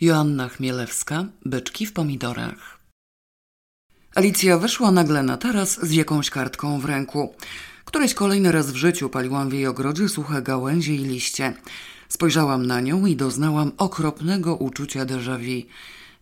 Joanna 0.00 0.48
Chmielewska, 0.48 1.26
byczki 1.44 1.86
w 1.86 1.92
pomidorach. 1.92 2.78
Alicja 4.14 4.58
wyszła 4.58 4.90
nagle 4.90 5.22
na 5.22 5.36
taras 5.36 5.80
z 5.86 5.92
jakąś 5.92 6.30
kartką 6.30 6.80
w 6.80 6.84
ręku. 6.84 7.34
Któryś 7.84 8.14
kolejny 8.14 8.52
raz 8.52 8.70
w 8.70 8.76
życiu 8.76 9.08
paliłam 9.08 9.48
w 9.48 9.52
jej 9.52 9.66
ogrodzie 9.66 10.08
suche 10.08 10.42
gałęzie 10.42 10.94
i 10.94 10.98
liście. 10.98 11.54
Spojrzałam 12.08 12.66
na 12.66 12.80
nią 12.80 13.06
i 13.06 13.16
doznałam 13.16 13.72
okropnego 13.78 14.56
uczucia 14.56 15.06
déjà 15.06 15.38
vu. 15.38 15.68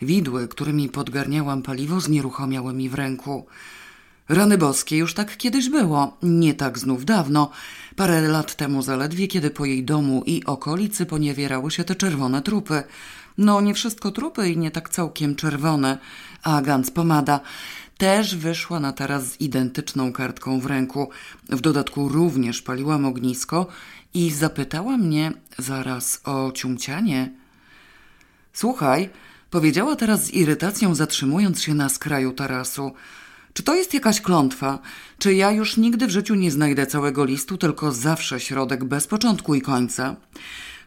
Widły, 0.02 0.48
którymi 0.48 0.88
podgarniałam 0.88 1.62
paliwo, 1.62 2.00
znieruchomiały 2.00 2.74
mi 2.74 2.88
w 2.88 2.94
ręku. 2.94 3.46
Rany 4.28 4.58
boskie, 4.58 4.96
już 4.96 5.14
tak 5.14 5.36
kiedyś 5.36 5.68
było, 5.68 6.16
nie 6.22 6.54
tak 6.54 6.78
znów 6.78 7.04
dawno, 7.04 7.50
parę 7.96 8.28
lat 8.28 8.56
temu 8.56 8.82
zaledwie, 8.82 9.28
kiedy 9.28 9.50
po 9.50 9.64
jej 9.64 9.84
domu 9.84 10.22
i 10.26 10.44
okolicy 10.44 11.06
poniewierały 11.06 11.70
się 11.70 11.84
te 11.84 11.94
czerwone 11.94 12.42
trupy. 12.42 12.82
No, 13.38 13.60
nie 13.60 13.74
wszystko 13.74 14.10
trupy 14.10 14.48
i 14.48 14.56
nie 14.56 14.70
tak 14.70 14.88
całkiem 14.88 15.36
czerwone, 15.36 15.98
a 16.42 16.62
Gans 16.62 16.90
pomada 16.90 17.40
też 17.98 18.36
wyszła 18.36 18.80
na 18.80 18.92
taras 18.92 19.24
z 19.24 19.40
identyczną 19.40 20.12
kartką 20.12 20.60
w 20.60 20.66
ręku. 20.66 21.10
W 21.48 21.60
dodatku 21.60 22.08
również 22.08 22.62
paliłam 22.62 23.04
ognisko 23.04 23.66
i 24.14 24.30
zapytała 24.30 24.96
mnie 24.96 25.32
zaraz 25.58 26.20
o 26.24 26.52
ciumcianie. 26.52 27.32
Słuchaj, 28.52 29.10
powiedziała 29.50 29.96
teraz 29.96 30.24
z 30.24 30.30
irytacją, 30.30 30.94
zatrzymując 30.94 31.62
się 31.62 31.74
na 31.74 31.88
skraju 31.88 32.32
tarasu. 32.32 32.92
Czy 33.52 33.62
to 33.62 33.74
jest 33.74 33.94
jakaś 33.94 34.20
klątwa? 34.20 34.78
Czy 35.18 35.34
ja 35.34 35.50
już 35.50 35.76
nigdy 35.76 36.06
w 36.06 36.10
życiu 36.10 36.34
nie 36.34 36.50
znajdę 36.50 36.86
całego 36.86 37.24
listu, 37.24 37.56
tylko 37.56 37.92
zawsze 37.92 38.40
środek 38.40 38.84
bez 38.84 39.06
początku 39.06 39.54
i 39.54 39.60
końca? 39.60 40.16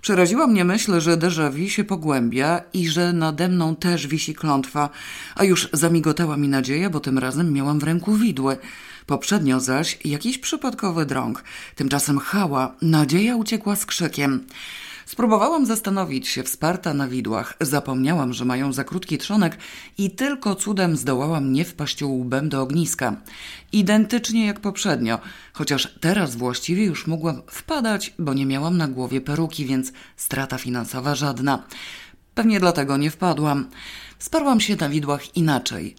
Przeraziła 0.01 0.47
mnie 0.47 0.65
myśl, 0.65 0.99
że 0.99 1.17
déjà 1.17 1.67
się 1.67 1.83
pogłębia 1.83 2.61
i 2.73 2.87
że 2.87 3.13
nade 3.13 3.49
mną 3.49 3.75
też 3.75 4.07
wisi 4.07 4.35
klątwa, 4.35 4.89
a 5.35 5.43
już 5.43 5.69
zamigotała 5.73 6.37
mi 6.37 6.47
nadzieja, 6.47 6.89
bo 6.89 6.99
tym 6.99 7.17
razem 7.17 7.53
miałam 7.53 7.79
w 7.79 7.83
ręku 7.83 8.13
widły. 8.13 8.57
Poprzednio 9.05 9.59
zaś 9.59 9.99
jakiś 10.05 10.37
przypadkowy 10.37 11.05
drąg. 11.05 11.43
Tymczasem 11.75 12.19
hała, 12.19 12.75
nadzieja 12.81 13.35
uciekła 13.35 13.75
z 13.75 13.85
krzykiem. 13.85 14.43
Spróbowałam 15.07 15.65
zastanowić 15.65 16.27
się, 16.27 16.43
wsparta 16.43 16.93
na 16.93 17.07
widłach. 17.07 17.53
Zapomniałam, 17.61 18.33
że 18.33 18.45
mają 18.45 18.73
za 18.73 18.83
krótki 18.83 19.17
trzonek 19.17 19.57
i 19.97 20.11
tylko 20.11 20.55
cudem 20.55 20.97
zdołałam 20.97 21.53
nie 21.53 21.65
wpaść 21.65 22.03
łbem 22.03 22.49
do 22.49 22.61
ogniska. 22.61 23.15
Identycznie 23.71 24.45
jak 24.45 24.59
poprzednio, 24.59 25.19
chociaż 25.53 25.93
teraz 25.99 26.35
właściwie 26.35 26.85
już 26.85 27.07
mogłam 27.07 27.41
wpadać, 27.47 28.13
bo 28.19 28.33
nie 28.33 28.45
miałam 28.45 28.77
na 28.77 28.87
głowie 28.87 29.21
peruki, 29.21 29.65
więc 29.65 29.91
strata 30.15 30.57
finansowa 30.57 31.15
żadna. 31.15 31.63
Pewnie 32.35 32.59
dlatego 32.59 32.97
nie 32.97 33.11
wpadłam. 33.11 33.69
Sparłam 34.19 34.59
się 34.59 34.75
na 34.75 34.89
widłach 34.89 35.37
inaczej. 35.37 35.95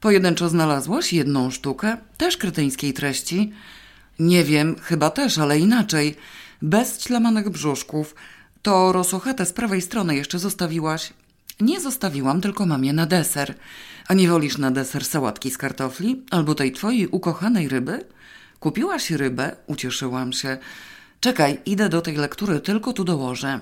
Pojedynczo 0.00 0.48
znalazłaś 0.48 1.12
jedną 1.12 1.50
sztukę, 1.50 1.96
też 2.16 2.36
kretyńskiej 2.36 2.92
treści? 2.92 3.52
Nie 4.18 4.44
wiem, 4.44 4.76
chyba 4.82 5.10
też, 5.10 5.38
ale 5.38 5.58
inaczej. 5.58 6.16
Bez 6.62 7.04
ślamanych 7.04 7.50
brzuszków, 7.50 8.14
to 8.64 8.92
rosochetę 8.92 9.46
z 9.46 9.52
prawej 9.52 9.82
strony 9.82 10.16
jeszcze 10.16 10.38
zostawiłaś? 10.38 11.12
Nie 11.60 11.80
zostawiłam, 11.80 12.40
tylko 12.40 12.66
mam 12.66 12.84
je 12.84 12.92
na 12.92 13.06
deser. 13.06 13.54
A 14.08 14.14
nie 14.14 14.28
wolisz 14.28 14.58
na 14.58 14.70
deser 14.70 15.04
sałatki 15.04 15.50
z 15.50 15.58
kartofli? 15.58 16.22
Albo 16.30 16.54
tej 16.54 16.72
twojej 16.72 17.06
ukochanej 17.06 17.68
ryby? 17.68 18.04
Kupiłaś 18.60 19.10
rybę? 19.10 19.56
Ucieszyłam 19.66 20.32
się. 20.32 20.58
Czekaj, 21.20 21.60
idę 21.66 21.88
do 21.88 22.00
tej 22.00 22.16
lektury, 22.16 22.60
tylko 22.60 22.92
tu 22.92 23.04
dołożę. 23.04 23.60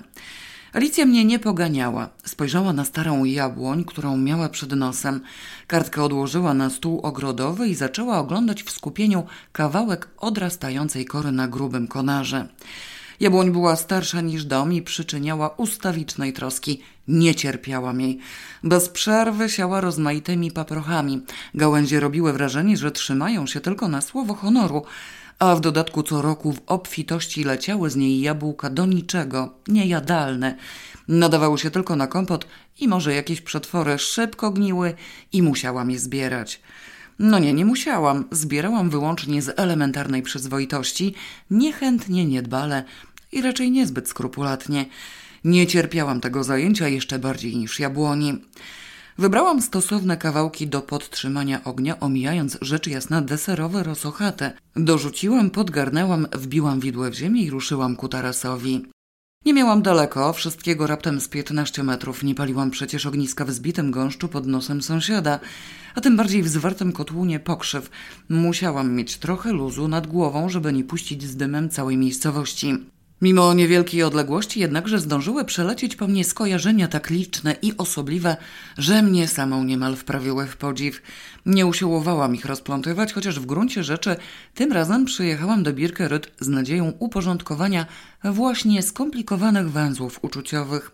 Alicja 0.73 1.05
mnie 1.05 1.25
nie 1.25 1.39
poganiała. 1.39 2.09
Spojrzała 2.25 2.73
na 2.73 2.85
starą 2.85 3.23
jabłoń, 3.23 3.85
którą 3.85 4.17
miała 4.17 4.49
przed 4.49 4.71
nosem. 4.71 5.21
Kartkę 5.67 6.03
odłożyła 6.03 6.53
na 6.53 6.69
stół 6.69 6.99
ogrodowy 6.99 7.67
i 7.67 7.75
zaczęła 7.75 8.19
oglądać 8.19 8.63
w 8.63 8.71
skupieniu 8.71 9.23
kawałek 9.51 10.09
odrastającej 10.17 11.05
kory 11.05 11.31
na 11.31 11.47
grubym 11.47 11.87
konarze. 11.87 12.47
Jabłoń 13.19 13.51
była 13.51 13.75
starsza 13.75 14.21
niż 14.21 14.45
dom 14.45 14.73
i 14.73 14.81
przyczyniała 14.81 15.49
ustawicznej 15.49 16.33
troski. 16.33 16.81
Nie 17.07 17.35
cierpiałam 17.35 18.01
jej. 18.01 18.19
Bez 18.63 18.89
przerwy 18.89 19.49
siała 19.49 19.81
rozmaitymi 19.81 20.51
paprochami. 20.51 21.21
Gałęzie 21.55 21.99
robiły 21.99 22.33
wrażenie, 22.33 22.77
że 22.77 22.91
trzymają 22.91 23.47
się 23.47 23.59
tylko 23.59 23.87
na 23.87 24.01
słowo 24.01 24.33
honoru, 24.33 24.83
a 25.39 25.55
w 25.55 25.61
dodatku 25.61 26.03
co 26.03 26.21
roku 26.21 26.53
w 26.53 26.61
obfitości 26.67 27.43
leciały 27.43 27.89
z 27.89 27.95
niej 27.95 28.21
jabłka 28.21 28.69
do 28.69 28.85
niczego, 28.85 29.53
niejadalne. 29.67 30.55
Nadawały 31.07 31.57
się 31.57 31.71
tylko 31.71 31.95
na 31.95 32.07
kompot 32.07 32.47
i 32.79 32.87
może 32.87 33.13
jakieś 33.13 33.41
przetwory 33.41 33.99
szybko 33.99 34.51
gniły 34.51 34.93
i 35.31 35.41
musiałam 35.41 35.91
je 35.91 35.99
zbierać. 35.99 36.61
No 37.19 37.39
nie, 37.39 37.53
nie 37.53 37.65
musiałam. 37.65 38.25
Zbierałam 38.31 38.89
wyłącznie 38.89 39.41
z 39.41 39.59
elementarnej 39.59 40.21
przyzwoitości, 40.21 41.13
niechętnie, 41.51 42.25
niedbale 42.25 42.83
i 43.31 43.41
raczej 43.41 43.71
niezbyt 43.71 44.09
skrupulatnie. 44.09 44.85
Nie 45.43 45.67
cierpiałam 45.67 46.21
tego 46.21 46.43
zajęcia 46.43 46.87
jeszcze 46.87 47.19
bardziej 47.19 47.57
niż 47.57 47.79
jabłoni. 47.79 48.41
Wybrałam 49.17 49.61
stosowne 49.61 50.17
kawałki 50.17 50.67
do 50.67 50.81
podtrzymania 50.81 51.63
ognia, 51.63 51.99
omijając 51.99 52.57
rzecz 52.61 52.87
jasna 52.87 53.21
deserowe 53.21 53.83
rosochate. 53.83 54.53
Dorzuciłam, 54.75 55.49
podgarnęłam, 55.49 56.27
wbiłam 56.33 56.79
widłę 56.79 57.09
w 57.11 57.13
ziemię 57.13 57.41
i 57.43 57.49
ruszyłam 57.49 57.95
ku 57.95 58.07
tarasowi. 58.07 58.85
Nie 59.45 59.53
miałam 59.53 59.81
daleko, 59.81 60.33
wszystkiego 60.33 60.87
raptem 60.87 61.21
z 61.21 61.27
piętnaście 61.27 61.83
metrów. 61.83 62.23
Nie 62.23 62.35
paliłam 62.35 62.71
przecież 62.71 63.05
ogniska 63.05 63.45
w 63.45 63.51
zbitym 63.51 63.91
gąszczu 63.91 64.27
pod 64.27 64.47
nosem 64.47 64.81
sąsiada, 64.81 65.39
a 65.95 66.01
tym 66.01 66.17
bardziej 66.17 66.43
w 66.43 66.47
zwartym 66.47 66.91
kotłunie 66.91 67.39
pokrzyw. 67.39 67.89
Musiałam 68.29 68.91
mieć 68.91 69.17
trochę 69.17 69.53
luzu 69.53 69.87
nad 69.87 70.07
głową, 70.07 70.49
żeby 70.49 70.73
nie 70.73 70.83
puścić 70.83 71.23
z 71.23 71.35
dymem 71.35 71.69
całej 71.69 71.97
miejscowości. 71.97 72.77
Mimo 73.21 73.53
niewielkiej 73.53 74.03
odległości 74.03 74.59
jednakże 74.59 74.99
zdążyły 74.99 75.45
przelecieć 75.45 75.95
po 75.95 76.07
mnie 76.07 76.23
skojarzenia 76.23 76.87
tak 76.87 77.09
liczne 77.09 77.55
i 77.61 77.77
osobliwe, 77.77 78.37
że 78.77 79.01
mnie 79.01 79.27
samą 79.27 79.63
niemal 79.63 79.95
wprawiły 79.95 80.47
w 80.47 80.57
podziw. 80.57 81.01
Nie 81.45 81.65
usiłowałam 81.65 82.35
ich 82.35 82.45
rozplątywać, 82.45 83.13
chociaż 83.13 83.39
w 83.39 83.45
gruncie 83.45 83.83
rzeczy 83.83 84.15
tym 84.55 84.71
razem 84.71 85.05
przyjechałam 85.05 85.63
do 85.63 85.73
Birkerud 85.73 86.31
z 86.39 86.47
nadzieją 86.47 86.93
uporządkowania 86.99 87.85
właśnie 88.23 88.81
skomplikowanych 88.81 89.71
węzłów 89.71 90.19
uczuciowych. 90.21 90.91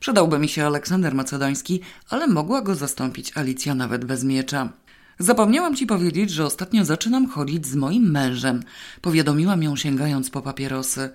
Przydałby 0.00 0.38
mi 0.38 0.48
się 0.48 0.66
Aleksander 0.66 1.14
Macedoński, 1.14 1.80
ale 2.10 2.26
mogła 2.26 2.62
go 2.62 2.74
zastąpić 2.74 3.36
Alicja 3.36 3.74
nawet 3.74 4.04
bez 4.04 4.24
miecza. 4.24 4.68
Zapomniałam 5.18 5.76
ci 5.76 5.86
powiedzieć, 5.86 6.30
że 6.30 6.44
ostatnio 6.44 6.84
zaczynam 6.84 7.28
chodzić 7.28 7.66
z 7.66 7.74
moim 7.74 8.10
mężem. 8.10 8.62
Powiadomiłam 9.00 9.62
ją 9.62 9.76
sięgając 9.76 10.30
po 10.30 10.42
papierosy. 10.42 11.10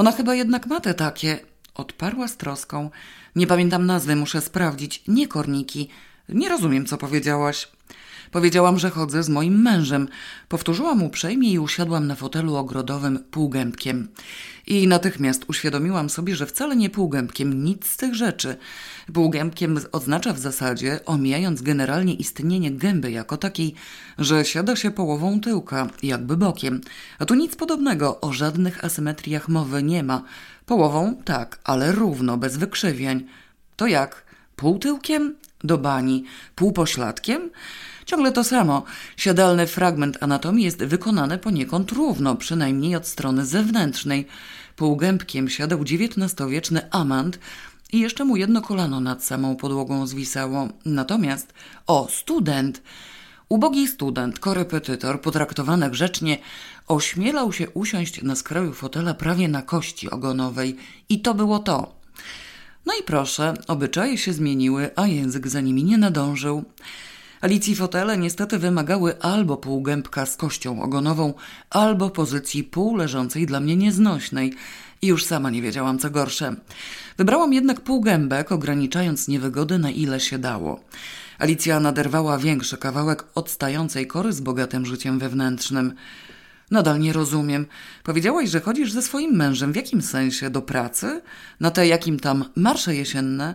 Ona 0.00 0.12
chyba 0.12 0.34
jednak 0.34 0.66
ma 0.66 0.80
te 0.80 0.94
takie. 0.94 1.38
Odparła 1.74 2.28
z 2.28 2.36
troską. 2.36 2.90
Nie 3.36 3.46
pamiętam 3.46 3.86
nazwy, 3.86 4.16
muszę 4.16 4.40
sprawdzić. 4.40 5.02
Nie 5.08 5.28
korniki. 5.28 5.88
Nie 6.34 6.48
rozumiem, 6.48 6.86
co 6.86 6.96
powiedziałaś. 6.98 7.68
Powiedziałam, 8.30 8.78
że 8.78 8.90
chodzę 8.90 9.22
z 9.22 9.28
moim 9.28 9.62
mężem. 9.62 10.08
Powtórzyłam 10.48 11.02
uprzejmie 11.02 11.52
i 11.52 11.58
usiadłam 11.58 12.06
na 12.06 12.14
fotelu 12.14 12.56
ogrodowym 12.56 13.18
półgębkiem. 13.30 14.08
I 14.66 14.88
natychmiast 14.88 15.44
uświadomiłam 15.48 16.10
sobie, 16.10 16.36
że 16.36 16.46
wcale 16.46 16.76
nie 16.76 16.90
półgębkiem, 16.90 17.64
nic 17.64 17.86
z 17.86 17.96
tych 17.96 18.14
rzeczy. 18.14 18.56
Półgębkiem 19.12 19.80
oznacza 19.92 20.32
w 20.32 20.38
zasadzie, 20.38 21.00
omijając 21.06 21.62
generalnie 21.62 22.14
istnienie 22.14 22.70
gęby 22.70 23.10
jako 23.10 23.36
takiej, 23.36 23.74
że 24.18 24.44
siada 24.44 24.76
się 24.76 24.90
połową 24.90 25.40
tyłka, 25.40 25.86
jakby 26.02 26.36
bokiem. 26.36 26.80
A 27.18 27.24
tu 27.24 27.34
nic 27.34 27.56
podobnego, 27.56 28.20
o 28.20 28.32
żadnych 28.32 28.84
asymetriach 28.84 29.48
mowy 29.48 29.82
nie 29.82 30.02
ma. 30.02 30.22
Połową 30.66 31.16
tak, 31.24 31.58
ale 31.64 31.92
równo, 31.92 32.36
bez 32.36 32.56
wykrzywień. 32.56 33.26
To 33.76 33.86
jak? 33.86 34.24
Półtyłkiem? 34.56 35.34
Do 35.64 35.78
bani. 35.78 36.24
Półpośladkiem? 36.54 37.50
Ciągle 38.06 38.32
to 38.32 38.44
samo. 38.44 38.84
Siadalny 39.16 39.66
fragment 39.66 40.18
anatomii 40.20 40.64
jest 40.64 40.78
wykonany 40.84 41.38
poniekąd 41.38 41.92
równo, 41.92 42.36
przynajmniej 42.36 42.96
od 42.96 43.06
strony 43.06 43.46
zewnętrznej. 43.46 44.26
Półgębkiem 44.76 45.48
siadał 45.48 45.78
XIX-wieczny 45.82 46.90
amant 46.90 47.38
i 47.92 48.00
jeszcze 48.00 48.24
mu 48.24 48.36
jedno 48.36 48.62
kolano 48.62 49.00
nad 49.00 49.24
samą 49.24 49.56
podłogą 49.56 50.06
zwisało. 50.06 50.68
Natomiast, 50.84 51.54
o, 51.86 52.08
student! 52.10 52.82
Ubogi 53.48 53.88
student, 53.88 54.38
korepetytor, 54.38 55.20
potraktowany 55.20 55.90
grzecznie, 55.90 56.38
ośmielał 56.88 57.52
się 57.52 57.70
usiąść 57.70 58.22
na 58.22 58.36
skraju 58.36 58.72
fotela 58.72 59.14
prawie 59.14 59.48
na 59.48 59.62
kości 59.62 60.10
ogonowej. 60.10 60.76
I 61.08 61.20
to 61.20 61.34
było 61.34 61.58
to. 61.58 61.94
No 62.86 62.92
i 63.00 63.02
proszę, 63.02 63.54
obyczaje 63.68 64.18
się 64.18 64.32
zmieniły, 64.32 64.90
a 64.96 65.06
język 65.06 65.48
za 65.48 65.60
nimi 65.60 65.84
nie 65.84 65.98
nadążył. 65.98 66.64
Alicji 67.40 67.76
fotele 67.76 68.18
niestety 68.18 68.58
wymagały 68.58 69.20
albo 69.20 69.56
półgębka 69.56 70.26
z 70.26 70.36
kością 70.36 70.82
ogonową, 70.82 71.34
albo 71.70 72.10
pozycji 72.10 72.64
półleżącej 72.64 73.46
dla 73.46 73.60
mnie 73.60 73.76
nieznośnej. 73.76 74.54
i 75.02 75.06
już 75.06 75.24
sama 75.24 75.50
nie 75.50 75.62
wiedziałam 75.62 75.98
co 75.98 76.10
gorsze. 76.10 76.56
Wybrałam 77.18 77.52
jednak 77.52 77.80
półgębek, 77.80 78.52
ograniczając 78.52 79.28
niewygody 79.28 79.78
na 79.78 79.90
ile 79.90 80.20
się 80.20 80.38
dało. 80.38 80.80
Alicja 81.38 81.80
naderwała 81.80 82.38
większy 82.38 82.76
kawałek 82.76 83.24
odstającej 83.34 84.06
kory 84.06 84.32
z 84.32 84.40
bogatym 84.40 84.86
życiem 84.86 85.18
wewnętrznym. 85.18 85.94
Nadal 86.70 87.00
nie 87.00 87.12
rozumiem. 87.12 87.66
Powiedziałaś, 88.02 88.48
że 88.48 88.60
chodzisz 88.60 88.92
ze 88.92 89.02
swoim 89.02 89.36
mężem. 89.36 89.72
W 89.72 89.76
jakim 89.76 90.02
sensie? 90.02 90.50
Do 90.50 90.62
pracy? 90.62 91.22
Na 91.60 91.70
te 91.70 91.86
jakim 91.86 92.20
tam 92.20 92.44
marsze 92.56 92.94
jesienne? 92.94 93.54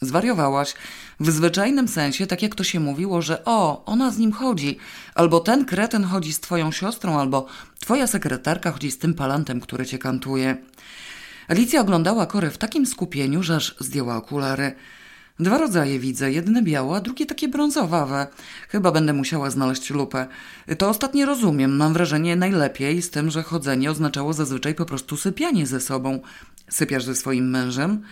Zwariowałaś. 0.00 0.74
W 1.20 1.30
zwyczajnym 1.30 1.88
sensie, 1.88 2.26
tak 2.26 2.42
jak 2.42 2.54
to 2.54 2.64
się 2.64 2.80
mówiło, 2.80 3.22
że 3.22 3.44
o, 3.44 3.84
ona 3.84 4.10
z 4.10 4.18
nim 4.18 4.32
chodzi, 4.32 4.78
albo 5.14 5.40
ten 5.40 5.64
kretyn 5.64 6.04
chodzi 6.04 6.32
z 6.32 6.40
twoją 6.40 6.72
siostrą, 6.72 7.20
albo 7.20 7.46
twoja 7.78 8.06
sekretarka 8.06 8.72
chodzi 8.72 8.90
z 8.90 8.98
tym 8.98 9.14
palantem, 9.14 9.60
który 9.60 9.86
cię 9.86 9.98
kantuje. 9.98 10.56
Alicja 11.48 11.80
oglądała 11.80 12.26
Korę 12.26 12.50
w 12.50 12.58
takim 12.58 12.86
skupieniu, 12.86 13.42
że 13.42 13.56
aż 13.56 13.74
zdjęła 13.78 14.16
okulary. 14.16 14.74
Dwa 15.40 15.58
rodzaje 15.58 15.98
widzę, 15.98 16.32
jedne 16.32 16.62
białe, 16.62 16.96
a 16.96 17.00
drugie 17.00 17.26
takie 17.26 17.48
brązowawe. 17.48 18.26
Chyba 18.68 18.92
będę 18.92 19.12
musiała 19.12 19.50
znaleźć 19.50 19.90
lupę. 19.90 20.26
To 20.78 20.88
ostatnie 20.88 21.26
rozumiem, 21.26 21.76
mam 21.76 21.92
wrażenie 21.92 22.36
najlepiej 22.36 23.02
z 23.02 23.10
tym, 23.10 23.30
że 23.30 23.42
chodzenie 23.42 23.90
oznaczało 23.90 24.32
zazwyczaj 24.32 24.74
po 24.74 24.84
prostu 24.84 25.16
sypianie 25.16 25.66
ze 25.66 25.80
sobą. 25.80 26.20
Sypiasz 26.68 27.04
ze 27.04 27.14
swoim 27.14 27.50
mężem? 27.50 28.02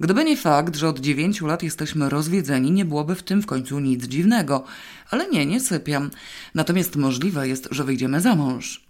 Gdyby 0.00 0.24
nie 0.24 0.36
fakt, 0.36 0.76
że 0.76 0.88
od 0.88 1.00
dziewięciu 1.00 1.46
lat 1.46 1.62
jesteśmy 1.62 2.08
rozwiedzeni, 2.08 2.70
nie 2.70 2.84
byłoby 2.84 3.14
w 3.14 3.22
tym 3.22 3.42
w 3.42 3.46
końcu 3.46 3.80
nic 3.80 4.04
dziwnego. 4.04 4.64
Ale 5.10 5.28
nie, 5.28 5.46
nie 5.46 5.60
sypiam. 5.60 6.10
Natomiast 6.54 6.96
możliwe 6.96 7.48
jest, 7.48 7.68
że 7.70 7.84
wyjdziemy 7.84 8.20
za 8.20 8.34
mąż. 8.34 8.85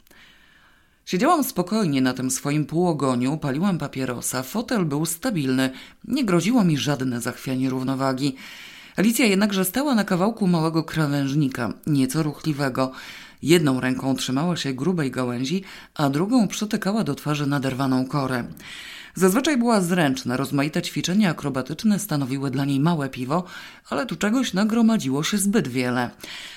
Siedziałam 1.06 1.44
spokojnie 1.44 2.00
na 2.00 2.12
tym 2.12 2.31
swoim 2.31 2.67
półogoniu, 2.67 3.37
paliłam 3.37 3.79
papierosa, 3.79 4.43
fotel 4.43 4.85
był 4.85 5.06
stabilny, 5.06 5.70
nie 6.05 6.25
groziło 6.25 6.64
mi 6.64 6.76
żadne 6.76 7.20
zachwianie 7.20 7.70
równowagi. 7.70 8.37
Alicja 8.97 9.26
jednakże 9.26 9.64
stała 9.64 9.94
na 9.94 10.05
kawałku 10.05 10.47
małego 10.47 10.85
krawężnika, 10.85 11.73
nieco 11.87 12.23
ruchliwego. 12.23 12.93
Jedną 13.43 13.81
ręką 13.81 14.17
trzymała 14.17 14.56
się 14.56 14.73
grubej 14.73 15.11
gałęzi, 15.11 15.64
a 15.94 16.11
drugą 16.11 16.49
przytykała 16.49 17.05
do 17.05 17.14
twarzy 17.14 17.47
naderwaną 17.47 18.06
korę. 18.06 18.44
Zazwyczaj 19.18 19.56
była 19.56 19.80
zręczna, 19.80 20.36
rozmaite 20.36 20.82
ćwiczenia 20.82 21.30
akrobatyczne 21.30 21.98
stanowiły 21.98 22.50
dla 22.50 22.64
niej 22.64 22.80
małe 22.80 23.08
piwo, 23.08 23.44
ale 23.90 24.06
tu 24.06 24.16
czegoś 24.16 24.52
nagromadziło 24.52 25.22
się 25.22 25.38
zbyt 25.38 25.68
wiele. 25.68 26.10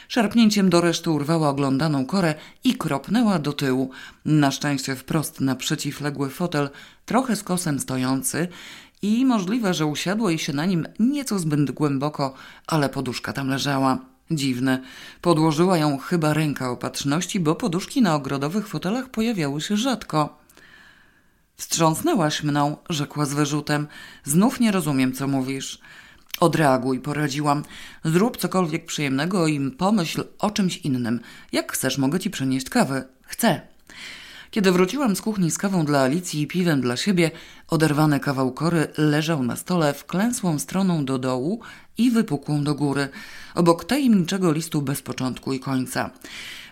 Szarpnięciem 0.07 0.69
do 0.69 0.81
reszty 0.81 1.09
urwała 1.09 1.49
oglądaną 1.49 2.05
korę 2.05 2.35
i 2.63 2.73
kropnęła 2.73 3.39
do 3.39 3.53
tyłu. 3.53 3.89
Na 4.25 4.51
szczęście 4.51 4.95
wprost 4.95 5.41
na 5.41 5.55
przeciwległy 5.55 6.29
fotel, 6.29 6.69
trochę 7.05 7.35
z 7.35 7.43
kosem 7.43 7.79
stojący 7.79 8.47
i 9.01 9.25
możliwe, 9.25 9.73
że 9.73 9.85
usiadło 9.85 10.29
jej 10.29 10.39
się 10.39 10.53
na 10.53 10.65
nim 10.65 10.87
nieco 10.99 11.39
zbyt 11.39 11.71
głęboko, 11.71 12.33
ale 12.67 12.89
poduszka 12.89 13.33
tam 13.33 13.49
leżała. 13.49 13.97
Dziwne. 14.31 14.81
Podłożyła 15.21 15.77
ją 15.77 15.97
chyba 15.97 16.33
ręka 16.33 16.69
opatrzności, 16.71 17.39
bo 17.39 17.55
poduszki 17.55 18.01
na 18.01 18.15
ogrodowych 18.15 18.67
fotelach 18.67 19.09
pojawiały 19.09 19.61
się 19.61 19.77
rzadko. 19.77 20.38
Wstrząsnęłaś 21.59 22.43
mną, 22.43 22.77
rzekła 22.89 23.25
z 23.25 23.33
wyrzutem. 23.33 23.87
Znów 24.23 24.59
nie 24.59 24.71
rozumiem, 24.71 25.13
co 25.13 25.27
mówisz. 25.27 25.79
Odreaguj, 26.39 26.99
poradziłam. 26.99 27.63
Zrób 28.03 28.37
cokolwiek 28.37 28.85
przyjemnego 28.85 29.47
i 29.47 29.71
pomyśl 29.71 30.23
o 30.39 30.51
czymś 30.51 30.77
innym. 30.77 31.19
Jak 31.51 31.71
chcesz, 31.71 31.97
mogę 31.97 32.19
ci 32.19 32.29
przynieść 32.29 32.69
kawę. 32.69 33.05
Chcę. 33.21 33.61
Kiedy 34.51 34.71
wróciłam 34.71 35.15
z 35.15 35.21
kuchni 35.21 35.51
z 35.51 35.57
kawą 35.57 35.85
dla 35.85 35.99
Alicji 35.99 36.41
i 36.41 36.47
piwem 36.47 36.81
dla 36.81 36.97
siebie, 36.97 37.31
oderwany 37.67 38.19
kawał 38.19 38.51
kory 38.51 38.87
leżał 38.97 39.43
na 39.43 39.55
stole 39.55 39.93
wklęsłą 39.93 40.59
stroną 40.59 41.05
do 41.05 41.17
dołu 41.17 41.61
i 41.99 42.11
wypukłą 42.11 42.63
do 42.63 42.75
góry, 42.75 43.09
obok 43.55 43.85
tajemniczego 43.85 44.51
listu 44.51 44.81
bez 44.81 45.01
początku 45.01 45.53
i 45.53 45.59
końca. 45.59 46.09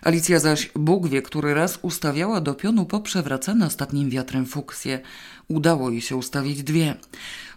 Alicja 0.02 0.38
zaś 0.38 0.70
Bóg 0.74 1.08
wie, 1.08 1.22
który 1.22 1.54
raz 1.54 1.78
ustawiała 1.82 2.40
do 2.40 2.54
pionu 2.54 2.86
poprzewracane 2.86 3.66
ostatnim 3.66 4.10
wiatrem 4.10 4.46
fuksje. 4.46 5.00
Udało 5.48 5.90
jej 5.90 6.00
się 6.00 6.16
ustawić 6.16 6.62
dwie. 6.62 6.94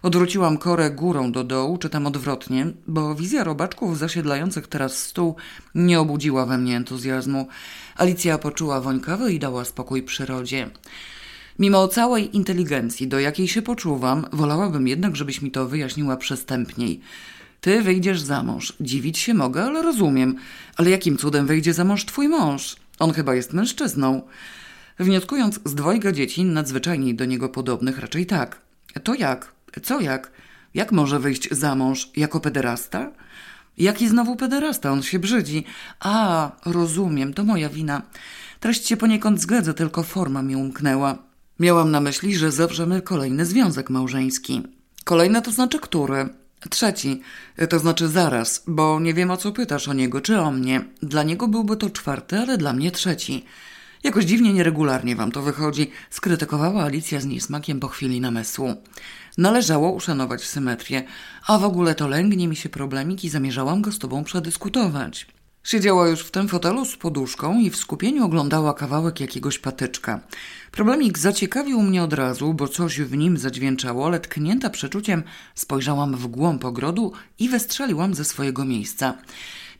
Odwróciłam 0.02 0.58
korę 0.58 0.90
górą 0.90 1.32
do 1.32 1.44
dołu, 1.44 1.78
czy 1.78 1.88
tam 1.88 2.06
odwrotnie, 2.06 2.66
bo 2.86 3.14
wizja 3.14 3.44
robaczków 3.44 3.98
zasiedlających 3.98 4.66
teraz 4.66 4.98
stół 4.98 5.36
nie 5.74 6.00
obudziła 6.00 6.46
we 6.46 6.58
mnie 6.58 6.76
entuzjazmu. 6.76 7.48
Alicja 7.96 8.38
poczuła 8.38 8.80
woń 8.80 9.00
kawy 9.00 9.32
i 9.32 9.38
dała 9.38 9.64
spokój 9.64 10.02
przyrodzie. 10.02 10.70
Mimo 11.58 11.88
całej 11.88 12.36
inteligencji, 12.36 13.08
do 13.08 13.20
jakiej 13.20 13.48
się 13.48 13.62
poczuwam, 13.62 14.26
wolałabym 14.32 14.88
jednak, 14.88 15.16
żebyś 15.16 15.42
mi 15.42 15.50
to 15.50 15.68
wyjaśniła 15.68 16.16
przestępniej. 16.16 17.00
Ty 17.62 17.82
wyjdziesz 17.82 18.20
za 18.20 18.42
mąż. 18.42 18.72
Dziwić 18.80 19.18
się 19.18 19.34
mogę, 19.34 19.64
ale 19.64 19.82
rozumiem. 19.82 20.36
Ale 20.76 20.90
jakim 20.90 21.16
cudem 21.16 21.46
wyjdzie 21.46 21.74
za 21.74 21.84
mąż 21.84 22.04
twój 22.04 22.28
mąż? 22.28 22.76
On 22.98 23.12
chyba 23.12 23.34
jest 23.34 23.52
mężczyzną. 23.52 24.22
Wnioskując 24.98 25.60
z 25.64 25.74
dwojga 25.74 26.12
dzieci, 26.12 26.44
nadzwyczajnie 26.44 27.14
do 27.14 27.24
niego 27.24 27.48
podobnych, 27.48 27.98
raczej 27.98 28.26
tak. 28.26 28.60
To 29.04 29.14
jak? 29.14 29.52
Co 29.82 30.00
jak? 30.00 30.30
Jak 30.74 30.92
może 30.92 31.20
wyjść 31.20 31.48
za 31.50 31.74
mąż? 31.74 32.10
Jako 32.16 32.40
pederasta? 32.40 33.10
Jaki 33.78 34.08
znowu 34.08 34.36
pederasta? 34.36 34.92
On 34.92 35.02
się 35.02 35.18
brzydzi. 35.18 35.64
A, 36.00 36.50
rozumiem, 36.64 37.34
to 37.34 37.44
moja 37.44 37.68
wina. 37.68 38.02
Treść 38.60 38.86
się 38.86 38.96
poniekąd 38.96 39.40
zgadza, 39.40 39.74
tylko 39.74 40.02
forma 40.02 40.42
mi 40.42 40.56
umknęła. 40.56 41.18
Miałam 41.60 41.90
na 41.90 42.00
myśli, 42.00 42.36
że 42.36 42.52
zawrzemy 42.52 43.02
kolejny 43.02 43.46
związek 43.46 43.90
małżeński. 43.90 44.62
Kolejny 45.04 45.42
to 45.42 45.52
znaczy 45.52 45.78
który? 45.78 46.41
Trzeci, 46.70 47.20
to 47.68 47.78
znaczy 47.78 48.08
zaraz, 48.08 48.62
bo 48.66 49.00
nie 49.00 49.14
wiem 49.14 49.30
o 49.30 49.36
co 49.36 49.52
pytasz 49.52 49.88
o 49.88 49.92
niego 49.92 50.20
czy 50.20 50.40
o 50.40 50.50
mnie. 50.50 50.84
Dla 51.02 51.22
niego 51.22 51.48
byłby 51.48 51.76
to 51.76 51.90
czwarty, 51.90 52.38
ale 52.38 52.58
dla 52.58 52.72
mnie 52.72 52.90
trzeci. 52.90 53.44
Jakoś 54.02 54.24
dziwnie 54.24 54.52
nieregularnie 54.52 55.16
wam 55.16 55.32
to 55.32 55.42
wychodzi, 55.42 55.90
skrytykowała 56.10 56.84
Alicja 56.84 57.20
z 57.20 57.26
niesmakiem 57.26 57.80
po 57.80 57.88
chwili 57.88 58.20
namysłu. 58.20 58.74
Należało 59.38 59.92
uszanować 59.92 60.44
symetrię, 60.44 61.02
a 61.46 61.58
w 61.58 61.64
ogóle 61.64 61.94
to 61.94 62.08
lęgnie 62.08 62.48
mi 62.48 62.56
się 62.56 62.68
problemik 62.68 63.24
i 63.24 63.28
zamierzałam 63.28 63.82
go 63.82 63.92
z 63.92 63.98
tobą 63.98 64.24
przedyskutować. 64.24 65.26
Siedziała 65.64 66.08
już 66.08 66.20
w 66.20 66.30
tym 66.30 66.48
fotelu 66.48 66.84
z 66.84 66.96
poduszką 66.96 67.60
i 67.60 67.70
w 67.70 67.76
skupieniu 67.76 68.24
oglądała 68.24 68.74
kawałek 68.74 69.20
jakiegoś 69.20 69.58
patyczka. 69.58 70.20
Problemik 70.72 71.18
zaciekawił 71.18 71.82
mnie 71.82 72.02
od 72.02 72.12
razu, 72.12 72.54
bo 72.54 72.68
coś 72.68 73.00
w 73.00 73.16
nim 73.16 73.38
zadźwięczało, 73.38 74.06
ale 74.06 74.20
tknięta 74.20 74.70
przeczuciem 74.70 75.22
spojrzałam 75.54 76.16
w 76.16 76.26
głąb 76.26 76.64
ogrodu 76.64 77.12
i 77.38 77.48
wystrzeliłam 77.48 78.14
ze 78.14 78.24
swojego 78.24 78.64
miejsca. 78.64 79.18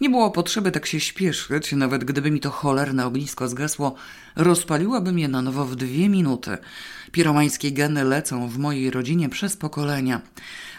Nie 0.03 0.11
było 0.11 0.31
potrzeby 0.31 0.73
tak 0.73 0.87
się 0.87 1.01
śpieszyć, 1.01 1.73
nawet 1.73 2.05
gdyby 2.05 2.31
mi 2.31 2.41
to 2.41 2.51
cholerne 2.51 3.07
ognisko 3.07 3.49
zgasło, 3.49 3.95
rozpaliłabym 4.37 5.19
je 5.19 5.29
na 5.29 5.43
nowo 5.43 5.65
w 5.65 5.77
dwie 5.77 6.09
minuty. 6.09 6.59
Piromańskie 7.13 7.73
geny 7.73 8.05
lecą 8.05 8.49
w 8.49 8.59
mojej 8.59 8.91
rodzinie 8.91 9.29
przez 9.29 9.57
pokolenia. 9.57 10.21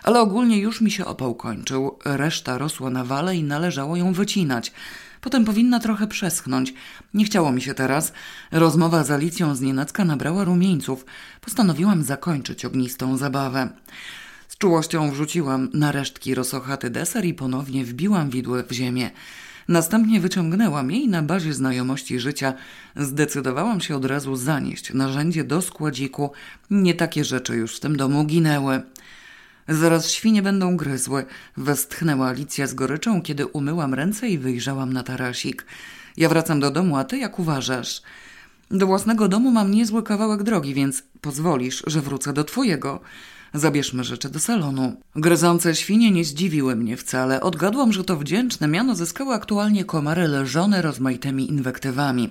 Ale 0.04 0.20
ogólnie 0.20 0.60
już 0.60 0.82
mi 0.82 0.92
się 0.92 1.06
opał 1.06 1.36
kończył, 1.36 2.00
reszta 2.06 2.58
rosła 2.58 2.90
na 2.90 3.04
wale 3.04 3.36
i 3.36 3.44
należało 3.44 3.96
ją 3.96 4.14
wycinać. 4.14 4.72
Potem 5.22 5.46
powinna 5.46 5.80
trochę 5.80 6.08
przeschnąć. 6.08 6.74
Nie 7.14 7.26
chciało 7.26 7.52
mi 7.52 7.62
się 7.62 7.74
teraz. 7.74 8.14
Rozmowa 8.52 9.04
z 9.04 9.12
Alicją 9.12 9.56
z 9.56 9.62
nienacka 9.62 10.06
nabrała 10.06 10.44
rumieńców. 10.44 11.06
Postanowiłam 11.42 12.04
zakończyć 12.04 12.66
ognistą 12.66 13.18
zabawę. 13.18 13.70
Z 14.54 14.58
czułością 14.58 15.12
wrzuciłam 15.12 15.70
na 15.74 15.92
resztki 15.92 16.36
rosochaty 16.36 16.90
deser 16.90 17.26
i 17.26 17.34
ponownie 17.34 17.86
wbiłam 17.86 18.30
widły 18.30 18.64
w 18.64 18.72
ziemię. 18.72 19.12
Następnie 19.68 20.20
wyciągnęłam 20.20 20.92
je 20.92 20.98
i 20.98 21.08
na 21.08 21.22
bazie 21.22 21.54
znajomości 21.54 22.20
życia 22.20 22.54
zdecydowałam 22.96 23.82
się 23.82 23.96
od 23.96 24.06
razu 24.06 24.36
zanieść 24.36 24.94
narzędzie 24.94 25.44
do 25.44 25.62
składziku. 25.62 26.32
Nie 26.70 26.94
takie 26.94 27.24
rzeczy 27.24 27.56
już 27.56 27.78
w 27.78 27.80
tym 27.80 27.98
domu 27.98 28.26
ginęły. 28.26 28.82
Zaraz 29.68 30.12
świnie 30.12 30.42
będą 30.42 30.78
gryzły, 30.78 31.26
westchnęła 31.58 32.28
Alicja 32.28 32.68
z 32.68 32.74
goryczą, 32.74 33.22
kiedy 33.22 33.46
umyłam 33.46 33.94
ręce 33.94 34.30
i 34.30 34.38
wyjrzałam 34.38 34.94
na 34.94 35.04
tarasik. 35.04 35.66
Ja 36.18 36.30
wracam 36.30 36.60
do 36.60 36.72
domu, 36.72 36.98
a 36.98 37.04
ty 37.04 37.18
jak 37.18 37.40
uważasz? 37.40 38.02
Do 38.72 38.88
własnego 38.88 39.28
domu 39.28 39.52
mam 39.52 39.72
niezły 39.72 40.04
kawałek 40.04 40.44
drogi, 40.44 40.74
więc 40.74 41.04
pozwolisz, 41.22 41.84
że 41.88 42.02
wrócę 42.02 42.34
do 42.34 42.44
twojego. 42.44 43.02
Zabierzmy 43.54 44.04
rzeczy 44.04 44.30
do 44.30 44.40
salonu. 44.40 44.96
Gryzące 45.16 45.76
świnie 45.76 46.12
nie 46.12 46.26
zdziwiły 46.26 46.76
mnie 46.76 46.98
wcale. 46.98 47.42
Odgadłam, 47.42 47.94
że 47.94 48.04
to 48.04 48.18
wdzięczne 48.18 48.68
miano 48.68 48.96
zyskały 48.96 49.34
aktualnie 49.34 49.86
komary 49.86 50.28
leżone 50.28 50.82
rozmaitymi 50.82 51.50
inwektywami. 51.50 52.30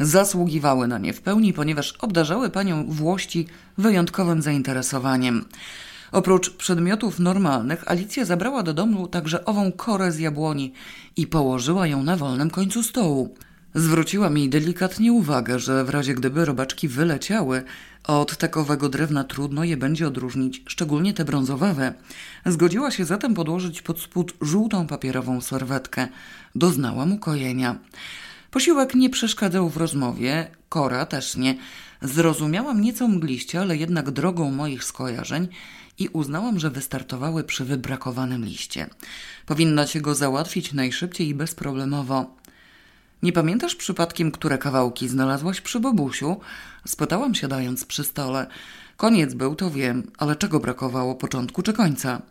Zasługiwały 0.00 0.88
na 0.88 0.98
nie 0.98 1.12
w 1.12 1.20
pełni, 1.20 1.52
ponieważ 1.52 1.92
obdarzały 1.92 2.50
panią 2.50 2.86
Włości 2.88 3.46
wyjątkowym 3.78 4.42
zainteresowaniem. 4.42 5.44
Oprócz 6.12 6.50
przedmiotów 6.50 7.18
normalnych, 7.18 7.90
Alicja 7.90 8.24
zabrała 8.24 8.62
do 8.62 8.74
domu 8.74 9.08
także 9.08 9.44
ową 9.44 9.72
korę 9.72 10.12
z 10.12 10.18
jabłoni 10.18 10.72
i 11.16 11.26
położyła 11.26 11.86
ją 11.86 12.02
na 12.02 12.16
wolnym 12.16 12.50
końcu 12.50 12.82
stołu. 12.82 13.34
Zwróciła 13.74 14.30
mi 14.30 14.48
delikatnie 14.48 15.12
uwagę, 15.12 15.58
że 15.58 15.84
w 15.84 15.90
razie 15.90 16.14
gdyby 16.14 16.44
robaczki 16.44 16.88
wyleciały, 16.88 17.62
Od 18.04 18.36
takowego 18.36 18.88
drewna 18.88 19.24
trudno 19.24 19.64
je 19.64 19.76
będzie 19.76 20.06
odróżnić, 20.06 20.62
szczególnie 20.66 21.14
te 21.14 21.24
brązowawe. 21.24 21.94
Zgodziła 22.46 22.90
się 22.90 23.04
zatem 23.04 23.34
podłożyć 23.34 23.82
pod 23.82 24.00
spód 24.00 24.34
żółtą 24.40 24.86
papierową 24.86 25.40
serwetkę. 25.40 26.08
Doznałam 26.54 27.12
ukojenia. 27.12 27.78
Posiłek 28.50 28.94
nie 28.94 29.10
przeszkadzał 29.10 29.68
w 29.68 29.76
rozmowie, 29.76 30.50
kora 30.68 31.06
też 31.06 31.36
nie. 31.36 31.56
Zrozumiałam 32.02 32.80
nieco 32.80 33.08
mgliście, 33.08 33.60
ale 33.60 33.76
jednak 33.76 34.10
drogą 34.10 34.50
moich 34.50 34.84
skojarzeń 34.84 35.48
i 35.98 36.08
uznałam, 36.08 36.58
że 36.60 36.70
wystartowały 36.70 37.44
przy 37.44 37.64
wybrakowanym 37.64 38.44
liście. 38.44 38.86
Powinna 39.46 39.86
się 39.86 40.00
go 40.00 40.14
załatwić 40.14 40.72
najszybciej 40.72 41.28
i 41.28 41.34
bezproblemowo. 41.34 42.39
Nie 43.22 43.32
pamiętasz 43.32 43.74
przypadkiem, 43.74 44.30
które 44.30 44.58
kawałki 44.58 45.08
znalazłaś 45.08 45.60
przy 45.60 45.80
Bobusiu? 45.80 46.40
Spytałam 46.86 47.34
siadając 47.34 47.84
przy 47.84 48.04
stole. 48.04 48.46
Koniec 48.96 49.34
był, 49.34 49.54
to 49.54 49.70
wiem, 49.70 50.10
ale 50.18 50.36
czego 50.36 50.60
brakowało, 50.60 51.14
początku 51.14 51.62
czy 51.62 51.72
końca? 51.72 52.22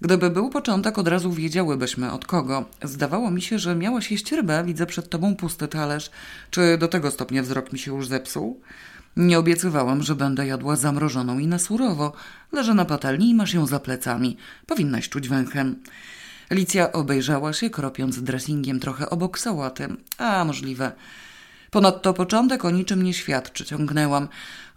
Gdyby 0.00 0.30
był 0.30 0.50
początek, 0.50 0.98
od 0.98 1.08
razu 1.08 1.32
wiedziałybyśmy 1.32 2.12
od 2.12 2.26
kogo. 2.26 2.64
Zdawało 2.82 3.30
mi 3.30 3.42
się, 3.42 3.58
że 3.58 3.74
miałaś 3.74 4.10
jeść 4.10 4.32
rybę, 4.32 4.64
widzę 4.64 4.86
przed 4.86 5.08
tobą 5.08 5.36
pusty 5.36 5.68
talerz. 5.68 6.10
Czy 6.50 6.78
do 6.78 6.88
tego 6.88 7.10
stopnia 7.10 7.42
wzrok 7.42 7.72
mi 7.72 7.78
się 7.78 7.94
już 7.94 8.08
zepsuł? 8.08 8.60
Nie 9.16 9.38
obiecywałam, 9.38 10.02
że 10.02 10.14
będę 10.14 10.46
jadła 10.46 10.76
zamrożoną 10.76 11.38
i 11.38 11.46
na 11.46 11.58
surowo. 11.58 12.12
Leżę 12.52 12.74
na 12.74 12.84
patelni 12.84 13.30
i 13.30 13.34
masz 13.34 13.54
ją 13.54 13.66
za 13.66 13.80
plecami. 13.80 14.36
Powinnaś 14.66 15.08
czuć 15.08 15.28
węchem. 15.28 15.76
Alicja 16.52 16.92
obejrzała 16.92 17.52
się, 17.52 17.70
kropiąc 17.70 18.22
dressingiem 18.22 18.80
trochę 18.80 19.10
obok 19.10 19.38
sałaty. 19.38 19.88
A, 20.18 20.44
możliwe. 20.44 20.92
Ponadto 21.70 22.14
początek 22.14 22.64
o 22.64 22.70
niczym 22.70 23.02
nie 23.02 23.14
świadczy, 23.14 23.64
ciągnęłam. 23.64 24.28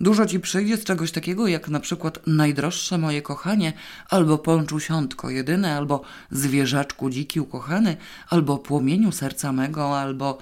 Dużo 0.01 0.25
ci 0.25 0.39
przyjdzie 0.39 0.77
z 0.77 0.84
czegoś 0.84 1.12
takiego 1.12 1.48
jak 1.48 1.70
na 1.70 1.79
przykład 1.79 2.20
najdroższe 2.27 2.98
moje 2.98 3.22
kochanie, 3.22 3.74
albo 4.10 4.38
pączusiątko 4.38 5.29
jedyne, 5.29 5.77
albo 5.77 6.01
zwierzaczku 6.32 7.10
dziki 7.10 7.39
ukochany, 7.39 7.98
albo 8.29 8.58
płomieniu 8.58 9.12
serca 9.12 9.51
mego, 9.51 10.00
albo 10.00 10.38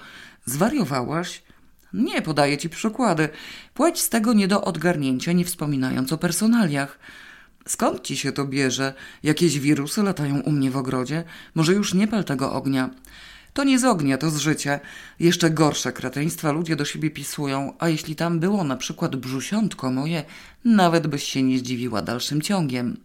zwariowałaś? 0.46 1.44
Nie, 1.94 2.22
podaję 2.22 2.58
ci 2.58 2.70
przykłady. 2.70 3.30
Płeć 3.74 4.02
z 4.02 4.10
tego 4.10 4.34
nie 4.34 4.48
do 4.48 4.64
odgarnięcia, 4.64 5.32
nie 5.32 5.46
wspominając 5.46 6.14
o 6.14 6.18
personaliach. 6.18 7.00
Skąd 7.68 8.02
ci 8.02 8.18
się 8.18 8.32
to 8.32 8.46
bierze? 8.46 8.94
Jakieś 9.24 9.60
wirusy 9.60 10.04
latają 10.04 10.40
u 10.40 10.52
mnie 10.52 10.72
w 10.72 10.78
ogrodzie? 10.78 11.24
Może 11.56 11.74
już 11.74 11.94
nie 11.94 12.08
pal 12.08 12.24
tego 12.24 12.54
ognia. 12.54 12.90
To 13.54 13.64
nie 13.64 13.80
z 13.80 13.84
ognia, 13.84 14.18
to 14.18 14.30
z 14.30 14.38
życia. 14.38 14.80
Jeszcze 15.20 15.50
gorsze 15.50 15.92
kreteństwa 15.92 16.52
ludzie 16.52 16.76
do 16.76 16.86
siebie 16.86 17.10
pisują, 17.10 17.74
a 17.80 17.90
jeśli 17.90 18.16
tam 18.16 18.40
było 18.40 18.64
na 18.64 18.78
przykład 18.78 19.16
brzusiątko 19.16 19.92
moje, 19.92 20.24
nawet 20.66 21.08
byś 21.08 21.24
się 21.24 21.44
nie 21.44 21.60
zdziwiła 21.60 22.02
dalszym 22.02 22.42
ciągiem. 22.42 22.98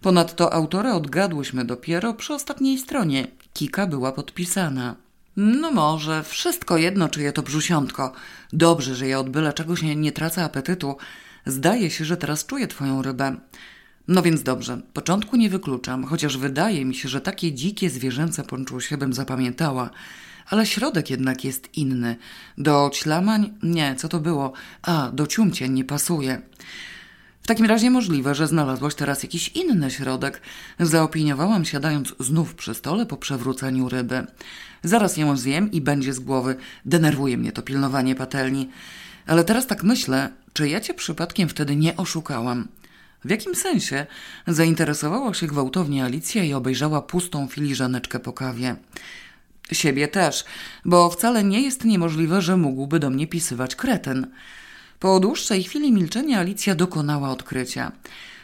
Ponadto 0.00 0.52
autora 0.52 0.94
odgadłyśmy 0.94 1.64
dopiero 1.64 2.14
przy 2.14 2.34
ostatniej 2.34 2.78
stronie. 2.78 3.26
Kika 3.52 3.86
była 3.86 4.12
podpisana. 4.12 4.96
No 5.36 5.70
może, 5.70 6.22
wszystko 6.22 6.76
jedno, 6.76 7.08
czyje 7.08 7.32
to 7.32 7.42
brzusiątko. 7.42 8.12
Dobrze, 8.52 8.94
że 8.94 9.08
ja 9.08 9.18
od 9.18 9.30
byle 9.30 9.52
czego 9.52 9.76
się 9.76 9.96
nie 9.96 10.12
tracę 10.12 10.44
apetytu. 10.44 10.96
Zdaje 11.46 11.90
się, 11.90 12.04
że 12.04 12.16
teraz 12.16 12.46
czuję 12.46 12.66
twoją 12.66 13.02
rybę. 13.02 13.36
No 14.08 14.22
więc 14.22 14.42
dobrze, 14.42 14.80
początku 14.92 15.36
nie 15.36 15.50
wykluczam, 15.50 16.04
chociaż 16.04 16.36
wydaje 16.36 16.84
mi 16.84 16.94
się, 16.94 17.08
że 17.08 17.20
takie 17.20 17.52
dzikie 17.52 17.90
zwierzęce 17.90 18.42
ponczusie 18.42 18.96
bym 18.96 19.12
zapamiętała. 19.12 19.90
Ale 20.50 20.66
środek 20.66 21.10
jednak 21.10 21.44
jest 21.44 21.76
inny. 21.76 22.16
Do 22.58 22.90
ćlamań? 22.94 23.52
Nie, 23.62 23.94
co 23.96 24.08
to 24.08 24.20
było? 24.20 24.52
A, 24.82 25.10
do 25.12 25.26
ciumcień 25.26 25.72
nie 25.72 25.84
pasuje. 25.84 26.42
W 27.42 27.46
takim 27.46 27.66
razie 27.66 27.90
możliwe, 27.90 28.34
że 28.34 28.46
znalazłaś 28.46 28.94
teraz 28.94 29.22
jakiś 29.22 29.48
inny 29.48 29.90
środek. 29.90 30.40
Zaopiniowałam 30.80 31.64
siadając 31.64 32.14
znów 32.20 32.54
przy 32.54 32.74
stole 32.74 33.06
po 33.06 33.16
przewróceniu 33.16 33.88
ryby. 33.88 34.26
Zaraz 34.82 35.16
ją 35.16 35.36
zjem 35.36 35.72
i 35.72 35.80
będzie 35.80 36.12
z 36.12 36.20
głowy. 36.20 36.56
Denerwuje 36.84 37.36
mnie 37.36 37.52
to 37.52 37.62
pilnowanie 37.62 38.14
patelni. 38.14 38.68
Ale 39.26 39.44
teraz 39.44 39.66
tak 39.66 39.82
myślę, 39.82 40.30
czy 40.52 40.68
ja 40.68 40.80
cię 40.80 40.94
przypadkiem 40.94 41.48
wtedy 41.48 41.76
nie 41.76 41.96
oszukałam? 41.96 42.68
W 43.24 43.30
jakim 43.30 43.54
sensie? 43.54 44.06
Zainteresowała 44.46 45.34
się 45.34 45.46
gwałtownie 45.46 46.04
Alicja 46.04 46.44
i 46.44 46.54
obejrzała 46.54 47.02
pustą 47.02 47.48
filiżaneczkę 47.48 48.20
po 48.20 48.32
kawie. 48.32 48.76
Siebie 49.72 50.08
też, 50.08 50.44
bo 50.84 51.10
wcale 51.10 51.44
nie 51.44 51.62
jest 51.62 51.84
niemożliwe, 51.84 52.42
że 52.42 52.56
mógłby 52.56 52.98
do 52.98 53.10
mnie 53.10 53.26
pisywać 53.26 53.76
kretyn. 53.76 54.26
Po 55.00 55.20
dłuższej 55.20 55.62
chwili 55.62 55.92
milczenia 55.92 56.38
Alicja 56.38 56.74
dokonała 56.74 57.30
odkrycia. 57.30 57.92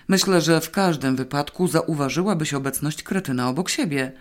Myślę, 0.09 0.41
że 0.41 0.61
w 0.61 0.71
każdym 0.71 1.17
wypadku 1.17 1.69
zauważyłabyś 1.69 2.55
obecność 2.55 3.03
kretyna 3.03 3.49
obok 3.49 3.71
siebie. 3.71 4.13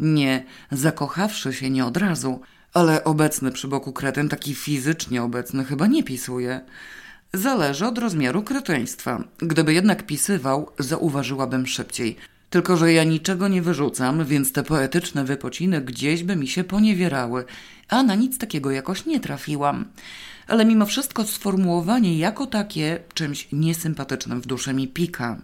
Nie, 0.00 0.44
zakochawszy 0.72 1.52
się 1.52 1.70
nie 1.70 1.84
od 1.86 1.96
razu, 1.96 2.40
ale 2.74 3.04
obecny 3.04 3.52
przy 3.52 3.68
boku 3.68 3.92
kretyn, 3.92 4.28
taki 4.28 4.54
fizycznie 4.54 5.22
obecny, 5.22 5.64
chyba 5.64 5.86
nie 5.86 6.04
pisuje. 6.04 6.60
Zależy 7.32 7.86
od 7.86 7.98
rozmiaru 7.98 8.42
kretyństwa. 8.42 9.24
Gdyby 9.38 9.74
jednak 9.74 10.06
pisywał, 10.06 10.70
zauważyłabym 10.78 11.66
szybciej. 11.66 12.16
Tylko, 12.50 12.76
że 12.76 12.92
ja 12.92 13.04
niczego 13.04 13.48
nie 13.48 13.62
wyrzucam, 13.62 14.24
więc 14.24 14.52
te 14.52 14.62
poetyczne 14.62 15.24
wypociny 15.24 15.80
gdzieś 15.80 16.22
by 16.22 16.36
mi 16.36 16.48
się 16.48 16.64
poniewierały, 16.64 17.44
a 17.88 18.02
na 18.02 18.14
nic 18.14 18.38
takiego 18.38 18.70
jakoś 18.70 19.06
nie 19.06 19.20
trafiłam. 19.20 19.84
Ale 20.46 20.64
mimo 20.64 20.86
wszystko 20.86 21.24
sformułowanie 21.24 22.18
jako 22.18 22.46
takie 22.46 23.00
czymś 23.14 23.48
niesympatycznym 23.52 24.40
w 24.40 24.46
duszy 24.46 24.74
mi 24.74 24.88
pika. 24.88 25.38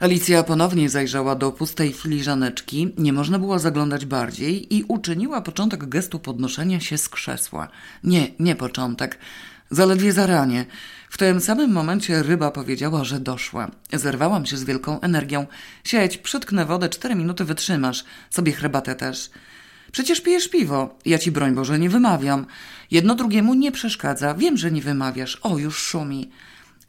Alicja 0.00 0.42
ponownie 0.42 0.88
zajrzała 0.88 1.34
do 1.34 1.52
pustej 1.52 1.92
filiżaneczki, 1.92 2.94
nie 2.98 3.12
można 3.12 3.38
było 3.38 3.58
zaglądać 3.58 4.06
bardziej 4.06 4.74
i 4.74 4.84
uczyniła 4.88 5.40
początek 5.40 5.88
gestu 5.88 6.18
podnoszenia 6.18 6.80
się 6.80 6.98
z 6.98 7.08
krzesła. 7.08 7.68
Nie, 8.04 8.28
nie 8.38 8.56
początek. 8.56 9.18
Zaledwie 9.70 10.12
zaranie. 10.12 10.66
W 11.14 11.18
tym 11.18 11.40
samym 11.40 11.72
momencie 11.72 12.22
ryba 12.22 12.50
powiedziała, 12.50 13.04
że 13.04 13.20
doszła. 13.20 13.70
Zerwałam 13.92 14.46
się 14.46 14.56
z 14.56 14.64
wielką 14.64 15.00
energią. 15.00 15.46
Siedź, 15.84 16.18
przytknę 16.18 16.66
wodę, 16.66 16.88
cztery 16.88 17.14
minuty 17.14 17.44
wytrzymasz. 17.44 18.04
Sobie 18.30 18.52
herbatę 18.52 18.94
też. 18.94 19.30
Przecież 19.92 20.20
pijesz 20.20 20.48
piwo. 20.48 20.98
Ja 21.04 21.18
ci 21.18 21.32
broń 21.32 21.54
Boże 21.54 21.78
nie 21.78 21.90
wymawiam. 21.90 22.46
Jedno 22.90 23.14
drugiemu 23.14 23.54
nie 23.54 23.72
przeszkadza. 23.72 24.34
Wiem, 24.34 24.56
że 24.56 24.70
nie 24.70 24.82
wymawiasz. 24.82 25.38
O, 25.42 25.58
już 25.58 25.78
szumi. 25.78 26.30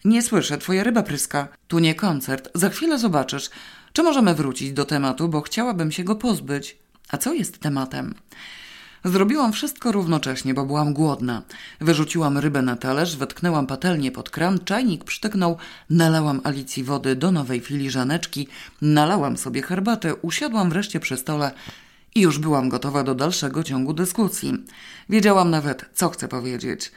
Nie 0.05 0.22
słyszę, 0.22 0.58
twoja 0.58 0.84
ryba 0.84 1.03
pryska. 1.03 1.48
Tu 1.67 1.79
nie 1.79 1.96
koncert. 1.96 2.50
Za 2.55 2.70
chwilę 2.70 3.00
zobaczysz. 3.00 3.50
Czy 3.94 4.03
możemy 4.03 4.36
wrócić 4.36 4.74
do 4.74 4.86
tematu, 4.86 5.29
bo 5.29 5.41
chciałabym 5.41 5.91
się 5.91 6.03
go 6.03 6.15
pozbyć. 6.15 6.77
A 7.10 7.17
co 7.17 7.34
jest 7.34 7.58
tematem? 7.58 8.15
Zrobiłam 9.06 9.54
wszystko 9.54 9.92
równocześnie, 9.92 10.54
bo 10.54 10.66
byłam 10.66 10.94
głodna. 10.94 11.42
Wyrzuciłam 11.82 12.38
rybę 12.38 12.62
na 12.62 12.76
talerz, 12.76 13.18
wetknęłam 13.18 13.68
patelnię 13.68 14.12
pod 14.12 14.30
kran, 14.30 14.60
czajnik 14.60 15.04
przytyknął, 15.04 15.58
nalałam 15.90 16.42
Alicji 16.44 16.84
wody 16.84 17.16
do 17.16 17.32
nowej 17.32 17.60
filiżaneczki, 17.60 18.48
nalałam 18.82 19.38
sobie 19.38 19.62
herbatę, 19.62 20.16
usiadłam 20.16 20.70
wreszcie 20.70 21.00
przy 21.00 21.18
stole 21.18 21.52
i 22.16 22.22
już 22.22 22.40
byłam 22.40 22.70
gotowa 22.70 23.04
do 23.04 23.16
dalszego 23.16 23.64
ciągu 23.64 23.94
dyskusji. 23.94 24.54
Wiedziałam 25.10 25.50
nawet, 25.50 25.86
co 25.94 26.10
chcę 26.10 26.28
powiedzieć. 26.28 26.92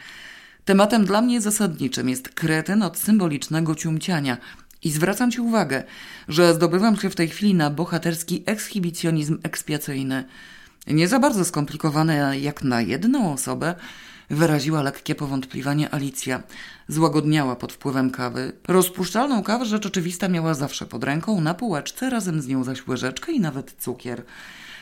Tematem 0.65 1.05
dla 1.05 1.23
mnie 1.23 1.41
zasadniczym 1.41 2.09
jest 2.09 2.29
kretyn 2.29 2.83
od 2.83 2.99
symbolicznego 2.99 3.75
ciumciania. 3.75 4.37
I 4.83 4.91
zwracam 4.91 5.31
Ci 5.31 5.41
uwagę, 5.41 5.85
że 6.29 6.55
zdobywam 6.55 6.97
się 6.97 7.11
w 7.11 7.15
tej 7.15 7.29
chwili 7.29 7.55
na 7.55 7.71
bohaterski 7.71 8.43
ekshibicjonizm 8.47 9.39
ekspiacyjny– 9.43 10.25
nie 10.89 11.09
za 11.09 11.19
bardzo 11.19 11.45
skomplikowane 11.45 12.39
jak 12.41 12.65
na 12.65 12.81
jedną 12.81 13.33
osobę, 13.33 13.75
wyraziła 14.31 14.83
lekkie 14.83 15.15
powątpiewanie 15.15 15.95
Alicja. 15.95 16.43
Złagodniała 16.89 17.57
pod 17.57 17.73
wpływem 17.73 18.11
kawy. 18.11 18.53
Rozpuszczalną 18.69 19.43
kawę 19.43 19.65
rzecz 19.65 19.87
oczywista 19.87 20.29
miała 20.29 20.55
zawsze 20.55 20.87
pod 20.87 21.05
ręką, 21.05 21.41
na 21.41 21.55
półeczce, 21.55 22.11
razem 22.11 22.41
z 22.41 22.49
nią 22.49 22.65
zaś 22.65 22.87
łyżeczkę 22.87 23.33
i 23.33 23.41
nawet 23.41 23.75
cukier. 23.79 24.23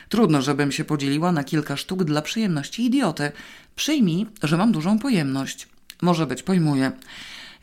Trudno, 0.09 0.41
żebym 0.41 0.71
się 0.71 0.85
podzieliła 0.85 1.31
na 1.31 1.43
kilka 1.43 1.77
sztuk 1.77 2.03
dla 2.03 2.21
przyjemności 2.21 2.85
idioty. 2.85 3.31
Przyjmij, 3.75 4.25
że 4.43 4.57
mam 4.57 4.71
dużą 4.71 4.99
pojemność. 4.99 5.67
Może 6.01 6.27
być, 6.27 6.43
pojmuję. 6.43 6.91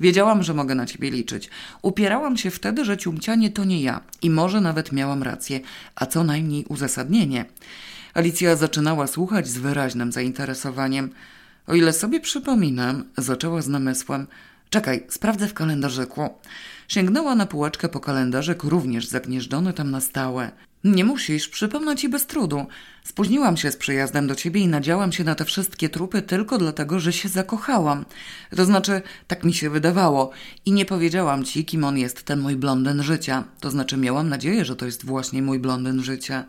Wiedziałam, 0.00 0.42
że 0.42 0.54
mogę 0.54 0.74
na 0.74 0.86
ciebie 0.86 1.10
liczyć. 1.10 1.50
Upierałam 1.82 2.36
się 2.36 2.50
wtedy, 2.50 2.84
że 2.84 2.96
ciumcianie 2.96 3.50
to 3.50 3.64
nie 3.64 3.82
ja 3.82 4.00
i 4.22 4.30
może 4.30 4.60
nawet 4.60 4.92
miałam 4.92 5.22
rację, 5.22 5.60
a 5.94 6.06
co 6.06 6.24
najmniej 6.24 6.64
uzasadnienie. 6.64 7.44
Alicja 8.14 8.56
zaczynała 8.56 9.06
słuchać 9.06 9.48
z 9.48 9.58
wyraźnym 9.58 10.12
zainteresowaniem. 10.12 11.10
O 11.66 11.74
ile 11.74 11.92
sobie 11.92 12.20
przypominam, 12.20 13.04
zaczęła 13.18 13.62
z 13.62 13.68
namysłem. 13.68 14.26
Czekaj, 14.70 15.06
sprawdzę 15.08 15.48
w 15.48 15.54
kalendarzyku. 15.54 16.28
Sięgnęła 16.88 17.34
na 17.34 17.46
półeczkę 17.46 17.88
po 17.88 18.00
kalendarzyk, 18.00 18.62
również 18.62 19.06
zagnieżdżony 19.06 19.72
tam 19.72 19.90
na 19.90 20.00
stałe. 20.00 20.50
Nie 20.84 21.04
musisz, 21.04 21.48
przypomnę 21.48 21.96
ci 21.96 22.08
bez 22.08 22.26
trudu. 22.26 22.66
Spóźniłam 23.04 23.56
się 23.56 23.70
z 23.70 23.76
przyjazdem 23.76 24.26
do 24.26 24.34
ciebie 24.34 24.60
i 24.60 24.68
nadziałam 24.68 25.12
się 25.12 25.24
na 25.24 25.34
te 25.34 25.44
wszystkie 25.44 25.88
trupy 25.88 26.22
tylko 26.22 26.58
dlatego, 26.58 27.00
że 27.00 27.12
się 27.12 27.28
zakochałam. 27.28 28.04
To 28.56 28.64
znaczy, 28.64 29.02
tak 29.26 29.44
mi 29.44 29.54
się 29.54 29.70
wydawało. 29.70 30.30
I 30.66 30.72
nie 30.72 30.84
powiedziałam 30.84 31.44
ci, 31.44 31.64
kim 31.64 31.84
on 31.84 31.98
jest, 31.98 32.22
ten 32.22 32.40
mój 32.40 32.56
blondyn 32.56 33.02
życia. 33.02 33.44
To 33.60 33.70
znaczy, 33.70 33.96
miałam 33.96 34.28
nadzieję, 34.28 34.64
że 34.64 34.76
to 34.76 34.86
jest 34.86 35.06
właśnie 35.06 35.42
mój 35.42 35.58
blondyn 35.58 36.02
życia. 36.02 36.44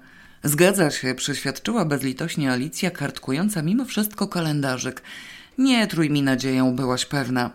Zgadza 0.45 0.91
się, 0.91 1.15
przeświadczyła 1.15 1.85
bezlitośnie 1.85 2.51
Alicja, 2.51 2.91
kartkująca 2.91 3.61
mimo 3.61 3.85
wszystko 3.85 4.27
kalendarzyk. 4.27 5.01
Nie 5.57 5.87
trój 5.87 6.09
mi 6.09 6.21
nadzieją, 6.21 6.75
byłaś 6.75 7.05
pewna. 7.05 7.51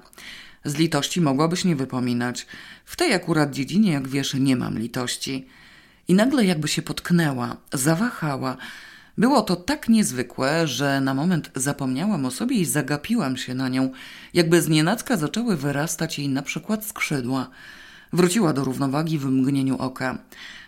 Z 0.65 0.75
litości 0.75 1.21
mogłabyś 1.21 1.65
nie 1.65 1.77
wypominać. 1.77 2.47
W 2.85 2.97
tej 2.97 3.15
akurat 3.15 3.51
dziedzinie, 3.51 3.93
jak 3.93 4.09
wiesz, 4.09 4.35
nie 4.35 4.57
mam 4.57 4.79
litości. 4.79 5.47
I 6.09 6.15
nagle 6.15 6.45
jakby 6.45 6.69
się 6.69 6.83
potknęła, 6.83 7.57
zawahała. 7.73 8.57
Było 9.19 9.43
to 9.43 9.57
tak 9.57 9.89
niezwykłe, 9.89 10.67
że 10.67 11.01
na 11.01 11.15
moment 11.15 11.51
zapomniałam 11.55 12.25
o 12.25 12.31
sobie 12.31 12.57
i 12.57 12.65
zagapiłam 12.65 13.37
się 13.37 13.55
na 13.55 13.69
nią, 13.69 13.91
jakby 14.35 14.63
z 14.63 14.69
nienacka 14.69 15.17
zaczęły 15.17 15.57
wyrastać 15.57 16.19
jej 16.19 16.29
na 16.29 16.43
przykład 16.43 16.85
skrzydła. 16.85 17.51
Wróciła 18.13 18.53
do 18.53 18.65
równowagi 18.65 19.19
w 19.19 19.27
mgnieniu 19.27 19.77
oka. 19.77 20.19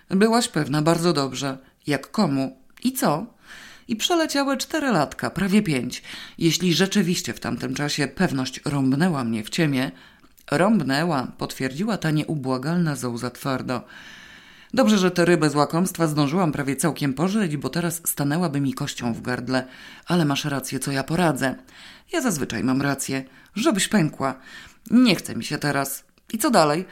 Byłaś 0.09 0.49
pewna 0.49 0.83
bardzo 0.83 1.13
dobrze. 1.13 1.72
Jak 1.87 2.11
komu? 2.11 2.57
I 2.85 2.93
co? 2.93 3.27
I 3.89 3.97
przeleciały 3.97 4.57
cztery 4.57 4.91
latka, 4.91 5.31
prawie 5.31 5.63
pięć. 5.63 6.03
Jeśli 6.39 6.75
rzeczywiście 6.75 7.33
w 7.33 7.41
tamtym 7.41 7.75
czasie 7.75 8.07
pewność 8.07 8.61
rąbnęła 8.65 9.25
mnie 9.25 9.45
w 9.45 9.51
ciemię, 9.51 9.91
rąbnęła, 10.51 11.27
potwierdziła 11.39 11.97
ta 11.97 12.11
nieubłagalna 12.11 12.97
zołza 12.97 13.31
twardo. 13.31 13.85
Dobrze, 14.75 14.99
że 14.99 15.11
te 15.11 15.25
ryby 15.25 15.51
z 15.51 15.55
łakomstwa 15.55 16.07
zdążyłam 16.07 16.53
prawie 16.53 16.77
całkiem 16.77 17.15
pożyć, 17.15 17.57
bo 17.57 17.69
teraz 17.69 18.01
stanęłaby 18.05 18.61
mi 18.61 18.75
kością 18.75 19.15
w 19.15 19.23
gardle. 19.23 19.67
Ale 20.07 20.25
masz 20.25 20.45
rację, 20.45 20.79
co 20.79 20.93
ja 20.93 21.05
poradzę. 21.05 21.55
Ja 22.13 22.21
zazwyczaj 22.21 22.65
mam 22.65 22.83
rację. 22.83 23.25
Żebyś 23.55 23.89
pękła. 23.89 24.35
Nie 24.91 25.15
chce 25.15 25.37
mi 25.37 25.45
się 25.45 25.59
teraz. 25.59 26.05
I 26.33 26.39
co 26.39 26.51
dalej? 26.51 26.85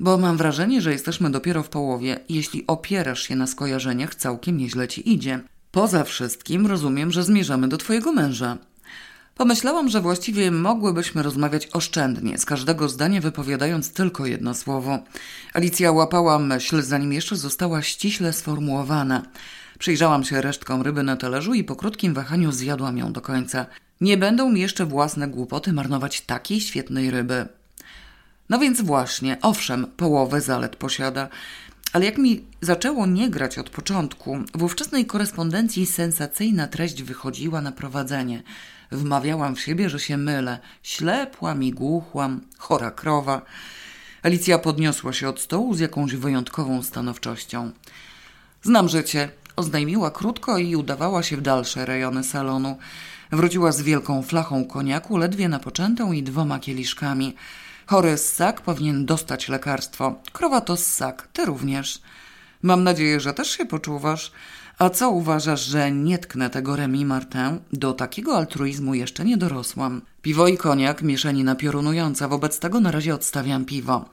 Bo 0.00 0.18
mam 0.18 0.36
wrażenie, 0.36 0.80
że 0.80 0.92
jesteśmy 0.92 1.30
dopiero 1.30 1.62
w 1.62 1.68
połowie. 1.68 2.20
Jeśli 2.28 2.66
opierasz 2.66 3.22
się 3.22 3.36
na 3.36 3.46
skojarzeniach, 3.46 4.14
całkiem 4.14 4.56
nieźle 4.56 4.88
ci 4.88 5.12
idzie. 5.12 5.40
Poza 5.70 6.04
wszystkim 6.04 6.66
rozumiem, 6.66 7.12
że 7.12 7.24
zmierzamy 7.24 7.68
do 7.68 7.76
twojego 7.76 8.12
męża. 8.12 8.58
Pomyślałam, 9.34 9.88
że 9.88 10.00
właściwie 10.00 10.50
mogłybyśmy 10.50 11.22
rozmawiać 11.22 11.68
oszczędnie, 11.72 12.38
z 12.38 12.44
każdego 12.44 12.88
zdania 12.88 13.20
wypowiadając 13.20 13.92
tylko 13.92 14.26
jedno 14.26 14.54
słowo. 14.54 14.98
Alicja 15.54 15.92
łapała 15.92 16.38
myśl, 16.38 16.82
zanim 16.82 17.12
jeszcze 17.12 17.36
została 17.36 17.82
ściśle 17.82 18.32
sformułowana. 18.32 19.22
Przyjrzałam 19.78 20.24
się 20.24 20.40
resztkom 20.40 20.82
ryby 20.82 21.02
na 21.02 21.16
talerzu 21.16 21.54
i 21.54 21.64
po 21.64 21.76
krótkim 21.76 22.14
wahaniu 22.14 22.52
zjadłam 22.52 22.98
ją 22.98 23.12
do 23.12 23.20
końca. 23.20 23.66
Nie 24.00 24.16
będą 24.16 24.50
mi 24.50 24.60
jeszcze 24.60 24.86
własne 24.86 25.28
głupoty 25.28 25.72
marnować 25.72 26.20
takiej 26.20 26.60
świetnej 26.60 27.10
ryby. 27.10 27.48
No 28.48 28.58
więc 28.58 28.80
właśnie, 28.80 29.38
owszem, 29.42 29.86
połowę 29.96 30.40
zalet 30.40 30.76
posiada. 30.76 31.28
Ale 31.92 32.04
jak 32.04 32.18
mi 32.18 32.44
zaczęło 32.60 33.06
nie 33.06 33.30
grać 33.30 33.58
od 33.58 33.70
początku, 33.70 34.38
w 34.54 34.62
ówczesnej 34.62 35.06
korespondencji 35.06 35.86
sensacyjna 35.86 36.66
treść 36.66 37.02
wychodziła 37.02 37.60
na 37.60 37.72
prowadzenie. 37.72 38.42
Wmawiałam 38.92 39.56
w 39.56 39.60
siebie, 39.60 39.90
że 39.90 40.00
się 40.00 40.16
mylę. 40.16 40.58
Ślepłam 40.82 41.62
i 41.62 41.72
głuchłam, 41.72 42.40
chora 42.58 42.90
krowa. 42.90 43.42
Alicja 44.22 44.58
podniosła 44.58 45.12
się 45.12 45.28
od 45.28 45.40
stołu 45.40 45.74
z 45.74 45.80
jakąś 45.80 46.14
wyjątkową 46.14 46.82
stanowczością. 46.82 47.70
Znam 48.62 48.88
życie, 48.88 49.28
oznajmiła 49.56 50.10
krótko 50.10 50.58
i 50.58 50.76
udawała 50.76 51.22
się 51.22 51.36
w 51.36 51.40
dalsze 51.40 51.86
rejony 51.86 52.24
salonu. 52.24 52.78
Wróciła 53.32 53.72
z 53.72 53.82
wielką 53.82 54.22
flachą 54.22 54.64
koniaku, 54.64 55.16
ledwie 55.16 55.48
napoczętą 55.48 56.12
i 56.12 56.22
dwoma 56.22 56.58
kieliszkami. 56.58 57.34
Chory 57.88 58.18
ssak 58.18 58.60
powinien 58.60 59.06
dostać 59.06 59.48
lekarstwo. 59.48 60.14
Krowa 60.32 60.60
to 60.60 60.76
ssak, 60.76 61.28
ty 61.32 61.44
również. 61.44 62.00
Mam 62.62 62.84
nadzieję, 62.84 63.20
że 63.20 63.34
też 63.34 63.50
się 63.50 63.66
poczuwasz. 63.66 64.32
A 64.78 64.90
co 64.90 65.10
uważasz, 65.10 65.64
że 65.64 65.92
nie 65.92 66.18
tknę 66.18 66.50
tego 66.50 66.76
Remi 66.76 67.04
Martin? 67.04 67.58
Do 67.72 67.92
takiego 67.92 68.36
altruizmu 68.36 68.94
jeszcze 68.94 69.24
nie 69.24 69.36
dorosłam. 69.36 70.02
Piwo 70.22 70.48
i 70.48 70.56
koniak, 70.56 71.02
mieszanina 71.02 71.54
piorunująca, 71.54 72.28
wobec 72.28 72.58
tego 72.58 72.80
na 72.80 72.90
razie 72.90 73.14
odstawiam 73.14 73.64
piwo. 73.64 74.04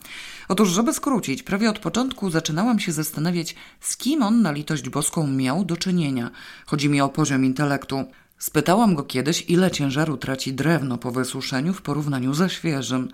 Otóż, 0.47 0.69
żeby 0.69 0.93
skrócić, 0.93 1.43
prawie 1.43 1.69
od 1.69 1.79
początku 1.79 2.29
zaczynałam 2.29 2.79
się 2.79 2.91
zastanawiać, 2.91 3.55
z 3.79 3.97
kim 3.97 4.23
on 4.23 4.41
na 4.41 4.51
litość 4.51 4.89
boską 4.89 5.27
miał 5.27 5.65
do 5.65 5.77
czynienia. 5.77 6.31
Chodzi 6.65 6.89
mi 6.89 7.01
o 7.01 7.09
poziom 7.09 7.45
intelektu. 7.45 8.03
Spytałam 8.37 8.95
go 8.95 9.03
kiedyś, 9.03 9.45
ile 9.47 9.71
ciężaru 9.71 10.17
traci 10.17 10.53
drewno 10.53 10.97
po 10.97 11.11
wysuszeniu 11.11 11.73
w 11.73 11.81
porównaniu 11.81 12.33
ze 12.33 12.49
świeżym. 12.49 13.09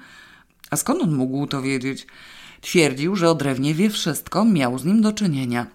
A 0.71 0.77
skąd 0.77 1.01
on 1.01 1.15
mógł 1.15 1.47
to 1.47 1.61
wiedzieć? 1.61 2.07
Twierdził, 2.61 3.15
że 3.15 3.29
o 3.29 3.35
drewnie 3.35 3.73
wie 3.73 3.89
wszystko, 3.89 4.45
miał 4.45 4.79
z 4.79 4.85
nim 4.85 5.01
do 5.01 5.13
czynienia. 5.13 5.67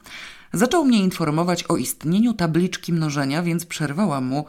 Zaczął 0.52 0.84
mnie 0.84 0.98
informować 0.98 1.64
o 1.64 1.76
istnieniu 1.76 2.34
tabliczki 2.34 2.92
mnożenia, 2.92 3.42
więc 3.42 3.66
przerwałam 3.66 4.24
mu 4.24 4.46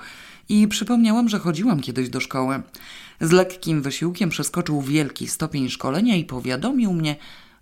i 0.49 0.67
przypomniałam, 0.67 1.29
że 1.29 1.39
chodziłam 1.39 1.79
kiedyś 1.79 2.10
do 2.10 2.19
szkoły. 2.19 2.62
Z 3.21 3.31
lekkim 3.31 3.81
wysiłkiem 3.81 4.29
przeskoczył 4.29 4.81
wielki 4.81 5.27
stopień 5.27 5.69
szkolenia 5.69 6.15
i 6.15 6.25
powiadomił 6.25 6.93
mnie, 6.93 7.15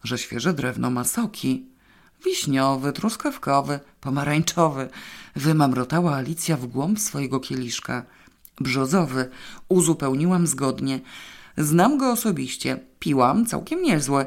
że 0.03 0.17
świeże 0.17 0.53
drewno 0.53 0.89
ma 0.89 1.03
soki. 1.03 1.65
Wiśniowy, 2.25 2.93
truskawkowy, 2.93 3.79
pomarańczowy. 4.01 4.89
Wymamrotała 5.35 6.15
Alicja 6.15 6.57
w 6.57 6.65
głąb 6.65 6.99
swojego 6.99 7.39
kieliszka. 7.39 8.03
Brzozowy. 8.61 9.29
Uzupełniłam 9.69 10.47
zgodnie. 10.47 10.99
Znam 11.57 11.97
go 11.97 12.11
osobiście. 12.11 12.79
Piłam, 12.99 13.45
całkiem 13.45 13.81
niezłe. 13.81 14.25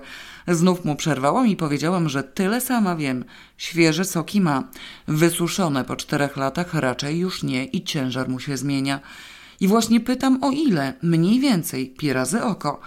Znów 0.48 0.84
mu 0.84 0.96
przerwałam 0.96 1.46
i 1.46 1.56
powiedziałam, 1.56 2.08
że 2.08 2.22
tyle 2.22 2.60
sama 2.60 2.96
wiem. 2.96 3.24
Świeże 3.56 4.04
soki 4.04 4.40
ma. 4.40 4.64
Wysuszone 5.08 5.84
po 5.84 5.96
czterech 5.96 6.36
latach 6.36 6.74
raczej 6.74 7.18
już 7.18 7.42
nie 7.42 7.64
i 7.64 7.84
ciężar 7.84 8.28
mu 8.28 8.40
się 8.40 8.56
zmienia. 8.56 9.00
I 9.60 9.68
właśnie 9.68 10.00
pytam 10.00 10.44
o 10.44 10.50
ile, 10.50 10.94
mniej 11.02 11.40
więcej, 11.40 11.90
pi 11.90 12.12
razy 12.12 12.42
oko. 12.42 12.80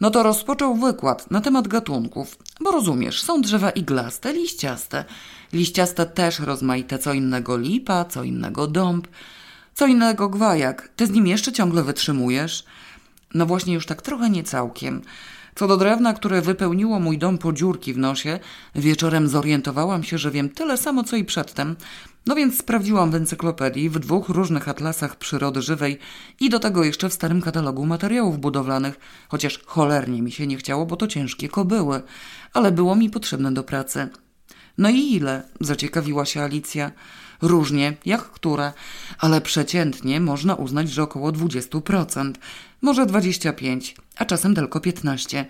No 0.00 0.10
to 0.10 0.22
rozpoczął 0.22 0.74
wykład 0.74 1.30
na 1.30 1.40
temat 1.40 1.68
gatunków, 1.68 2.38
bo 2.60 2.70
rozumiesz, 2.70 3.22
są 3.22 3.40
drzewa 3.40 3.70
iglaste, 3.70 4.32
liściaste. 4.32 5.04
Liściaste 5.52 6.06
też 6.06 6.38
rozmaite, 6.38 6.98
co 6.98 7.12
innego 7.12 7.56
lipa, 7.56 8.04
co 8.04 8.24
innego 8.24 8.66
dąb, 8.66 9.08
co 9.74 9.86
innego 9.86 10.28
gwajak. 10.28 10.88
Ty 10.96 11.06
z 11.06 11.10
nim 11.10 11.26
jeszcze 11.26 11.52
ciągle 11.52 11.82
wytrzymujesz? 11.82 12.64
No 13.34 13.46
właśnie 13.46 13.74
już 13.74 13.86
tak 13.86 14.02
trochę 14.02 14.30
nie 14.30 14.42
całkiem. 14.42 15.02
Co 15.54 15.68
do 15.68 15.76
drewna, 15.76 16.14
które 16.14 16.42
wypełniło 16.42 17.00
mój 17.00 17.18
dom 17.18 17.38
po 17.38 17.52
dziurki 17.52 17.94
w 17.94 17.98
nosie, 17.98 18.38
wieczorem 18.74 19.28
zorientowałam 19.28 20.02
się, 20.02 20.18
że 20.18 20.30
wiem 20.30 20.48
tyle 20.48 20.76
samo 20.76 21.04
co 21.04 21.16
i 21.16 21.24
przedtem. 21.24 21.76
No 22.26 22.34
więc 22.34 22.58
sprawdziłam 22.58 23.10
w 23.10 23.14
encyklopedii, 23.14 23.90
w 23.90 23.98
dwóch 23.98 24.28
różnych 24.28 24.68
atlasach 24.68 25.16
przyrody 25.16 25.62
żywej 25.62 25.98
i 26.40 26.50
do 26.50 26.58
tego 26.58 26.84
jeszcze 26.84 27.08
w 27.08 27.12
starym 27.12 27.40
katalogu 27.40 27.86
materiałów 27.86 28.38
budowlanych, 28.38 29.00
chociaż 29.28 29.60
cholernie 29.66 30.22
mi 30.22 30.32
się 30.32 30.46
nie 30.46 30.56
chciało, 30.56 30.86
bo 30.86 30.96
to 30.96 31.06
ciężkie 31.06 31.48
kobyły, 31.48 32.02
ale 32.54 32.72
było 32.72 32.96
mi 32.96 33.10
potrzebne 33.10 33.52
do 33.52 33.64
pracy. 33.64 34.08
No 34.78 34.90
i 34.90 35.12
ile? 35.12 35.42
zaciekawiła 35.60 36.24
się 36.24 36.42
Alicja. 36.42 36.90
Różnie, 37.42 37.96
jak 38.04 38.22
które, 38.22 38.72
ale 39.18 39.40
przeciętnie 39.40 40.20
można 40.20 40.54
uznać, 40.54 40.90
że 40.90 41.02
około 41.02 41.32
20%, 41.32 42.32
może 42.82 43.06
25%, 43.06 43.94
a 44.16 44.24
czasem 44.24 44.54
tylko 44.54 44.78
15%. 44.78 45.44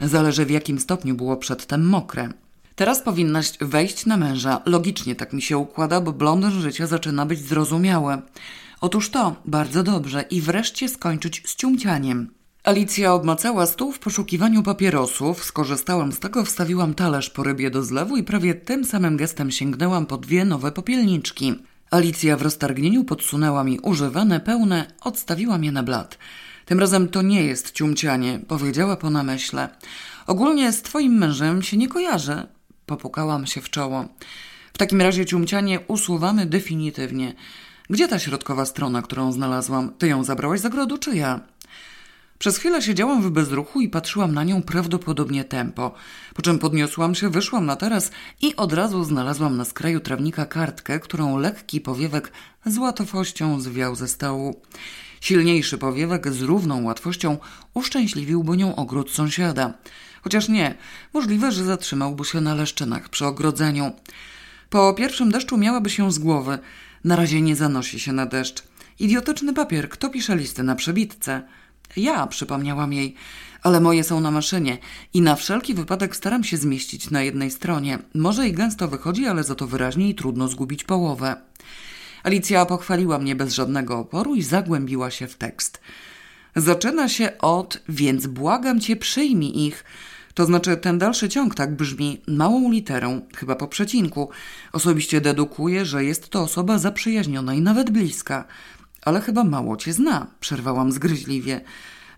Zależy 0.00 0.46
w 0.46 0.50
jakim 0.50 0.80
stopniu 0.80 1.14
było 1.14 1.36
przedtem 1.36 1.88
mokre. 1.88 2.28
Teraz 2.76 3.02
powinnaś 3.02 3.52
wejść 3.60 4.06
na 4.06 4.16
męża. 4.16 4.62
Logicznie 4.66 5.14
tak 5.14 5.32
mi 5.32 5.42
się 5.42 5.58
układa, 5.58 6.00
bo 6.00 6.12
blondyn 6.12 6.50
życia 6.50 6.86
zaczyna 6.86 7.26
być 7.26 7.40
zrozumiałe. 7.40 8.22
Otóż 8.80 9.10
to, 9.10 9.36
bardzo 9.44 9.82
dobrze 9.82 10.22
i 10.30 10.40
wreszcie 10.40 10.88
skończyć 10.88 11.42
z 11.46 11.56
ciumcianiem. 11.56 12.35
Alicja 12.66 13.14
obmacała 13.14 13.66
stół 13.66 13.92
w 13.92 13.98
poszukiwaniu 13.98 14.62
papierosów. 14.62 15.44
Skorzystałam 15.44 16.12
z 16.12 16.20
tego, 16.20 16.44
wstawiłam 16.44 16.94
talerz 16.94 17.30
po 17.30 17.42
rybie 17.42 17.70
do 17.70 17.82
zlewu 17.82 18.16
i 18.16 18.22
prawie 18.22 18.54
tym 18.54 18.84
samym 18.84 19.16
gestem 19.16 19.50
sięgnęłam 19.50 20.06
po 20.06 20.16
dwie 20.16 20.44
nowe 20.44 20.72
popielniczki. 20.72 21.54
Alicja 21.90 22.36
w 22.36 22.42
roztargnieniu 22.42 23.04
podsunęła 23.04 23.64
mi 23.64 23.80
używane, 23.80 24.40
pełne, 24.40 24.86
odstawiła 25.00 25.58
je 25.62 25.72
na 25.72 25.82
blat. 25.82 26.18
Tym 26.64 26.80
razem 26.80 27.08
to 27.08 27.22
nie 27.22 27.44
jest 27.44 27.72
ciumcianie, 27.72 28.40
powiedziała 28.48 28.96
po 28.96 29.10
namyśle. 29.10 29.68
Ogólnie 30.26 30.72
z 30.72 30.82
twoim 30.82 31.12
mężem 31.12 31.62
się 31.62 31.76
nie 31.76 31.88
kojarzę. 31.88 32.46
Popukałam 32.86 33.46
się 33.46 33.60
w 33.60 33.70
czoło. 33.70 34.04
W 34.74 34.78
takim 34.78 35.00
razie 35.00 35.26
ciumcianie 35.26 35.80
usuwamy 35.80 36.46
definitywnie. 36.46 37.34
Gdzie 37.90 38.08
ta 38.08 38.18
środkowa 38.18 38.66
strona, 38.66 39.02
którą 39.02 39.32
znalazłam? 39.32 39.92
Ty 39.98 40.08
ją 40.08 40.24
zabrałaś 40.24 40.60
z 40.60 40.66
ogrodu, 40.66 40.98
czy 40.98 41.16
ja? 41.16 41.40
Przez 42.38 42.58
chwilę 42.58 42.82
siedziałam 42.82 43.22
w 43.22 43.30
bezruchu 43.30 43.80
i 43.80 43.88
patrzyłam 43.88 44.34
na 44.34 44.44
nią 44.44 44.62
prawdopodobnie 44.62 45.44
tempo, 45.44 45.94
po 46.34 46.42
czym 46.42 46.58
podniosłam 46.58 47.14
się, 47.14 47.30
wyszłam 47.30 47.66
na 47.66 47.76
taras 47.76 48.10
i 48.42 48.56
od 48.56 48.72
razu 48.72 49.04
znalazłam 49.04 49.56
na 49.56 49.64
skraju 49.64 50.00
trawnika 50.00 50.46
kartkę, 50.46 51.00
którą 51.00 51.38
lekki 51.38 51.80
powiewek 51.80 52.32
z 52.66 52.78
łatwością 52.78 53.60
zwiał 53.60 53.96
ze 53.96 54.08
stołu. 54.08 54.60
Silniejszy 55.20 55.78
powiewek 55.78 56.32
z 56.32 56.42
równą 56.42 56.84
łatwością 56.84 57.38
uszczęśliwiłby 57.74 58.56
nią 58.56 58.76
ogród 58.76 59.10
sąsiada. 59.10 59.74
Chociaż 60.22 60.48
nie, 60.48 60.74
możliwe, 61.14 61.52
że 61.52 61.64
zatrzymałby 61.64 62.24
się 62.24 62.40
na 62.40 62.54
leszczynach 62.54 63.08
przy 63.08 63.26
ogrodzeniu. 63.26 63.92
Po 64.70 64.94
pierwszym 64.94 65.30
deszczu 65.30 65.56
miałaby 65.56 65.90
się 65.90 66.12
z 66.12 66.18
głowy. 66.18 66.58
Na 67.04 67.16
razie 67.16 67.42
nie 67.42 67.56
zanosi 67.56 68.00
się 68.00 68.12
na 68.12 68.26
deszcz. 68.26 68.62
Idiotyczny 68.98 69.54
papier, 69.54 69.88
kto 69.88 70.10
pisze 70.10 70.36
listy 70.36 70.62
na 70.62 70.74
przebitce? 70.74 71.42
Ja, 71.96 72.26
przypomniałam 72.26 72.92
jej, 72.92 73.14
ale 73.62 73.80
moje 73.80 74.04
są 74.04 74.20
na 74.20 74.30
maszynie 74.30 74.78
i 75.14 75.20
na 75.20 75.36
wszelki 75.36 75.74
wypadek 75.74 76.16
staram 76.16 76.44
się 76.44 76.56
zmieścić 76.56 77.10
na 77.10 77.22
jednej 77.22 77.50
stronie. 77.50 77.98
Może 78.14 78.48
i 78.48 78.52
gęsto 78.52 78.88
wychodzi, 78.88 79.26
ale 79.26 79.44
za 79.44 79.54
to 79.54 79.66
wyraźnie 79.66 80.08
i 80.08 80.14
trudno 80.14 80.48
zgubić 80.48 80.84
połowę. 80.84 81.36
Alicja 82.22 82.66
pochwaliła 82.66 83.18
mnie 83.18 83.36
bez 83.36 83.54
żadnego 83.54 83.98
oporu 83.98 84.34
i 84.34 84.42
zagłębiła 84.42 85.10
się 85.10 85.26
w 85.26 85.34
tekst. 85.34 85.80
Zaczyna 86.56 87.08
się 87.08 87.38
od, 87.38 87.82
więc 87.88 88.26
błagam 88.26 88.80
cię, 88.80 88.96
przyjmij 88.96 89.58
ich. 89.66 89.84
To 90.34 90.46
znaczy, 90.46 90.76
ten 90.76 90.98
dalszy 90.98 91.28
ciąg 91.28 91.54
tak 91.54 91.76
brzmi 91.76 92.20
małą 92.26 92.70
literą, 92.70 93.20
chyba 93.36 93.54
po 93.54 93.68
przecinku. 93.68 94.30
Osobiście 94.72 95.20
dedukuję, 95.20 95.84
że 95.84 96.04
jest 96.04 96.28
to 96.28 96.42
osoba 96.42 96.78
zaprzyjaźniona 96.78 97.54
i 97.54 97.60
nawet 97.60 97.90
bliska. 97.90 98.44
Ale 99.06 99.20
chyba 99.20 99.44
mało 99.44 99.76
cię 99.76 99.92
zna, 99.92 100.26
przerwałam 100.40 100.92
zgryźliwie. 100.92 101.60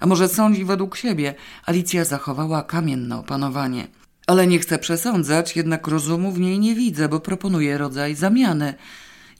A 0.00 0.06
może 0.06 0.28
sądzi 0.28 0.64
według 0.64 0.96
siebie? 0.96 1.34
Alicja 1.66 2.04
zachowała 2.04 2.62
kamienne 2.62 3.18
opanowanie. 3.18 3.88
Ale 4.26 4.46
nie 4.46 4.58
chcę 4.58 4.78
przesądzać, 4.78 5.56
jednak 5.56 5.86
rozumu 5.86 6.32
w 6.32 6.40
niej 6.40 6.58
nie 6.58 6.74
widzę, 6.74 7.08
bo 7.08 7.20
proponuje 7.20 7.78
rodzaj 7.78 8.14
zamiany. 8.14 8.74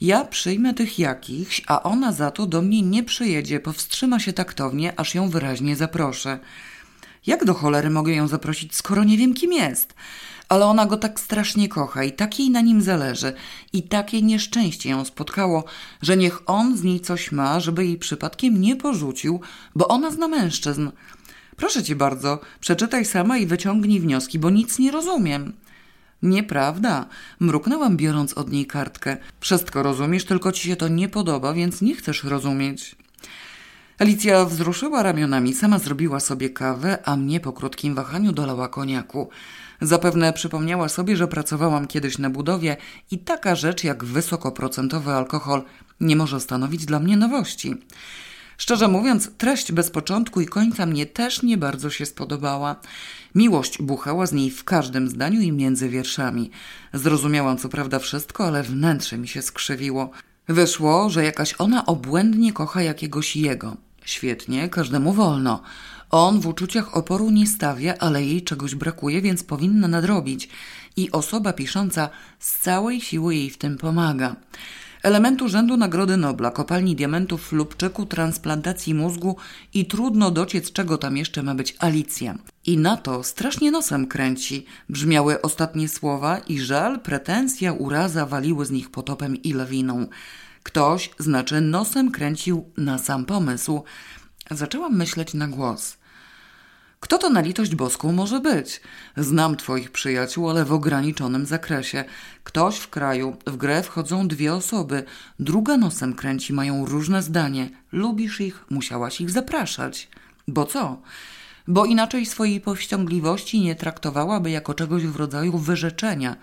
Ja 0.01 0.25
przyjmę 0.25 0.73
tych 0.73 0.99
jakichś, 0.99 1.61
a 1.67 1.83
ona 1.83 2.11
za 2.11 2.31
to 2.31 2.45
do 2.45 2.61
mnie 2.61 2.81
nie 2.81 3.03
przyjedzie, 3.03 3.59
powstrzyma 3.59 4.19
się 4.19 4.33
taktownie, 4.33 4.99
aż 4.99 5.15
ją 5.15 5.29
wyraźnie 5.29 5.75
zaproszę. 5.75 6.39
Jak 7.25 7.45
do 7.45 7.53
cholery 7.53 7.89
mogę 7.89 8.13
ją 8.13 8.27
zaprosić, 8.27 8.75
skoro 8.75 9.03
nie 9.03 9.17
wiem, 9.17 9.33
kim 9.33 9.53
jest? 9.53 9.93
Ale 10.49 10.65
ona 10.65 10.85
go 10.85 10.97
tak 10.97 11.19
strasznie 11.19 11.69
kocha 11.69 12.03
i 12.03 12.11
tak 12.11 12.39
jej 12.39 12.49
na 12.49 12.61
nim 12.61 12.81
zależy 12.81 13.33
i 13.73 13.83
takie 13.83 14.21
nieszczęście 14.21 14.89
ją 14.89 15.05
spotkało, 15.05 15.63
że 16.01 16.17
niech 16.17 16.41
on 16.45 16.77
z 16.77 16.83
niej 16.83 16.99
coś 16.99 17.31
ma, 17.31 17.59
żeby 17.59 17.85
jej 17.85 17.97
przypadkiem 17.97 18.61
nie 18.61 18.75
porzucił, 18.75 19.41
bo 19.75 19.87
ona 19.87 20.11
zna 20.11 20.27
mężczyzn. 20.27 20.89
Proszę 21.57 21.83
cię 21.83 21.95
bardzo, 21.95 22.39
przeczytaj 22.59 23.05
sama 23.05 23.37
i 23.37 23.45
wyciągnij 23.45 23.99
wnioski, 23.99 24.39
bo 24.39 24.49
nic 24.49 24.79
nie 24.79 24.91
rozumiem. 24.91 25.53
Nieprawda, 26.23 27.05
mruknęłam 27.39 27.97
biorąc 27.97 28.33
od 28.33 28.51
niej 28.51 28.65
kartkę. 28.65 29.17
Wszystko 29.39 29.83
rozumiesz, 29.83 30.25
tylko 30.25 30.51
ci 30.51 30.67
się 30.67 30.75
to 30.75 30.87
nie 30.87 31.09
podoba, 31.09 31.53
więc 31.53 31.81
nie 31.81 31.95
chcesz 31.95 32.23
rozumieć. 32.23 32.95
Alicja 33.99 34.45
wzruszyła 34.45 35.03
ramionami, 35.03 35.53
sama 35.53 35.79
zrobiła 35.79 36.19
sobie 36.19 36.49
kawę, 36.49 36.97
a 37.05 37.15
mnie 37.15 37.39
po 37.39 37.53
krótkim 37.53 37.95
wahaniu 37.95 38.31
dolała 38.31 38.67
koniaku. 38.67 39.29
Zapewne 39.81 40.33
przypomniała 40.33 40.89
sobie, 40.89 41.17
że 41.17 41.27
pracowałam 41.27 41.87
kiedyś 41.87 42.17
na 42.17 42.29
budowie 42.29 42.77
i 43.11 43.17
taka 43.17 43.55
rzecz 43.55 43.83
jak 43.83 44.03
wysokoprocentowy 44.03 45.11
alkohol 45.11 45.63
nie 45.99 46.15
może 46.15 46.39
stanowić 46.39 46.85
dla 46.85 46.99
mnie 46.99 47.17
nowości. 47.17 47.75
Szczerze 48.57 48.87
mówiąc, 48.87 49.31
treść 49.37 49.71
bez 49.71 49.91
początku 49.91 50.41
i 50.41 50.45
końca 50.45 50.85
mnie 50.85 51.05
też 51.05 51.43
nie 51.43 51.57
bardzo 51.57 51.89
się 51.89 52.05
spodobała. 52.05 52.75
Miłość 53.35 53.81
buchała 53.81 54.25
z 54.25 54.33
niej 54.33 54.51
w 54.51 54.63
każdym 54.63 55.09
zdaniu 55.09 55.41
i 55.41 55.51
między 55.51 55.89
wierszami. 55.89 56.51
Zrozumiałam 56.93 57.57
co 57.57 57.69
prawda 57.69 57.99
wszystko, 57.99 58.47
ale 58.47 58.63
wnętrze 58.63 59.17
mi 59.17 59.27
się 59.27 59.41
skrzywiło. 59.41 60.09
Wyszło, 60.47 61.09
że 61.09 61.23
jakaś 61.23 61.55
ona 61.57 61.85
obłędnie 61.85 62.53
kocha 62.53 62.81
jakiegoś 62.81 63.35
jego. 63.35 63.77
Świetnie, 64.05 64.69
każdemu 64.69 65.13
wolno. 65.13 65.61
On 66.09 66.39
w 66.39 66.47
uczuciach 66.47 66.97
oporu 66.97 67.31
nie 67.31 67.47
stawia, 67.47 67.97
ale 67.99 68.23
jej 68.25 68.43
czegoś 68.43 68.75
brakuje, 68.75 69.21
więc 69.21 69.43
powinna 69.43 69.87
nadrobić. 69.87 70.49
I 70.95 71.11
osoba 71.11 71.53
pisząca 71.53 72.09
z 72.39 72.59
całej 72.59 73.01
siły 73.01 73.35
jej 73.35 73.49
w 73.49 73.57
tym 73.57 73.77
pomaga. 73.77 74.35
Elementu 75.03 75.49
rzędu 75.49 75.77
Nagrody 75.77 76.17
Nobla, 76.17 76.51
kopalni 76.51 76.95
diamentów 76.95 77.51
lub 77.51 77.77
czeku 77.77 78.05
transplantacji 78.05 78.93
mózgu 78.93 79.35
i 79.73 79.85
trudno 79.85 80.31
dociec, 80.31 80.71
czego 80.71 80.97
tam 80.97 81.17
jeszcze 81.17 81.43
ma 81.43 81.55
być 81.55 81.75
Alicja. 81.79 82.37
I 82.65 82.77
na 82.77 82.97
to 82.97 83.23
strasznie 83.23 83.71
nosem 83.71 84.07
kręci. 84.07 84.65
Brzmiały 84.89 85.41
ostatnie 85.41 85.89
słowa 85.89 86.37
i 86.37 86.59
żal, 86.59 86.99
pretensja, 86.99 87.73
uraza 87.73 88.25
waliły 88.25 88.65
z 88.65 88.71
nich 88.71 88.91
potopem 88.91 89.35
i 89.35 89.53
lawiną. 89.53 90.07
Ktoś, 90.63 91.09
znaczy 91.19 91.61
nosem 91.61 92.11
kręcił 92.11 92.65
na 92.77 92.97
sam 92.97 93.25
pomysł. 93.25 93.83
Zaczęłam 94.51 94.97
myśleć 94.97 95.33
na 95.33 95.47
głos. 95.47 95.98
Kto 96.99 97.17
to 97.17 97.29
na 97.29 97.41
litość 97.41 97.75
boską 97.75 98.11
może 98.11 98.39
być? 98.39 98.81
Znam 99.17 99.55
twoich 99.57 99.91
przyjaciół, 99.91 100.49
ale 100.49 100.65
w 100.65 100.73
ograniczonym 100.73 101.45
zakresie. 101.45 102.03
Ktoś 102.43 102.77
w 102.77 102.89
kraju, 102.89 103.37
w 103.47 103.57
grę 103.57 103.83
wchodzą 103.83 104.27
dwie 104.27 104.53
osoby, 104.53 105.03
druga 105.39 105.77
nosem 105.77 106.13
kręci, 106.13 106.53
mają 106.53 106.85
różne 106.85 107.23
zdanie. 107.23 107.69
Lubisz 107.91 108.41
ich, 108.41 108.65
musiałaś 108.69 109.21
ich 109.21 109.31
zapraszać. 109.31 110.09
Bo 110.47 110.65
co? 110.65 111.01
Bo 111.67 111.85
inaczej 111.85 112.25
swojej 112.25 112.61
powściągliwości 112.61 113.61
nie 113.61 113.75
traktowałaby 113.75 114.51
jako 114.51 114.73
czegoś 114.73 115.03
w 115.03 115.15
rodzaju 115.15 115.57
wyrzeczenia. 115.57 116.35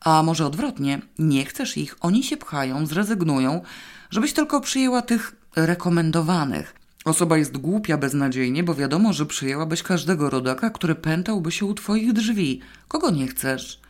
A 0.00 0.22
może 0.22 0.46
odwrotnie, 0.46 1.00
nie 1.18 1.44
chcesz 1.44 1.76
ich, 1.76 1.96
oni 2.00 2.24
się 2.24 2.36
pchają, 2.36 2.86
zrezygnują, 2.86 3.62
żebyś 4.10 4.32
tylko 4.32 4.60
przyjęła 4.60 5.02
tych 5.02 5.36
rekomendowanych. 5.56 6.81
Osoba 7.04 7.38
jest 7.38 7.58
głupia 7.58 7.98
beznadziejnie, 7.98 8.62
bo 8.62 8.74
wiadomo, 8.74 9.12
że 9.12 9.26
przyjęłabyś 9.26 9.82
każdego 9.82 10.30
rodaka, 10.30 10.70
który 10.70 10.94
pętałby 10.94 11.52
się 11.52 11.66
u 11.66 11.74
twoich 11.74 12.12
drzwi. 12.12 12.60
Kogo 12.88 13.10
nie 13.10 13.26
chcesz? 13.26 13.80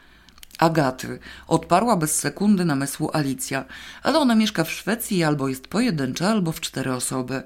Agaty. 0.59 1.19
Odparła 1.49 1.97
bez 1.97 2.15
sekundy 2.15 2.65
namysłu 2.65 3.11
Alicja, 3.13 3.65
ale 4.03 4.19
ona 4.19 4.35
mieszka 4.35 4.65
w 4.65 4.71
Szwecji 4.71 5.25
albo 5.25 5.49
jest 5.49 5.69
pojedyncza, 5.69 6.29
albo 6.29 6.53
w 6.53 6.61
cztery 6.61 6.93
osoby. 6.93 7.43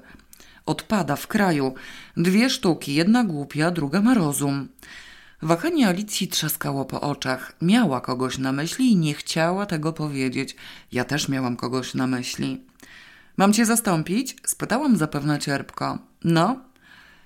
Odpada 0.65 1.15
w 1.15 1.27
kraju. 1.27 1.73
Dwie 2.17 2.49
sztuki, 2.49 2.95
jedna 2.95 3.23
głupia, 3.23 3.71
druga 3.71 4.01
ma 4.01 4.13
rozum. 4.13 4.67
Wahanie 5.41 5.87
Alicji 5.87 6.27
trzaskało 6.27 6.85
po 6.85 7.01
oczach. 7.01 7.53
Miała 7.61 8.01
kogoś 8.01 8.37
na 8.37 8.51
myśli 8.51 8.91
i 8.91 8.95
nie 8.95 9.13
chciała 9.13 9.65
tego 9.65 9.93
powiedzieć. 9.93 10.55
Ja 10.91 11.03
też 11.03 11.29
miałam 11.29 11.57
kogoś 11.57 11.93
na 11.93 12.07
myśli. 12.07 12.61
Mam 13.37 13.53
cię 13.53 13.65
zastąpić? 13.65 14.35
spytałam 14.45 14.97
zapewne 14.97 15.39
cierpko. 15.39 15.97
No? 16.23 16.59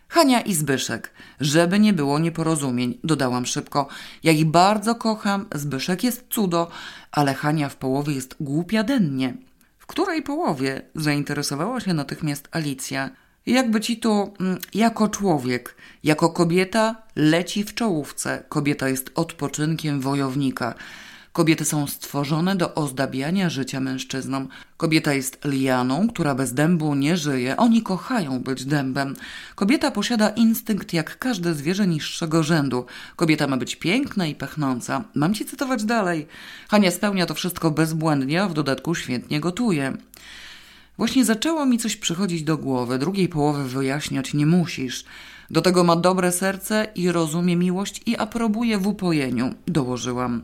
Hania 0.07 0.41
i 0.41 0.53
Zbyszek. 0.53 1.11
Żeby 1.39 1.79
nie 1.79 1.93
było 1.93 2.19
nieporozumień, 2.19 2.97
dodałam 3.03 3.45
szybko. 3.45 3.87
Ja 4.23 4.31
ich 4.31 4.45
bardzo 4.45 4.95
kocham, 4.95 5.45
Zbyszek 5.55 6.03
jest 6.03 6.25
cudo, 6.29 6.67
ale 7.11 7.33
Hania 7.33 7.69
w 7.69 7.75
połowie 7.75 8.13
jest 8.13 8.35
głupia 8.39 8.83
dennie. 8.83 9.33
W 9.77 9.85
której 9.85 10.21
połowie? 10.23 10.81
zainteresowała 10.95 11.79
się 11.79 11.93
natychmiast 11.93 12.47
Alicja. 12.51 13.09
Jakby 13.45 13.81
ci 13.81 13.97
to 13.99 14.33
mm, 14.39 14.57
jako 14.73 15.07
człowiek, 15.07 15.75
jako 16.03 16.29
kobieta 16.29 16.95
leci 17.15 17.63
w 17.63 17.73
czołówce. 17.73 18.43
Kobieta 18.49 18.89
jest 18.89 19.11
odpoczynkiem 19.15 20.01
wojownika. 20.01 20.73
Kobiety 21.33 21.65
są 21.65 21.87
stworzone 21.87 22.55
do 22.55 22.75
ozdabiania 22.75 23.49
życia 23.49 23.79
mężczyznom. 23.79 24.47
Kobieta 24.77 25.13
jest 25.13 25.45
lianą, 25.45 26.07
która 26.07 26.35
bez 26.35 26.53
dębu 26.53 26.95
nie 26.95 27.17
żyje. 27.17 27.57
Oni 27.57 27.81
kochają 27.81 28.39
być 28.39 28.65
dębem. 28.65 29.15
Kobieta 29.55 29.91
posiada 29.91 30.29
instynkt 30.29 30.93
jak 30.93 31.19
każde 31.19 31.53
zwierzę 31.53 31.87
niższego 31.87 32.43
rzędu. 32.43 32.85
Kobieta 33.15 33.47
ma 33.47 33.57
być 33.57 33.75
piękna 33.75 34.27
i 34.27 34.35
pachnąca. 34.35 35.03
Mam 35.15 35.33
ci 35.33 35.45
cytować 35.45 35.83
dalej. 35.83 36.27
Hania 36.69 36.91
spełnia 36.91 37.25
to 37.25 37.33
wszystko 37.33 37.71
bezbłędnie, 37.71 38.43
a 38.43 38.47
w 38.47 38.53
dodatku 38.53 38.95
świetnie 38.95 39.39
gotuje. 39.39 39.97
Właśnie 40.97 41.25
zaczęło 41.25 41.65
mi 41.65 41.77
coś 41.77 41.95
przychodzić 41.95 42.43
do 42.43 42.57
głowy. 42.57 42.99
Drugiej 42.99 43.29
połowy 43.29 43.69
wyjaśniać 43.69 44.33
nie 44.33 44.45
musisz. 44.45 45.05
Do 45.49 45.61
tego 45.61 45.83
ma 45.83 45.95
dobre 45.95 46.31
serce 46.31 46.87
i 46.95 47.11
rozumie 47.11 47.55
miłość 47.55 48.01
i 48.05 48.17
aprobuje 48.17 48.77
w 48.77 48.87
upojeniu, 48.87 49.53
dołożyłam. 49.67 50.43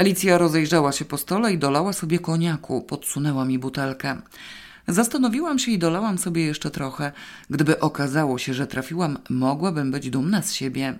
Alicja 0.00 0.38
rozejrzała 0.38 0.92
się 0.92 1.04
po 1.04 1.18
stole 1.18 1.52
i 1.52 1.58
dolała 1.58 1.92
sobie 1.92 2.18
koniaku, 2.18 2.82
podsunęła 2.82 3.44
mi 3.44 3.58
butelkę. 3.58 4.16
Zastanowiłam 4.88 5.58
się 5.58 5.70
i 5.70 5.78
dolałam 5.78 6.18
sobie 6.18 6.44
jeszcze 6.44 6.70
trochę. 6.70 7.12
Gdyby 7.50 7.80
okazało 7.80 8.38
się, 8.38 8.54
że 8.54 8.66
trafiłam, 8.66 9.18
mogłabym 9.30 9.90
być 9.90 10.10
dumna 10.10 10.42
z 10.42 10.52
siebie. 10.52 10.98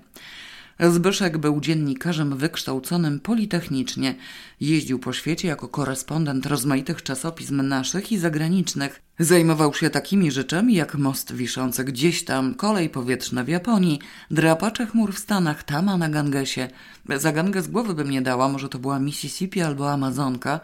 Zbyszek 0.89 1.39
był 1.39 1.61
dziennikarzem 1.61 2.37
wykształconym 2.37 3.21
politechnicznie. 3.21 4.15
Jeździł 4.61 4.99
po 4.99 5.13
świecie 5.13 5.49
jako 5.49 5.69
korespondent 5.69 6.47
rozmaitych 6.47 7.03
czasopism 7.03 7.69
naszych 7.69 8.13
i 8.13 8.19
zagranicznych. 8.19 9.03
Zajmował 9.19 9.75
się 9.75 9.91
takimi 9.91 10.31
rzeczami 10.31 10.75
jak 10.75 10.95
most 10.95 11.33
wiszący 11.33 11.85
gdzieś 11.85 12.25
tam, 12.25 12.55
kolej 12.55 12.91
powietrzna 12.91 13.45
w 13.45 13.49
Japonii, 13.49 13.99
drapacze 14.31 14.87
chmur 14.87 15.15
w 15.15 15.19
Stanach, 15.19 15.63
tama 15.63 15.97
na 15.97 16.09
Gangesie. 16.09 16.69
Za 17.09 17.33
Ganges 17.33 17.69
głowy 17.69 17.95
bym 17.95 18.11
nie 18.11 18.23
dała, 18.23 18.49
może 18.49 18.69
to 18.69 18.79
była 18.79 18.99
Mississippi 18.99 19.61
albo 19.61 19.93
Amazonka. 19.93 20.61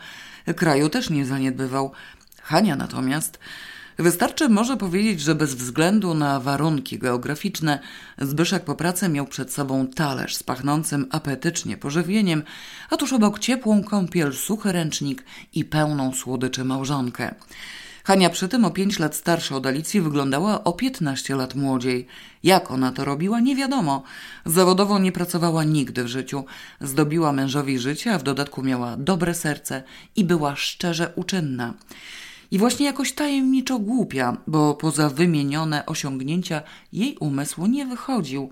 Kraju 0.56 0.88
też 0.88 1.10
nie 1.10 1.26
zaniedbywał. 1.26 1.92
Hania 2.42 2.76
natomiast... 2.76 3.38
Wystarczy 3.98 4.48
może 4.48 4.76
powiedzieć, 4.76 5.20
że 5.20 5.34
bez 5.34 5.54
względu 5.54 6.14
na 6.14 6.40
warunki 6.40 6.98
geograficzne 6.98 7.78
Zbyszek 8.18 8.64
po 8.64 8.74
pracy 8.74 9.08
miał 9.08 9.26
przed 9.26 9.52
sobą 9.52 9.86
talerz 9.86 10.36
z 10.36 10.42
pachnącym 10.42 11.06
apetycznie 11.10 11.76
pożywieniem, 11.76 12.42
a 12.90 12.96
tuż 12.96 13.12
obok 13.12 13.38
ciepłą 13.38 13.84
kąpiel, 13.84 14.32
suchy 14.32 14.72
ręcznik 14.72 15.24
i 15.54 15.64
pełną 15.64 16.14
słodyczy 16.14 16.64
małżonkę. 16.64 17.34
Hania 18.04 18.30
przy 18.30 18.48
tym 18.48 18.64
o 18.64 18.70
pięć 18.70 18.98
lat 18.98 19.14
starsza 19.14 19.56
od 19.56 19.66
Alicji 19.66 20.00
wyglądała 20.00 20.64
o 20.64 20.72
piętnaście 20.72 21.36
lat 21.36 21.54
młodziej. 21.54 22.06
Jak 22.42 22.70
ona 22.70 22.92
to 22.92 23.04
robiła, 23.04 23.40
nie 23.40 23.56
wiadomo. 23.56 24.02
Zawodowo 24.44 24.98
nie 24.98 25.12
pracowała 25.12 25.64
nigdy 25.64 26.04
w 26.04 26.08
życiu. 26.08 26.44
Zdobiła 26.80 27.32
mężowi 27.32 27.78
życie, 27.78 28.14
a 28.14 28.18
w 28.18 28.22
dodatku 28.22 28.62
miała 28.62 28.96
dobre 28.96 29.34
serce 29.34 29.82
i 30.16 30.24
była 30.24 30.56
szczerze 30.56 31.12
uczynna. 31.16 31.74
I 32.50 32.58
właśnie 32.58 32.86
jakoś 32.86 33.12
tajemniczo 33.12 33.78
głupia, 33.78 34.36
bo 34.46 34.74
poza 34.74 35.08
wymienione 35.08 35.86
osiągnięcia 35.86 36.62
jej 36.92 37.16
umysł 37.20 37.66
nie 37.66 37.86
wychodził 37.86 38.50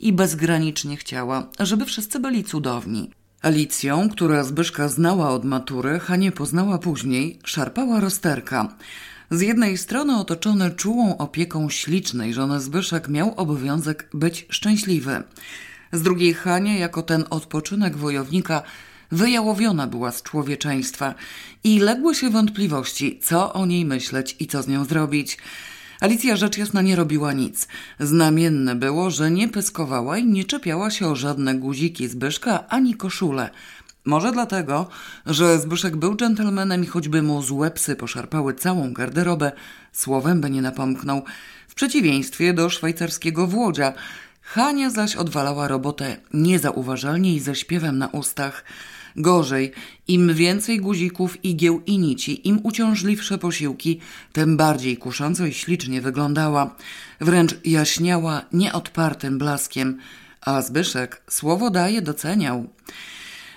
i 0.00 0.12
bezgranicznie 0.12 0.96
chciała, 0.96 1.48
żeby 1.60 1.84
wszyscy 1.84 2.20
byli 2.20 2.44
cudowni. 2.44 3.10
Alicją, 3.42 4.08
która 4.08 4.44
Zbyszka 4.44 4.88
znała 4.88 5.30
od 5.30 5.44
matury, 5.44 5.98
Hanie 5.98 6.32
poznała 6.32 6.78
później, 6.78 7.38
szarpała 7.44 8.00
rozterka. 8.00 8.76
Z 9.30 9.40
jednej 9.40 9.78
strony 9.78 10.16
otoczony 10.16 10.70
czułą 10.70 11.16
opieką 11.16 11.70
ślicznej 11.70 12.34
żony 12.34 12.60
Zbyszek 12.60 13.08
miał 13.08 13.34
obowiązek 13.36 14.08
być 14.14 14.46
szczęśliwy. 14.48 15.22
Z 15.92 16.02
drugiej 16.02 16.34
Hania, 16.34 16.78
jako 16.78 17.02
ten 17.02 17.24
odpoczynek 17.30 17.96
wojownika, 17.96 18.62
wyjałowiona 19.12 19.86
była 19.86 20.12
z 20.12 20.22
człowieczeństwa 20.22 21.14
i 21.64 21.78
legły 21.78 22.14
się 22.14 22.30
wątpliwości, 22.30 23.20
co 23.22 23.52
o 23.52 23.66
niej 23.66 23.84
myśleć 23.84 24.36
i 24.40 24.46
co 24.46 24.62
z 24.62 24.68
nią 24.68 24.84
zrobić. 24.84 25.38
Alicja 26.00 26.36
rzecz 26.36 26.58
jasna 26.58 26.82
nie 26.82 26.96
robiła 26.96 27.32
nic. 27.32 27.68
Znamienne 28.00 28.74
było, 28.74 29.10
że 29.10 29.30
nie 29.30 29.48
pyskowała 29.48 30.18
i 30.18 30.26
nie 30.26 30.44
czepiała 30.44 30.90
się 30.90 31.06
o 31.06 31.16
żadne 31.16 31.54
guziki 31.54 32.08
Zbyszka 32.08 32.68
ani 32.68 32.94
koszule. 32.94 33.50
Może 34.04 34.32
dlatego, 34.32 34.88
że 35.26 35.58
Zbyszek 35.58 35.96
był 35.96 36.16
dżentelmenem 36.16 36.84
i 36.84 36.86
choćby 36.86 37.22
mu 37.22 37.42
złe 37.42 37.70
psy 37.70 37.96
poszarpały 37.96 38.54
całą 38.54 38.92
garderobę, 38.92 39.52
słowem 39.92 40.40
by 40.40 40.50
nie 40.50 40.62
napomknął. 40.62 41.24
W 41.68 41.74
przeciwieństwie 41.74 42.54
do 42.54 42.70
szwajcarskiego 42.70 43.46
Włodzia. 43.46 43.92
Hania 44.42 44.90
zaś 44.90 45.16
odwalała 45.16 45.68
robotę 45.68 46.16
niezauważalnie 46.34 47.34
i 47.34 47.40
ze 47.40 47.54
śpiewem 47.54 47.98
na 47.98 48.06
ustach. 48.06 48.64
Gorzej, 49.16 49.72
im 50.08 50.34
więcej 50.34 50.80
guzików, 50.80 51.44
igieł 51.44 51.82
i 51.86 51.98
nici, 51.98 52.48
im 52.48 52.60
uciążliwsze 52.62 53.38
posiłki, 53.38 54.00
tym 54.32 54.56
bardziej 54.56 54.96
kusząco 54.96 55.46
i 55.46 55.52
ślicznie 55.52 56.00
wyglądała. 56.00 56.76
Wręcz 57.20 57.54
jaśniała 57.64 58.42
nieodpartym 58.52 59.38
blaskiem, 59.38 59.98
a 60.40 60.62
Zbyszek 60.62 61.22
słowo 61.30 61.70
daje 61.70 62.02
doceniał. 62.02 62.66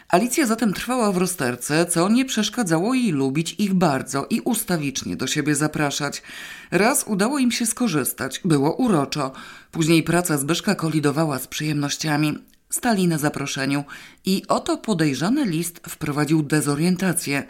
Alicja 0.10 0.46
zatem 0.46 0.74
trwała 0.74 1.12
w 1.12 1.18
rozterce, 1.18 1.86
co 1.86 2.10
nie 2.10 2.26
przeszkadzało 2.26 2.94
jej 2.94 3.12
lubić 3.12 3.56
ich 3.58 3.74
bardzo 3.74 4.28
i 4.30 4.42
ustawicznie 4.42 5.16
do 5.16 5.28
siebie 5.28 5.56
zapraszać. 5.56 6.24
Raz 6.72 7.04
udało 7.08 7.40
im 7.40 7.52
się 7.52 7.66
skorzystać, 7.66 8.42
było 8.46 8.76
uroczo. 8.76 9.32
Później 9.72 10.04
praca 10.04 10.38
Zbyszka 10.38 10.76
kolidowała 10.76 11.40
z 11.40 11.48
przyjemnościami. 11.48 12.38
Stali 12.72 13.08
na 13.08 13.18
zaproszeniu 13.18 13.84
i 14.26 14.44
oto 14.48 14.78
podejrzany 14.78 15.46
list 15.46 15.82
wprowadził 15.90 16.44
dezorientację. 16.44 17.44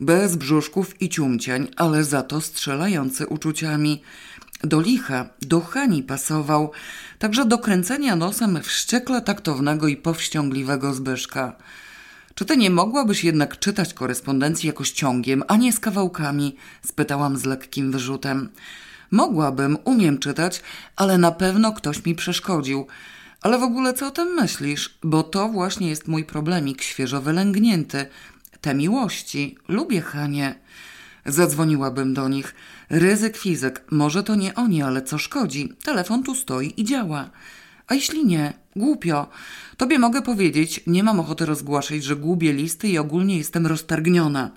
Bez 0.00 0.36
brzuszków 0.36 1.02
i 1.02 1.08
ciumciań, 1.08 1.68
ale 1.76 2.04
za 2.04 2.22
to 2.22 2.40
strzelający 2.40 3.26
uczuciami. 3.26 4.02
Do 4.64 4.80
licha, 4.80 5.28
do 5.42 5.60
Hani 5.60 6.02
pasował, 6.02 6.70
także 7.18 7.44
do 7.44 7.58
kręcenia 7.58 8.16
nosem 8.16 8.62
wściekle 8.62 9.22
taktownego 9.22 9.88
i 9.88 9.96
powściągliwego 9.96 10.94
Zbyszka. 10.94 11.56
Czy 12.34 12.44
ty 12.44 12.56
nie 12.56 12.70
mogłabyś 12.70 13.24
jednak 13.24 13.58
czytać 13.58 13.94
korespondencji 13.94 14.66
jakoś 14.66 14.90
ciągiem, 14.90 15.42
a 15.48 15.56
nie 15.56 15.72
z 15.72 15.80
kawałkami? 15.80 16.56
spytałam 16.86 17.36
z 17.36 17.44
lekkim 17.44 17.92
wyrzutem. 17.92 18.48
Mogłabym, 19.10 19.78
umiem 19.84 20.18
czytać, 20.18 20.62
ale 20.96 21.18
na 21.18 21.32
pewno 21.32 21.72
ktoś 21.72 22.04
mi 22.04 22.14
przeszkodził. 22.14 22.86
Ale 23.42 23.58
w 23.58 23.62
ogóle 23.62 23.94
co 23.94 24.06
o 24.06 24.10
tym 24.10 24.28
myślisz? 24.28 24.98
Bo 25.02 25.22
to 25.22 25.48
właśnie 25.48 25.88
jest 25.88 26.08
mój 26.08 26.24
problemik 26.24 26.82
świeżo 26.82 27.20
wylęgnięty. 27.20 28.06
Te 28.60 28.74
miłości. 28.74 29.58
Lubię 29.68 30.00
Hanie. 30.00 30.54
Zadzwoniłabym 31.26 32.14
do 32.14 32.28
nich. 32.28 32.54
Ryzyk 32.90 33.36
fizyk. 33.36 33.84
Może 33.90 34.22
to 34.22 34.34
nie 34.34 34.54
oni, 34.54 34.82
ale 34.82 35.02
co 35.02 35.18
szkodzi? 35.18 35.72
Telefon 35.84 36.22
tu 36.22 36.34
stoi 36.34 36.74
i 36.76 36.84
działa. 36.84 37.30
A 37.86 37.94
jeśli 37.94 38.26
nie? 38.26 38.52
Głupio. 38.76 39.28
Tobie 39.76 39.98
mogę 39.98 40.22
powiedzieć, 40.22 40.80
nie 40.86 41.02
mam 41.02 41.20
ochoty 41.20 41.46
rozgłaszać, 41.46 42.04
że 42.04 42.16
gubię 42.16 42.52
listy 42.52 42.88
i 42.88 42.98
ogólnie 42.98 43.38
jestem 43.38 43.66
roztargniona. 43.66 44.50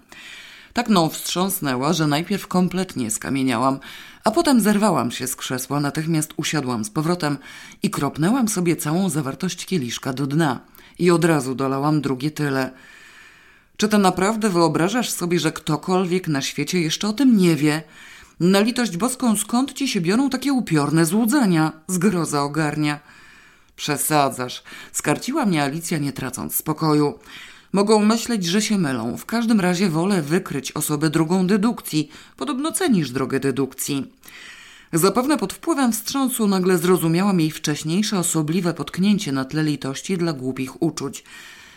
Tak 0.74 0.90
mną 0.90 1.10
wstrząsnęła, 1.10 1.94
że 1.94 2.08
najpierw 2.08 2.48
kompletnie 2.48 3.12
skamieniałam, 3.12 3.80
a 4.24 4.32
potem 4.32 4.62
zerwałam 4.62 5.12
się 5.12 5.28
z 5.28 5.36
krzesła, 5.36 5.80
natychmiast 5.80 6.34
usiadłam 6.38 6.86
z 6.86 6.90
powrotem 6.90 7.38
i 7.84 7.90
kropnęłam 7.90 8.48
sobie 8.48 8.76
całą 8.76 9.10
zawartość 9.10 9.66
kieliszka 9.66 10.14
do 10.14 10.28
dna. 10.28 10.60
I 11.00 11.12
od 11.12 11.26
razu 11.26 11.56
dolałam 11.56 12.02
drugie 12.02 12.32
tyle. 12.32 12.72
Czy 13.78 13.88
to 13.88 13.98
naprawdę 13.98 14.50
wyobrażasz 14.50 15.10
sobie, 15.10 15.40
że 15.40 15.52
ktokolwiek 15.52 16.28
na 16.28 16.42
świecie 16.42 16.82
jeszcze 16.82 17.08
o 17.08 17.14
tym 17.14 17.38
nie 17.38 17.56
wie? 17.56 17.84
Na 18.40 18.60
litość 18.60 18.98
boską, 18.98 19.36
skąd 19.36 19.74
ci 19.74 19.88
się 19.88 20.02
biorą 20.02 20.30
takie 20.30 20.54
upiorne 20.54 21.06
złudzenia? 21.06 21.72
Zgroza 21.88 22.44
ogarnia. 22.44 23.00
Przesadzasz. 23.76 24.64
Skarciła 24.92 25.46
mnie 25.46 25.64
Alicja, 25.64 25.98
nie 25.98 26.14
tracąc 26.14 26.56
spokoju. 26.56 27.20
Mogą 27.74 28.06
myśleć, 28.06 28.46
że 28.46 28.62
się 28.62 28.78
mylą. 28.78 29.18
W 29.18 29.26
każdym 29.26 29.60
razie 29.60 29.90
wolę 29.90 30.22
wykryć 30.22 30.72
osobę 30.72 31.10
drogą 31.10 31.48
dedukcji. 31.48 32.10
Podobno 32.38 32.72
cenisz 32.72 33.12
drogę 33.12 33.40
dedukcji. 33.40 34.12
Zapewne 34.94 35.38
pod 35.38 35.54
wpływem 35.54 35.92
wstrząsu 35.92 36.48
nagle 36.48 36.78
zrozumiałam 36.78 37.40
jej 37.40 37.52
wcześniejsze 37.52 38.20
osobliwe 38.20 38.74
potknięcie 38.74 39.32
na 39.32 39.46
tle 39.46 39.64
litości 39.64 40.18
dla 40.18 40.34
głupich 40.34 40.82
uczuć. 40.82 41.24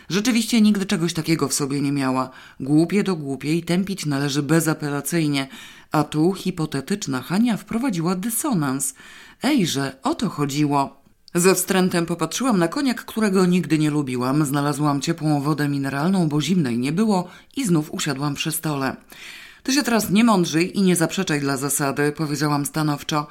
Rzeczywiście 0.09 0.61
nigdy 0.61 0.87
czegoś 0.87 1.12
takiego 1.12 1.48
w 1.48 1.54
sobie 1.54 1.80
nie 1.80 1.92
miała. 1.92 2.30
Głupie 2.61 3.02
do 3.02 3.16
głupiej 3.16 3.62
tępić 3.62 4.07
należy 4.07 4.42
bezapelacyjnie, 4.42 5.48
a 5.92 6.04
tu 6.04 6.35
hipotetyczna 6.35 7.22
Hania 7.22 7.57
wprowadziła 7.57 8.14
dysonans. 8.14 8.94
Ejże, 9.42 9.96
o 10.02 10.14
to 10.14 10.28
chodziło. 10.28 11.03
Ze 11.36 11.54
wstrętem 11.54 12.06
popatrzyłam 12.06 12.58
na 12.58 12.68
koniak, 12.68 13.04
którego 13.04 13.46
nigdy 13.46 13.78
nie 13.78 13.90
lubiłam. 13.90 14.44
Znalazłam 14.44 15.00
ciepłą 15.00 15.40
wodę 15.40 15.68
mineralną, 15.68 16.28
bo 16.28 16.40
zimnej 16.40 16.78
nie 16.78 16.92
było 16.92 17.28
i 17.56 17.64
znów 17.64 17.90
usiadłam 17.90 18.34
przy 18.34 18.52
stole. 18.52 18.96
Ty 19.62 19.72
się 19.72 19.82
teraz 19.82 20.10
nie 20.10 20.24
mądrzyj 20.24 20.78
i 20.78 20.82
nie 20.82 20.96
zaprzeczaj 20.96 21.40
dla 21.40 21.56
zasady, 21.56 22.12
powiedziałam 22.12 22.66
stanowczo. 22.66 23.26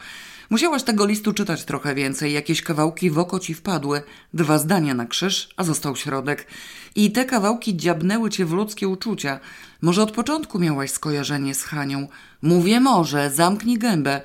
Musiałaś 0.50 0.84
tego 0.84 1.06
listu 1.06 1.34
czytać 1.34 1.64
trochę 1.64 1.96
więcej, 1.96 2.34
jakieś 2.34 2.62
kawałki 2.62 3.10
w 3.10 3.20
oko 3.20 3.40
ci 3.40 3.54
wpadły, 3.54 4.02
dwa 4.34 4.58
zdania 4.58 4.94
na 4.94 5.06
krzyż, 5.06 5.50
a 5.58 5.64
został 5.64 5.96
środek. 5.96 6.48
I 6.96 7.12
te 7.12 7.26
kawałki 7.26 7.78
dziabnęły 7.78 8.30
cię 8.30 8.46
w 8.46 8.54
ludzkie 8.54 8.88
uczucia. 8.88 9.40
Może 9.82 10.04
od 10.04 10.12
początku 10.12 10.60
miałaś 10.60 10.92
skojarzenie 10.92 11.56
z 11.56 11.64
Hanią. 11.64 12.08
Mówię 12.42 12.80
może, 12.80 13.32
zamknij 13.32 13.78
gębę. 13.78 14.22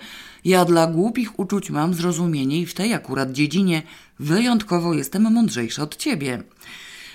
Ja 0.49 0.65
dla 0.65 0.87
głupich 0.87 1.39
uczuć 1.39 1.71
mam 1.71 1.95
zrozumienie 1.95 2.61
i 2.61 2.67
w 2.67 2.75
tej 2.75 2.95
akurat 2.95 3.33
dziedzinie 3.33 3.83
wyjątkowo 4.19 4.95
jestem 4.95 5.33
mądrzejsza 5.33 5.83
od 5.83 5.97
ciebie. 5.97 6.43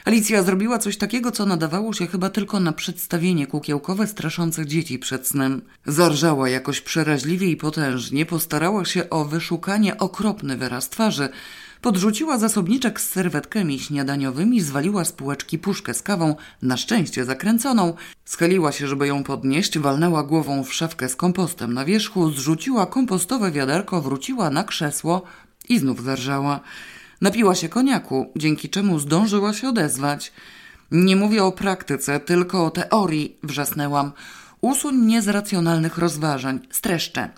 Alicja 0.05 0.43
zrobiła 0.43 0.79
coś 0.79 0.97
takiego, 0.97 1.31
co 1.31 1.45
nadawało 1.45 1.93
się 1.93 2.07
chyba 2.07 2.29
tylko 2.29 2.59
na 2.59 2.73
przedstawienie 2.73 3.47
kukiełkowe 3.47 4.07
straszących 4.07 4.65
dzieci 4.65 4.99
przed 4.99 5.27
snem. 5.27 5.61
Zarżała 5.85 6.49
jakoś 6.49 6.81
przeraźliwie 6.81 7.47
i 7.47 7.57
potężnie, 7.57 8.25
postarała 8.25 8.85
się 8.85 9.09
o 9.09 9.25
wyszukanie 9.25 9.97
okropny 9.97 10.57
wyraz 10.57 10.89
twarzy, 10.89 11.29
podrzuciła 11.83 12.37
zasobniczek 12.37 13.01
z 13.01 13.09
serwetkami 13.09 13.79
śniadaniowymi, 13.79 14.61
zwaliła 14.61 15.05
z 15.05 15.11
półeczki 15.11 15.59
puszkę 15.59 15.93
z 15.93 16.01
kawą, 16.01 16.35
na 16.61 16.77
szczęście 16.77 17.25
zakręconą, 17.25 17.93
schyliła 18.25 18.71
się, 18.71 18.87
żeby 18.87 19.07
ją 19.07 19.23
podnieść, 19.23 19.79
walnęła 19.79 20.23
głową 20.23 20.63
w 20.63 20.73
szafkę 20.73 21.09
z 21.09 21.15
kompostem 21.15 21.73
na 21.73 21.85
wierzchu, 21.85 22.31
zrzuciła 22.31 22.85
kompostowe 22.85 23.51
wiaderko, 23.51 24.01
wróciła 24.01 24.49
na 24.49 24.63
krzesło 24.63 25.21
i 25.69 25.79
znów 25.79 26.03
zarżała. 26.03 26.59
Napiła 27.21 27.55
się 27.55 27.69
koniaku, 27.69 28.31
dzięki 28.35 28.69
czemu 28.69 28.99
zdążyła 28.99 29.53
się 29.53 29.69
odezwać. 29.69 30.33
Nie 30.91 31.15
mówię 31.15 31.43
o 31.43 31.51
praktyce, 31.51 32.19
tylko 32.19 32.65
o 32.65 32.71
teorii, 32.71 33.37
wrzasnęłam. 33.43 34.11
Usuń 34.61 34.95
mnie 34.95 35.21
z 35.21 35.27
racjonalnych 35.27 35.97
rozważań. 35.97 36.59
Streszczę. 36.69 37.29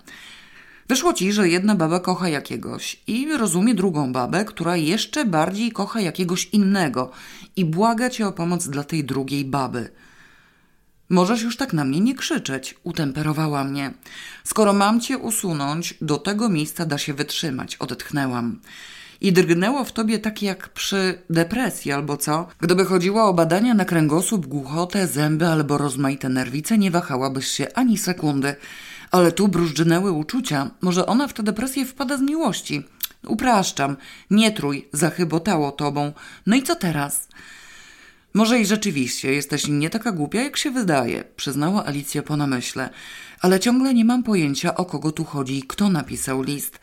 Wyszło 0.88 1.14
ci, 1.14 1.34
że 1.34 1.50
jedna 1.50 1.76
baba 1.76 2.00
kocha 2.00 2.30
jakiegoś 2.30 3.02
i 3.08 3.38
rozumie 3.38 3.76
drugą 3.76 4.14
babę, 4.14 4.46
która 4.46 4.76
jeszcze 4.76 5.26
bardziej 5.26 5.72
kocha 5.72 6.02
jakiegoś 6.02 6.46
innego 6.46 7.12
i 7.56 7.66
błaga 7.66 8.10
cię 8.10 8.28
o 8.28 8.32
pomoc 8.32 8.68
dla 8.68 8.84
tej 8.84 9.04
drugiej 9.04 9.46
baby. 9.46 9.90
Możesz 11.10 11.42
już 11.42 11.58
tak 11.58 11.74
na 11.74 11.86
mnie 11.86 12.00
nie 12.00 12.16
krzyczeć, 12.16 12.76
utemperowała 12.84 13.64
mnie. 13.64 13.94
Skoro 14.44 14.74
mam 14.74 15.02
cię 15.02 15.18
usunąć, 15.18 15.94
do 16.02 16.18
tego 16.18 16.50
miejsca 16.50 16.86
da 16.86 16.98
się 16.98 17.14
wytrzymać, 17.14 17.76
odetchnęłam. 17.76 18.60
I 19.22 19.34
drgnęło 19.34 19.86
w 19.86 19.92
tobie 19.92 20.20
tak 20.20 20.42
jak 20.42 20.70
przy 20.70 21.22
depresji 21.30 21.92
albo 21.92 22.18
co? 22.18 22.48
Gdyby 22.60 22.86
chodziło 22.86 23.24
o 23.24 23.34
badania 23.34 23.74
na 23.74 23.86
kręgosłup, 23.86 24.46
głuchotę, 24.46 25.08
zęby 25.08 25.48
albo 25.48 25.78
rozmaite 25.78 26.30
nerwice, 26.30 26.78
nie 26.78 26.92
wahałabyś 26.92 27.48
się 27.48 27.68
ani 27.74 27.98
sekundy. 27.98 28.56
Ale 29.12 29.32
tu 29.32 29.48
brużdżynęły 29.48 30.12
uczucia. 30.12 30.72
Może 30.82 31.06
ona 31.06 31.28
w 31.28 31.34
tę 31.34 31.44
depresję 31.44 31.86
wpada 31.86 32.18
z 32.18 32.22
miłości. 32.22 32.84
Upraszczam. 33.28 33.98
Nie 34.30 34.52
trój, 34.52 34.88
zachybotało 34.94 35.72
tobą. 35.72 36.14
No 36.46 36.56
i 36.56 36.64
co 36.64 36.76
teraz? 36.76 37.28
Może 38.34 38.60
i 38.60 38.66
rzeczywiście 38.66 39.34
jesteś 39.34 39.68
nie 39.68 39.90
taka 39.90 40.12
głupia, 40.12 40.42
jak 40.42 40.58
się 40.58 40.72
wydaje, 40.72 41.24
przyznała 41.36 41.86
Alicja 41.86 42.24
po 42.24 42.38
namyśle, 42.38 42.90
ale 43.42 43.60
ciągle 43.60 43.94
nie 43.94 44.06
mam 44.06 44.24
pojęcia, 44.24 44.76
o 44.76 44.86
kogo 44.86 45.12
tu 45.12 45.24
chodzi 45.24 45.58
i 45.58 45.64
kto 45.64 45.90
napisał 45.90 46.42
list. 46.42 46.80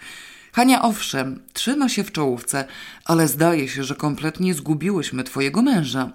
Hania, 0.52 0.82
owszem, 0.82 1.42
trzyma 1.52 1.88
się 1.88 2.04
w 2.04 2.12
czołówce, 2.12 2.64
ale 3.04 3.28
zdaje 3.28 3.68
się, 3.68 3.84
że 3.84 3.94
kompletnie 3.94 4.54
zgubiłyśmy 4.54 5.24
twojego 5.24 5.62
męża. 5.62 6.10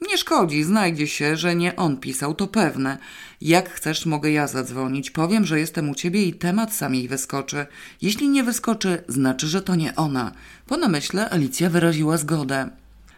Nie 0.00 0.18
szkodzi, 0.18 0.64
znajdzie 0.64 1.06
się, 1.06 1.36
że 1.36 1.54
nie 1.54 1.76
on 1.76 1.96
pisał, 1.96 2.34
to 2.34 2.46
pewne. 2.46 2.98
Jak 3.40 3.70
chcesz, 3.70 4.06
mogę 4.06 4.30
ja 4.30 4.46
zadzwonić. 4.46 5.10
Powiem, 5.10 5.44
że 5.44 5.60
jestem 5.60 5.90
u 5.90 5.94
ciebie 5.94 6.22
i 6.22 6.34
temat 6.34 6.74
sam 6.74 6.94
jej 6.94 7.08
wyskoczy. 7.08 7.66
Jeśli 8.02 8.28
nie 8.28 8.44
wyskoczy, 8.44 9.04
znaczy, 9.08 9.46
że 9.46 9.62
to 9.62 9.74
nie 9.74 9.94
ona. 9.94 10.32
Po 10.66 10.76
namyśle 10.76 11.30
Alicja 11.30 11.70
wyraziła 11.70 12.16
zgodę. 12.16 12.70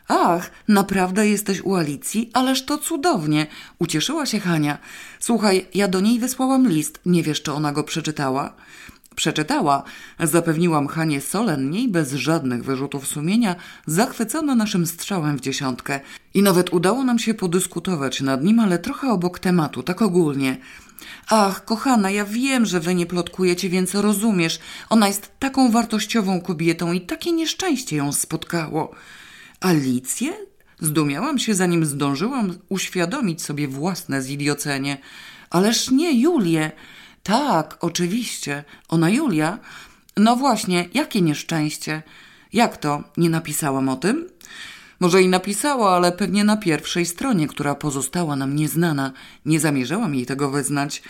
Ach, 0.08 0.50
naprawdę 0.68 1.28
jesteś 1.28 1.60
u 1.60 1.74
Alicji? 1.74 2.30
Ależ 2.32 2.64
to 2.64 2.78
cudownie! 2.78 3.46
Ucieszyła 3.78 4.26
się 4.26 4.40
Hania. 4.40 4.78
Słuchaj, 5.20 5.66
ja 5.74 5.88
do 5.88 6.00
niej 6.00 6.18
wysłałam 6.18 6.68
list. 6.68 7.00
Nie 7.06 7.22
wiesz, 7.22 7.42
czy 7.42 7.52
ona 7.52 7.72
go 7.72 7.84
przeczytała? 7.84 8.54
Przeczytała, 9.18 9.82
zapewniłam 10.20 10.86
Hanie 10.88 11.20
solennie 11.20 11.82
i 11.82 11.88
bez 11.88 12.12
żadnych 12.12 12.64
wyrzutów 12.64 13.06
sumienia, 13.06 13.56
zachwycona 13.86 14.54
naszym 14.54 14.86
strzałem 14.86 15.36
w 15.36 15.40
dziesiątkę. 15.40 16.00
I 16.34 16.42
nawet 16.42 16.72
udało 16.72 17.04
nam 17.04 17.18
się 17.18 17.34
podyskutować 17.34 18.20
nad 18.20 18.44
nim, 18.44 18.60
ale 18.60 18.78
trochę 18.78 19.12
obok 19.12 19.38
tematu, 19.38 19.82
tak 19.82 20.02
ogólnie. 20.02 20.56
Ach, 21.28 21.64
kochana, 21.64 22.10
ja 22.10 22.24
wiem, 22.24 22.66
że 22.66 22.80
wy 22.80 22.94
nie 22.94 23.06
plotkujecie, 23.06 23.68
więc 23.68 23.94
rozumiesz. 23.94 24.60
Ona 24.90 25.08
jest 25.08 25.30
taką 25.38 25.70
wartościową 25.70 26.40
kobietą 26.40 26.92
i 26.92 27.00
takie 27.00 27.32
nieszczęście 27.32 27.96
ją 27.96 28.12
spotkało. 28.12 28.90
Alicję? 29.60 30.32
Zdumiałam 30.80 31.38
się, 31.38 31.54
zanim 31.54 31.84
zdążyłam 31.84 32.58
uświadomić 32.68 33.42
sobie 33.42 33.68
własne 33.68 34.22
zidiocenie. 34.22 34.98
Ależ 35.50 35.90
nie, 35.90 36.20
Julię. 36.20 36.72
Tak, 37.22 37.76
oczywiście. 37.80 38.64
Ona 38.88 39.10
Julia? 39.10 39.58
No 40.16 40.36
właśnie, 40.36 40.88
jakie 40.94 41.22
nieszczęście. 41.22 42.02
Jak 42.52 42.76
to? 42.76 43.02
Nie 43.16 43.30
napisałam 43.30 43.88
o 43.88 43.96
tym? 43.96 44.28
Może 45.00 45.22
i 45.22 45.28
napisała, 45.28 45.96
ale 45.96 46.12
pewnie 46.12 46.44
na 46.44 46.56
pierwszej 46.56 47.06
stronie, 47.06 47.48
która 47.48 47.74
pozostała 47.74 48.36
nam 48.36 48.56
nieznana. 48.56 49.12
Nie 49.44 49.60
zamierzałam 49.60 50.14
jej 50.14 50.26
tego 50.26 50.50
wyznać. 50.50 51.02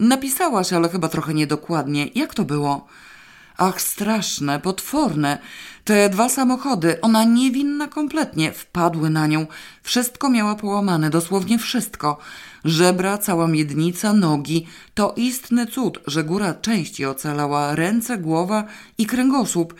Napisałaś, 0.00 0.72
ale 0.72 0.88
chyba 0.88 1.08
trochę 1.08 1.34
niedokładnie. 1.34 2.06
Jak 2.14 2.34
to 2.34 2.44
było? 2.44 2.86
Ach, 3.58 3.80
straszne, 3.80 4.60
potworne. 4.60 5.38
Te 5.84 6.08
dwa 6.08 6.28
samochody, 6.28 7.00
ona 7.00 7.24
niewinna 7.24 7.88
kompletnie, 7.88 8.52
wpadły 8.52 9.10
na 9.10 9.26
nią. 9.26 9.46
Wszystko 9.82 10.30
miała 10.30 10.54
połamane, 10.54 11.10
dosłownie 11.10 11.58
wszystko. 11.58 12.18
Żebra, 12.64 13.18
cała 13.18 13.48
miednica, 13.48 14.12
nogi. 14.12 14.66
To 14.94 15.14
istny 15.16 15.66
cud, 15.66 15.98
że 16.06 16.24
góra 16.24 16.54
części 16.54 17.06
ocalała, 17.06 17.74
ręce, 17.74 18.18
głowa 18.18 18.64
i 18.98 19.06
kręgosłup. 19.06 19.74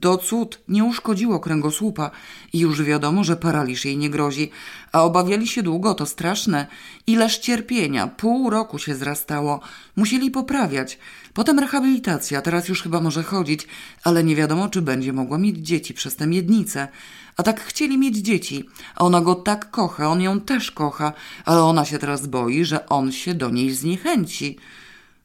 To 0.00 0.18
cud 0.18 0.60
nie 0.68 0.84
uszkodziło 0.84 1.40
kręgosłupa 1.40 2.10
i 2.52 2.58
już 2.58 2.82
wiadomo, 2.82 3.24
że 3.24 3.36
paraliż 3.36 3.84
jej 3.84 3.96
nie 3.96 4.10
grozi. 4.10 4.50
A 4.92 5.02
obawiali 5.02 5.46
się 5.46 5.62
długo, 5.62 5.94
to 5.94 6.06
straszne. 6.06 6.66
Ileż 7.06 7.38
cierpienia, 7.38 8.06
pół 8.06 8.50
roku 8.50 8.78
się 8.78 8.94
zrastało. 8.94 9.60
Musieli 9.96 10.30
poprawiać. 10.30 10.98
Potem 11.38 11.58
rehabilitacja, 11.58 12.42
teraz 12.42 12.68
już 12.68 12.82
chyba 12.82 13.00
może 13.00 13.22
chodzić, 13.22 13.66
ale 14.04 14.24
nie 14.24 14.36
wiadomo, 14.36 14.68
czy 14.68 14.82
będzie 14.82 15.12
mogła 15.12 15.38
mieć 15.38 15.56
dzieci 15.56 15.94
przez 15.94 16.16
tę 16.16 16.26
miednicę. 16.26 16.88
A 17.36 17.42
tak 17.42 17.60
chcieli 17.60 17.98
mieć 17.98 18.16
dzieci, 18.16 18.68
a 18.94 19.04
ona 19.04 19.20
go 19.20 19.34
tak 19.34 19.70
kocha, 19.70 20.08
on 20.08 20.20
ją 20.20 20.40
też 20.40 20.70
kocha, 20.70 21.12
ale 21.44 21.62
ona 21.62 21.84
się 21.84 21.98
teraz 21.98 22.26
boi, 22.26 22.64
że 22.64 22.88
on 22.88 23.12
się 23.12 23.34
do 23.34 23.50
niej 23.50 23.70
zniechęci. 23.70 24.58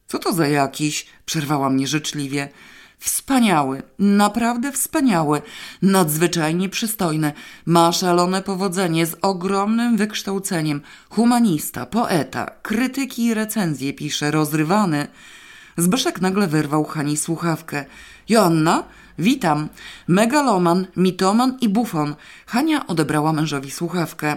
Co 0.06 0.18
to 0.18 0.32
za 0.32 0.48
jakiś? 0.48 1.06
przerwała 1.26 1.70
mnie 1.70 1.86
życzliwie. 1.86 2.48
Wspaniały, 2.98 3.82
naprawdę 3.98 4.72
wspaniały, 4.72 5.42
nadzwyczajnie 5.82 6.68
przystojny, 6.68 7.32
ma 7.66 7.92
szalone 7.92 8.42
powodzenie 8.42 9.06
z 9.06 9.16
ogromnym 9.22 9.96
wykształceniem, 9.96 10.80
humanista, 11.10 11.86
poeta, 11.86 12.50
krytyki 12.62 13.24
i 13.24 13.34
recenzje 13.34 13.92
pisze, 13.92 14.30
rozrywany. 14.30 15.08
Zbyszek 15.76 16.20
nagle 16.20 16.46
wyrwał 16.46 16.84
Hani 16.84 17.16
słuchawkę. 17.16 17.84
Joanna? 18.28 18.84
Witam. 19.18 19.68
Megaloman, 20.08 20.86
mitoman 20.96 21.58
i 21.60 21.68
bufon. 21.68 22.14
Hania 22.46 22.86
odebrała 22.86 23.32
mężowi 23.32 23.70
słuchawkę. 23.70 24.36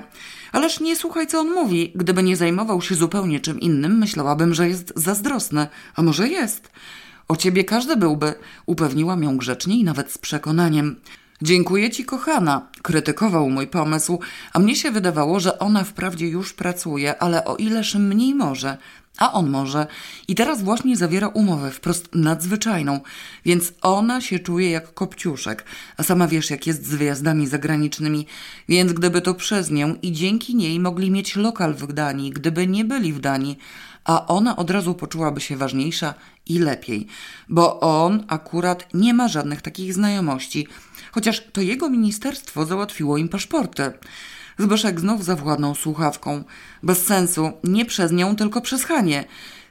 Ależ 0.51 0.79
nie 0.79 0.95
słuchaj, 0.95 1.27
co 1.27 1.39
on 1.39 1.51
mówi. 1.51 1.91
Gdyby 1.95 2.23
nie 2.23 2.35
zajmował 2.35 2.81
się 2.81 2.95
zupełnie 2.95 3.39
czym 3.39 3.59
innym, 3.59 3.97
myślałabym, 3.97 4.53
że 4.53 4.69
jest 4.69 4.93
zazdrosny. 4.95 5.67
A 5.95 6.01
może 6.01 6.29
jest? 6.29 6.71
O 7.27 7.35
ciebie 7.35 7.63
każdy 7.63 7.95
byłby. 7.95 8.33
Upewniłam 8.65 9.23
ją 9.23 9.37
grzecznie 9.37 9.79
i 9.79 9.83
nawet 9.83 10.11
z 10.11 10.17
przekonaniem. 10.17 10.95
Dziękuję 11.41 11.89
ci, 11.89 12.05
kochana, 12.05 12.67
krytykował 12.81 13.49
mój 13.49 13.67
pomysł, 13.67 14.19
a 14.53 14.59
mnie 14.59 14.75
się 14.75 14.91
wydawało, 14.91 15.39
że 15.39 15.59
ona 15.59 15.83
wprawdzie 15.83 16.27
już 16.27 16.53
pracuje, 16.53 17.21
ale 17.21 17.45
o 17.45 17.55
ileż 17.55 17.95
mniej 17.95 18.35
może. 18.35 18.77
A 19.17 19.33
on 19.33 19.49
może. 19.49 19.87
I 20.27 20.35
teraz 20.35 20.63
właśnie 20.63 20.97
zawiera 20.97 21.27
umowę 21.27 21.71
wprost 21.71 22.09
nadzwyczajną, 22.15 22.99
więc 23.45 23.73
ona 23.81 24.21
się 24.21 24.39
czuje 24.39 24.71
jak 24.71 24.93
kopciuszek, 24.93 25.65
a 25.97 26.03
sama 26.03 26.27
wiesz, 26.27 26.49
jak 26.49 26.67
jest 26.67 26.85
z 26.85 26.95
wyjazdami 26.95 27.47
zagranicznymi, 27.47 28.25
więc 28.69 28.93
gdyby 28.93 29.21
to 29.21 29.33
przez 29.33 29.71
nią 29.71 29.95
i 30.01 30.11
dzięki 30.11 30.55
niej 30.55 30.79
mogli 30.79 31.11
mieć 31.11 31.35
lokal 31.35 31.73
w 31.73 31.93
Danii, 31.93 32.31
gdyby 32.31 32.67
nie 32.67 32.85
byli 32.85 33.13
w 33.13 33.19
Danii, 33.19 33.57
a 34.07 34.27
ona 34.27 34.55
od 34.55 34.71
razu 34.71 34.93
poczułaby 34.93 35.41
się 35.41 35.57
ważniejsza 35.57 36.13
i 36.45 36.59
lepiej, 36.59 37.07
bo 37.49 37.79
on 37.79 38.23
akurat 38.27 38.93
nie 38.93 39.13
ma 39.13 39.27
żadnych 39.27 39.61
takich 39.61 39.93
znajomości, 39.93 40.67
chociaż 41.11 41.43
to 41.53 41.61
jego 41.61 41.89
ministerstwo 41.89 42.65
załatwiło 42.65 43.17
im 43.17 43.29
paszporty. 43.29 43.91
Zbyszek 44.59 44.99
znów 44.99 45.25
zawładnął 45.25 45.75
słuchawką. 45.75 46.43
Bez 46.83 47.05
sensu, 47.05 47.51
nie 47.63 47.85
przez 47.85 48.11
nią, 48.11 48.35
tylko 48.35 48.61
przez 48.61 48.83
Hanię. 48.83 49.23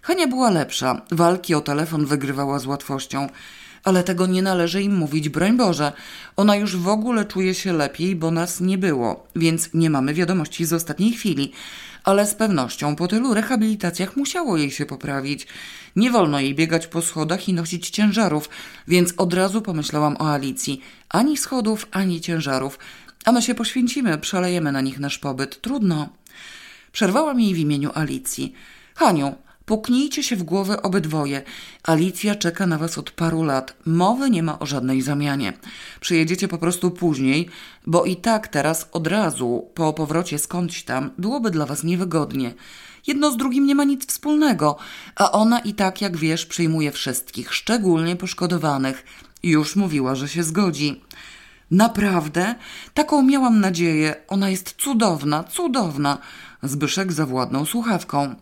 Hania 0.02 0.26
była 0.26 0.50
lepsza, 0.50 1.02
walki 1.10 1.54
o 1.54 1.60
telefon 1.60 2.06
wygrywała 2.06 2.58
z 2.58 2.66
łatwością. 2.66 3.28
Ale 3.84 4.04
tego 4.04 4.26
nie 4.26 4.42
należy 4.42 4.82
im 4.82 4.96
mówić, 4.96 5.28
broń 5.28 5.56
Boże. 5.56 5.92
Ona 6.36 6.56
już 6.56 6.76
w 6.76 6.88
ogóle 6.88 7.24
czuje 7.24 7.54
się 7.54 7.72
lepiej, 7.72 8.16
bo 8.16 8.30
nas 8.30 8.60
nie 8.60 8.78
było, 8.78 9.26
więc 9.36 9.70
nie 9.74 9.90
mamy 9.90 10.14
wiadomości 10.14 10.64
z 10.64 10.72
ostatniej 10.72 11.12
chwili. 11.12 11.52
Ale 12.04 12.26
z 12.26 12.34
pewnością 12.34 12.96
po 12.96 13.08
tylu 13.08 13.34
rehabilitacjach 13.34 14.16
musiało 14.16 14.56
jej 14.56 14.70
się 14.70 14.86
poprawić. 14.86 15.46
Nie 15.96 16.10
wolno 16.10 16.40
jej 16.40 16.54
biegać 16.54 16.86
po 16.86 17.02
schodach 17.02 17.48
i 17.48 17.52
nosić 17.54 17.90
ciężarów, 17.90 18.48
więc 18.88 19.14
od 19.16 19.34
razu 19.34 19.62
pomyślałam 19.62 20.16
o 20.18 20.32
Alicji. 20.32 20.80
Ani 21.08 21.36
schodów, 21.36 21.86
ani 21.90 22.20
ciężarów. 22.20 22.78
A 23.26 23.32
my 23.32 23.42
się 23.42 23.54
poświęcimy, 23.54 24.18
przelejemy 24.18 24.72
na 24.72 24.80
nich 24.80 24.98
nasz 24.98 25.18
pobyt. 25.18 25.60
Trudno. 25.60 26.08
Przerwałam 26.92 27.40
jej 27.40 27.54
w 27.54 27.58
imieniu 27.58 27.90
Alicji. 27.94 28.52
Haniu, 28.94 29.34
puknijcie 29.64 30.22
się 30.22 30.36
w 30.36 30.42
głowę 30.42 30.82
obydwoje. 30.82 31.42
Alicja 31.82 32.34
czeka 32.34 32.66
na 32.66 32.78
was 32.78 32.98
od 32.98 33.10
paru 33.10 33.42
lat. 33.42 33.76
Mowy 33.86 34.30
nie 34.30 34.42
ma 34.42 34.58
o 34.58 34.66
żadnej 34.66 35.02
zamianie. 35.02 35.52
Przyjedziecie 36.00 36.48
po 36.48 36.58
prostu 36.58 36.90
później, 36.90 37.48
bo 37.86 38.04
i 38.04 38.16
tak 38.16 38.48
teraz 38.48 38.88
od 38.92 39.06
razu, 39.06 39.70
po 39.74 39.92
powrocie 39.92 40.38
skądś 40.38 40.82
tam, 40.82 41.10
byłoby 41.18 41.50
dla 41.50 41.66
was 41.66 41.84
niewygodnie. 41.84 42.54
Jedno 43.06 43.30
z 43.30 43.36
drugim 43.36 43.66
nie 43.66 43.74
ma 43.74 43.84
nic 43.84 44.06
wspólnego, 44.06 44.76
a 45.16 45.32
ona 45.32 45.58
i 45.58 45.74
tak, 45.74 46.00
jak 46.00 46.16
wiesz, 46.16 46.46
przyjmuje 46.46 46.92
wszystkich, 46.92 47.54
szczególnie 47.54 48.16
poszkodowanych. 48.16 49.04
Już 49.42 49.76
mówiła, 49.76 50.14
że 50.14 50.28
się 50.28 50.42
zgodzi. 50.42 51.00
Naprawdę? 51.70 52.54
Taką 52.94 53.22
miałam 53.22 53.60
nadzieję. 53.60 54.14
Ona 54.28 54.50
jest 54.50 54.74
cudowna, 54.78 55.44
cudowna. 55.44 56.18
Zbyszek 56.62 57.12
zawładnął 57.12 57.66
słuchawką. 57.66 58.34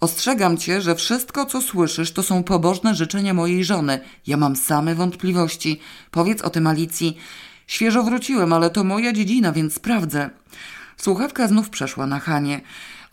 Ostrzegam 0.00 0.56
cię, 0.56 0.80
że 0.80 0.94
wszystko, 0.94 1.46
co 1.46 1.62
słyszysz, 1.62 2.12
to 2.12 2.22
są 2.22 2.42
pobożne 2.42 2.94
życzenia 2.94 3.34
mojej 3.34 3.64
żony. 3.64 4.00
Ja 4.26 4.36
mam 4.36 4.56
same 4.56 4.94
wątpliwości. 4.94 5.80
Powiedz 6.10 6.42
o 6.42 6.50
tym 6.50 6.66
Alicji. 6.66 7.16
Świeżo 7.66 8.02
wróciłem, 8.02 8.52
ale 8.52 8.70
to 8.70 8.84
moja 8.84 9.12
dziedzina, 9.12 9.52
więc 9.52 9.74
sprawdzę. 9.74 10.30
Słuchawka 10.96 11.48
znów 11.48 11.70
przeszła 11.70 12.06
na 12.06 12.20
Hanie. 12.20 12.60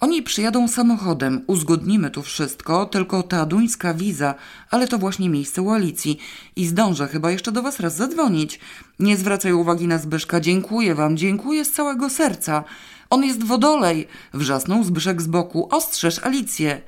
Oni 0.04 0.24
przyjadą 0.24 0.68
samochodem, 0.68 1.42
uzgodnimy 1.48 2.12
tu 2.12 2.22
wszystko, 2.22 2.86
tylko 2.86 3.24
ta 3.24 3.46
duńska 3.46 3.94
wiza, 3.94 4.36
ale 4.70 4.88
to 4.88 4.98
właśnie 4.98 5.30
miejsce 5.30 5.62
Alicji 5.72 6.20
i 6.56 6.68
zdążę 6.68 7.08
chyba 7.08 7.32
jeszcze 7.32 7.52
do 7.52 7.62
was 7.62 7.80
raz 7.80 7.96
zadzwonić. 7.96 8.60
Nie 9.00 9.18
zwracaj 9.18 9.54
uwagi 9.54 9.88
na 9.88 9.98
Zbyszka, 9.98 10.40
dziękuję 10.40 10.96
wam, 10.96 11.18
dziękuję 11.18 11.66
z 11.66 11.72
całego 11.72 12.10
serca. 12.10 12.64
On 13.10 13.24
jest 13.24 13.44
wodolej, 13.44 14.08
wrzasnął 14.34 14.84
Zbyszek 14.84 15.22
z 15.22 15.28
boku, 15.28 15.68
ostrzeż 15.72 16.20
Alicję. 16.20 16.82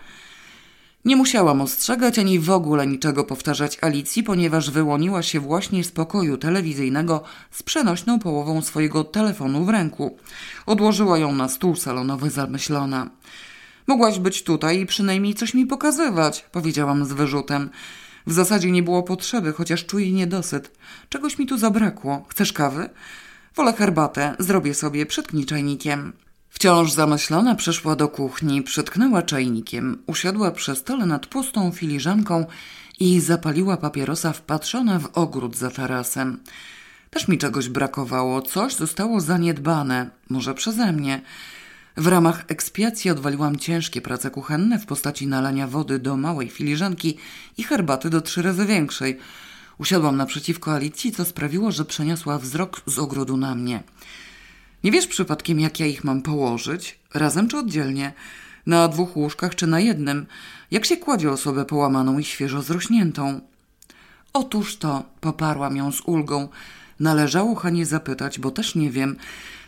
Nie 1.05 1.15
musiałam 1.15 1.61
ostrzegać 1.61 2.19
ani 2.19 2.39
w 2.39 2.49
ogóle 2.49 2.87
niczego 2.87 3.23
powtarzać 3.23 3.77
Alicji, 3.81 4.23
ponieważ 4.23 4.71
wyłoniła 4.71 5.23
się 5.23 5.39
właśnie 5.39 5.83
z 5.83 5.91
pokoju 5.91 6.37
telewizyjnego 6.37 7.23
z 7.51 7.63
przenośną 7.63 8.19
połową 8.19 8.61
swojego 8.61 9.03
telefonu 9.03 9.65
w 9.65 9.69
ręku. 9.69 10.17
Odłożyła 10.65 11.17
ją 11.17 11.35
na 11.35 11.49
stół 11.49 11.75
salonowy 11.75 12.29
zamyślona. 12.29 13.09
Mogłaś 13.87 14.19
być 14.19 14.43
tutaj 14.43 14.79
i 14.79 14.85
przynajmniej 14.85 15.33
coś 15.33 15.53
mi 15.53 15.65
pokazywać, 15.65 16.45
powiedziałam 16.51 17.05
z 17.05 17.13
wyrzutem. 17.13 17.69
W 18.27 18.33
zasadzie 18.33 18.71
nie 18.71 18.83
było 18.83 19.03
potrzeby, 19.03 19.53
chociaż 19.53 19.85
czuję 19.85 20.11
niedosyt. 20.11 20.71
Czegoś 21.09 21.37
mi 21.37 21.45
tu 21.45 21.57
zabrakło. 21.57 22.25
Chcesz 22.29 22.53
kawy? 22.53 22.89
Wolę 23.55 23.73
herbatę, 23.73 24.35
zrobię 24.39 24.73
sobie, 24.73 25.05
przytknij 25.05 25.45
czajnikiem. 25.45 26.13
Wciąż 26.55 26.91
zamyślona 26.91 27.55
przeszła 27.55 27.95
do 27.95 28.07
kuchni, 28.07 28.63
przytknęła 28.63 29.21
czajnikiem, 29.21 29.97
usiadła 30.07 30.51
przy 30.51 30.75
stole 30.75 31.05
nad 31.05 31.27
pustą 31.27 31.71
filiżanką 31.71 32.45
i 32.99 33.19
zapaliła 33.19 33.77
papierosa 33.77 34.33
wpatrzona 34.33 34.99
w 34.99 35.09
ogród 35.13 35.57
za 35.57 35.71
tarasem. 35.71 36.39
Też 37.09 37.27
mi 37.27 37.37
czegoś 37.37 37.69
brakowało, 37.69 38.41
coś 38.41 38.75
zostało 38.75 39.21
zaniedbane, 39.21 40.09
może 40.29 40.53
przeze 40.53 40.91
mnie. 40.91 41.21
W 41.97 42.07
ramach 42.07 42.45
ekspiacji 42.47 43.11
odwaliłam 43.11 43.55
ciężkie 43.55 44.01
prace 44.01 44.31
kuchenne 44.31 44.79
w 44.79 44.85
postaci 44.85 45.27
nalania 45.27 45.67
wody 45.67 45.99
do 45.99 46.17
małej 46.17 46.49
filiżanki 46.49 47.17
i 47.57 47.63
herbaty 47.63 48.09
do 48.09 48.21
trzy 48.21 48.41
razy 48.41 48.65
większej. 48.65 49.19
Usiadłam 49.77 50.17
naprzeciwko 50.17 50.73
Alicji, 50.73 51.11
co 51.11 51.25
sprawiło, 51.25 51.71
że 51.71 51.85
przeniosła 51.85 52.39
wzrok 52.39 52.81
z 52.85 52.99
ogrodu 52.99 53.37
na 53.37 53.55
mnie. 53.55 53.83
Nie 54.85 54.91
wiesz 54.91 55.07
przypadkiem, 55.07 55.59
jak 55.59 55.79
ja 55.79 55.85
ich 55.85 56.03
mam 56.03 56.21
położyć? 56.21 56.99
Razem 57.13 57.47
czy 57.47 57.57
oddzielnie? 57.57 58.13
Na 58.65 58.87
dwóch 58.87 59.17
łóżkach 59.17 59.55
czy 59.55 59.67
na 59.67 59.79
jednym? 59.79 60.25
Jak 60.71 60.85
się 60.85 60.97
kładzie 60.97 61.31
osobę 61.31 61.65
połamaną 61.65 62.19
i 62.19 62.23
świeżo 62.23 62.61
zrośniętą? 62.61 63.41
Otóż 64.33 64.77
to, 64.77 65.03
poparłam 65.21 65.77
ją 65.77 65.91
z 65.91 66.01
ulgą. 66.01 66.47
Należało 66.99 67.55
Hanie 67.55 67.85
zapytać, 67.85 68.39
bo 68.39 68.51
też 68.51 68.75
nie 68.75 68.91
wiem. 68.91 69.15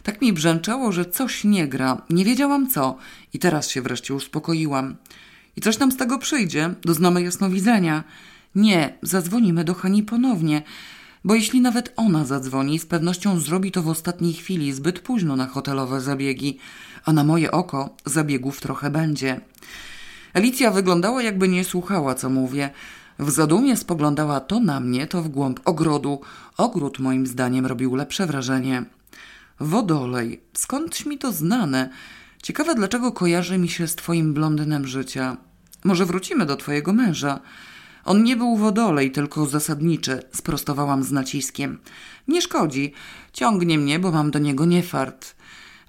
Tak 0.03 0.22
mi 0.22 0.34
brzęczało, 0.34 0.91
że 0.91 1.05
coś 1.05 1.43
nie 1.43 1.68
gra. 1.68 2.01
Nie 2.09 2.26
wiedziałam 2.26 2.70
co. 2.70 2.97
I 3.34 3.39
teraz 3.39 3.70
się 3.70 3.82
wreszcie 3.82 4.13
uspokoiłam. 4.13 4.95
I 5.55 5.61
coś 5.61 5.80
nam 5.80 5.91
z 5.91 5.97
tego 5.97 6.20
przyjdzie? 6.20 6.74
Doznamy 6.82 7.22
jasnowidzenia. 7.22 8.03
Nie, 8.55 8.97
zadzwonimy 9.01 9.63
do 9.63 9.74
Hani 9.74 10.03
ponownie 10.03 10.61
bo 11.24 11.36
jeśli 11.36 11.61
nawet 11.61 11.93
ona 11.95 12.26
zadzwoni, 12.26 12.80
z 12.80 12.86
pewnością 12.86 13.39
zrobi 13.39 13.72
to 13.72 13.84
w 13.84 13.88
ostatniej 13.88 14.34
chwili, 14.34 14.74
zbyt 14.74 14.99
późno 14.99 15.36
na 15.36 15.47
hotelowe 15.47 16.01
zabiegi, 16.01 16.57
a 17.05 17.13
na 17.13 17.24
moje 17.24 17.51
oko 17.51 17.95
zabiegów 18.05 18.61
trochę 18.61 18.89
będzie. 18.89 19.41
Alicja 20.34 20.72
wyglądała, 20.72 21.24
jakby 21.24 21.47
nie 21.47 21.63
słuchała, 21.63 22.15
co 22.15 22.30
mówię. 22.30 22.70
W 23.20 23.30
zadumie 23.30 23.78
spoglądała 23.78 24.39
to 24.39 24.59
na 24.59 24.80
mnie, 24.80 25.07
to 25.07 25.22
w 25.22 25.28
głąb 25.28 25.59
ogrodu. 25.65 26.22
Ogród 26.57 26.99
moim 26.99 27.28
zdaniem 27.28 27.65
robił 27.65 27.95
lepsze 27.95 28.28
wrażenie. 28.28 28.86
Wodolej, 29.59 30.41
skądś 30.53 31.05
mi 31.05 31.18
to 31.18 31.32
znane? 31.32 31.89
Ciekawe, 32.43 32.76
dlaczego 32.76 33.11
kojarzy 33.11 33.57
mi 33.57 33.70
się 33.70 33.88
z 33.88 33.95
twoim 33.95 34.34
blondynem 34.34 34.88
życia. 34.88 35.38
Może 35.84 36.05
wrócimy 36.05 36.45
do 36.45 36.55
twojego 36.55 36.93
męża. 36.93 37.39
On 38.08 38.24
nie 38.24 38.36
był 38.36 38.58
wodolej, 38.58 39.12
tylko 39.12 39.45
zasadniczy, 39.45 40.24
sprostowałam 40.34 41.03
z 41.03 41.12
naciskiem. 41.12 41.80
Nie 42.28 42.41
szkodzi. 42.41 42.93
Ciągnie 43.34 43.78
mnie, 43.78 43.99
bo 43.99 44.12
mam 44.12 44.32
do 44.32 44.39
niego 44.39 44.66
niefart. 44.66 45.36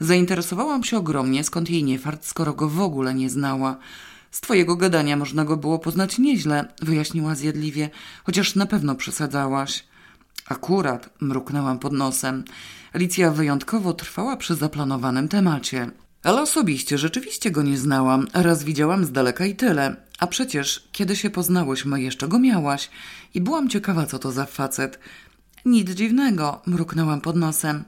Zainteresowałam 0.01 0.85
się 0.85 0.99
ogromnie, 0.99 1.45
skąd 1.45 1.71
jej 1.71 1.85
niefart, 1.85 2.25
skoro 2.27 2.53
go 2.53 2.69
w 2.69 2.81
ogóle 2.81 3.15
nie 3.15 3.31
znała. 3.31 3.77
Z 4.31 4.41
twojego 4.41 4.77
gadania 4.77 5.17
można 5.17 5.45
go 5.45 5.57
było 5.57 5.79
poznać 5.79 6.19
nieźle, 6.19 6.69
wyjaśniła 6.83 7.35
zjadliwie, 7.35 7.91
chociaż 8.25 8.55
na 8.55 8.67
pewno 8.67 8.95
przesadzałaś. 8.95 9.85
Akurat, 10.49 11.11
mruknęłam 11.21 11.79
pod 11.79 11.93
nosem. 11.93 12.45
Alicja 12.93 13.31
wyjątkowo 13.31 13.93
trwała 13.93 14.37
przy 14.37 14.55
zaplanowanym 14.55 15.29
temacie. 15.29 15.91
Ale 16.23 16.43
osobiście 16.43 16.99
rzeczywiście 16.99 17.51
go 17.51 17.63
nie 17.63 17.79
znałam, 17.79 18.27
raz 18.35 18.65
widziałam 18.65 19.05
z 19.05 19.13
daleka 19.13 19.47
i 19.47 19.57
tyle. 19.57 19.97
A 20.19 20.27
przecież, 20.27 20.89
kiedy 20.93 21.17
się 21.17 21.31
poznałyśmy, 21.31 22.03
jeszcze 22.03 22.29
go 22.29 22.39
miałaś 22.39 22.91
i 23.35 23.41
byłam 23.41 23.69
ciekawa, 23.69 24.07
co 24.07 24.19
to 24.19 24.33
za 24.33 24.47
facet. 24.47 24.99
Nic 25.65 25.91
dziwnego, 25.91 26.63
mruknęłam 26.67 27.21
pod 27.21 27.37
nosem. 27.37 27.85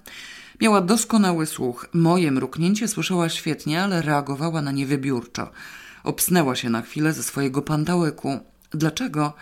Miała 0.61 0.81
doskonały 0.81 1.47
słuch. 1.47 1.89
Moje 1.93 2.33
mruknięcie 2.33 2.89
słyszała 2.89 3.29
świetnie, 3.29 3.83
ale 3.83 4.03
reagowała 4.03 4.63
na 4.63 4.73
nie 4.73 4.87
wybiórczo. 4.87 5.51
Obsnęła 6.05 6.57
się 6.57 6.71
na 6.71 6.83
chwilę 6.83 7.13
ze 7.13 7.23
swojego 7.23 7.63
pantałyku. 7.63 8.39
Dlaczego? 8.71 9.35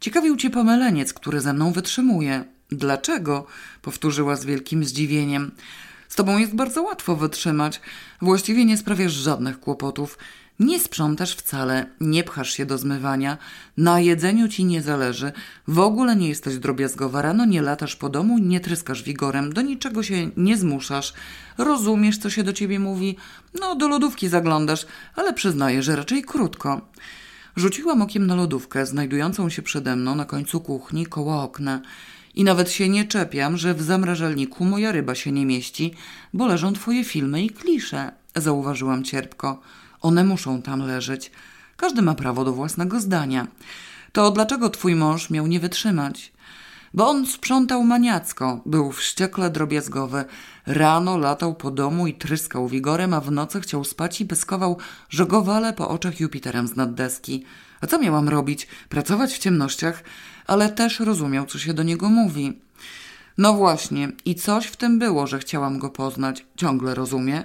Ciekawił 0.00 0.36
cię 0.36 0.50
pomyleniec, 0.50 1.12
który 1.12 1.40
ze 1.40 1.52
mną 1.52 1.72
wytrzymuje. 1.72 2.44
Dlaczego? 2.70 3.46
powtórzyła 3.82 4.36
z 4.36 4.44
wielkim 4.44 4.84
zdziwieniem. 4.84 5.50
Z 6.08 6.16
tobą 6.16 6.38
jest 6.38 6.54
bardzo 6.54 6.82
łatwo 6.82 7.16
wytrzymać. 7.16 7.80
Właściwie 8.22 8.64
nie 8.64 8.76
sprawiasz 8.76 9.12
żadnych 9.12 9.60
kłopotów. 9.60 10.18
Nie 10.60 10.80
sprzątasz 10.80 11.34
wcale, 11.36 11.86
nie 12.00 12.24
pchasz 12.24 12.52
się 12.52 12.66
do 12.66 12.78
zmywania, 12.78 13.38
na 13.76 14.00
jedzeniu 14.00 14.48
ci 14.48 14.64
nie 14.64 14.82
zależy, 14.82 15.32
w 15.68 15.78
ogóle 15.78 16.16
nie 16.16 16.28
jesteś 16.28 16.58
drobiazgowa, 16.58 17.22
rano 17.22 17.44
nie 17.44 17.62
latasz 17.62 17.96
po 17.96 18.08
domu, 18.08 18.38
nie 18.38 18.60
tryskasz 18.60 19.02
wigorem, 19.02 19.52
do 19.52 19.62
niczego 19.62 20.02
się 20.02 20.30
nie 20.36 20.56
zmuszasz, 20.56 21.12
rozumiesz, 21.58 22.18
co 22.18 22.30
się 22.30 22.42
do 22.42 22.52
ciebie 22.52 22.78
mówi, 22.78 23.16
no 23.60 23.74
do 23.74 23.88
lodówki 23.88 24.28
zaglądasz, 24.28 24.86
ale 25.16 25.32
przyznaję, 25.32 25.82
że 25.82 25.96
raczej 25.96 26.22
krótko. 26.22 26.80
Rzuciłam 27.56 28.02
okiem 28.02 28.26
na 28.26 28.34
lodówkę, 28.34 28.86
znajdującą 28.86 29.48
się 29.48 29.62
przede 29.62 29.96
mną 29.96 30.14
na 30.14 30.24
końcu 30.24 30.60
kuchni 30.60 31.06
koło 31.06 31.42
okna. 31.42 31.80
I 32.36 32.44
nawet 32.44 32.70
się 32.70 32.88
nie 32.88 33.04
czepiam, 33.04 33.56
że 33.56 33.74
w 33.74 33.82
zamrażalniku 33.82 34.64
moja 34.64 34.92
ryba 34.92 35.14
się 35.14 35.32
nie 35.32 35.46
mieści, 35.46 35.94
bo 36.34 36.46
leżą 36.46 36.72
twoje 36.72 37.04
filmy 37.04 37.42
i 37.42 37.50
klisze, 37.50 38.12
zauważyłam 38.36 39.04
cierpko. 39.04 39.60
One 40.00 40.24
muszą 40.24 40.62
tam 40.62 40.80
leżeć. 40.80 41.30
Każdy 41.76 42.02
ma 42.02 42.14
prawo 42.14 42.44
do 42.44 42.52
własnego 42.52 43.00
zdania. 43.00 43.46
To 44.12 44.30
dlaczego 44.30 44.70
twój 44.70 44.94
mąż 44.94 45.30
miał 45.30 45.46
nie 45.46 45.60
wytrzymać? 45.60 46.32
Bo 46.94 47.08
on 47.08 47.26
sprzątał 47.26 47.84
maniacko, 47.84 48.60
był 48.66 48.92
wściekle 48.92 49.50
drobiazgowy. 49.50 50.24
Rano 50.66 51.18
latał 51.18 51.54
po 51.54 51.70
domu 51.70 52.06
i 52.06 52.14
tryskał 52.14 52.68
wigorem, 52.68 53.14
a 53.14 53.20
w 53.20 53.30
nocy 53.30 53.60
chciał 53.60 53.84
spać 53.84 54.20
i 54.20 54.26
pyskował, 54.26 54.78
że 55.08 55.26
go 55.26 55.42
wale 55.42 55.72
po 55.72 55.88
oczach 55.88 56.20
Jupiterem 56.20 56.68
z 56.68 56.76
naddeski. 56.76 57.44
A 57.80 57.86
co 57.86 57.98
miałam 57.98 58.28
robić? 58.28 58.68
Pracować 58.88 59.32
w 59.32 59.38
ciemnościach? 59.38 60.02
Ale 60.46 60.68
też 60.68 61.00
rozumiał, 61.00 61.46
co 61.46 61.58
się 61.58 61.74
do 61.74 61.82
niego 61.82 62.08
mówi. 62.08 62.60
No 63.38 63.54
właśnie, 63.54 64.12
i 64.24 64.34
coś 64.34 64.66
w 64.66 64.76
tym 64.76 64.98
było, 64.98 65.26
że 65.26 65.38
chciałam 65.38 65.78
go 65.78 65.90
poznać. 65.90 66.46
Ciągle 66.56 66.94
rozumie? 66.94 67.44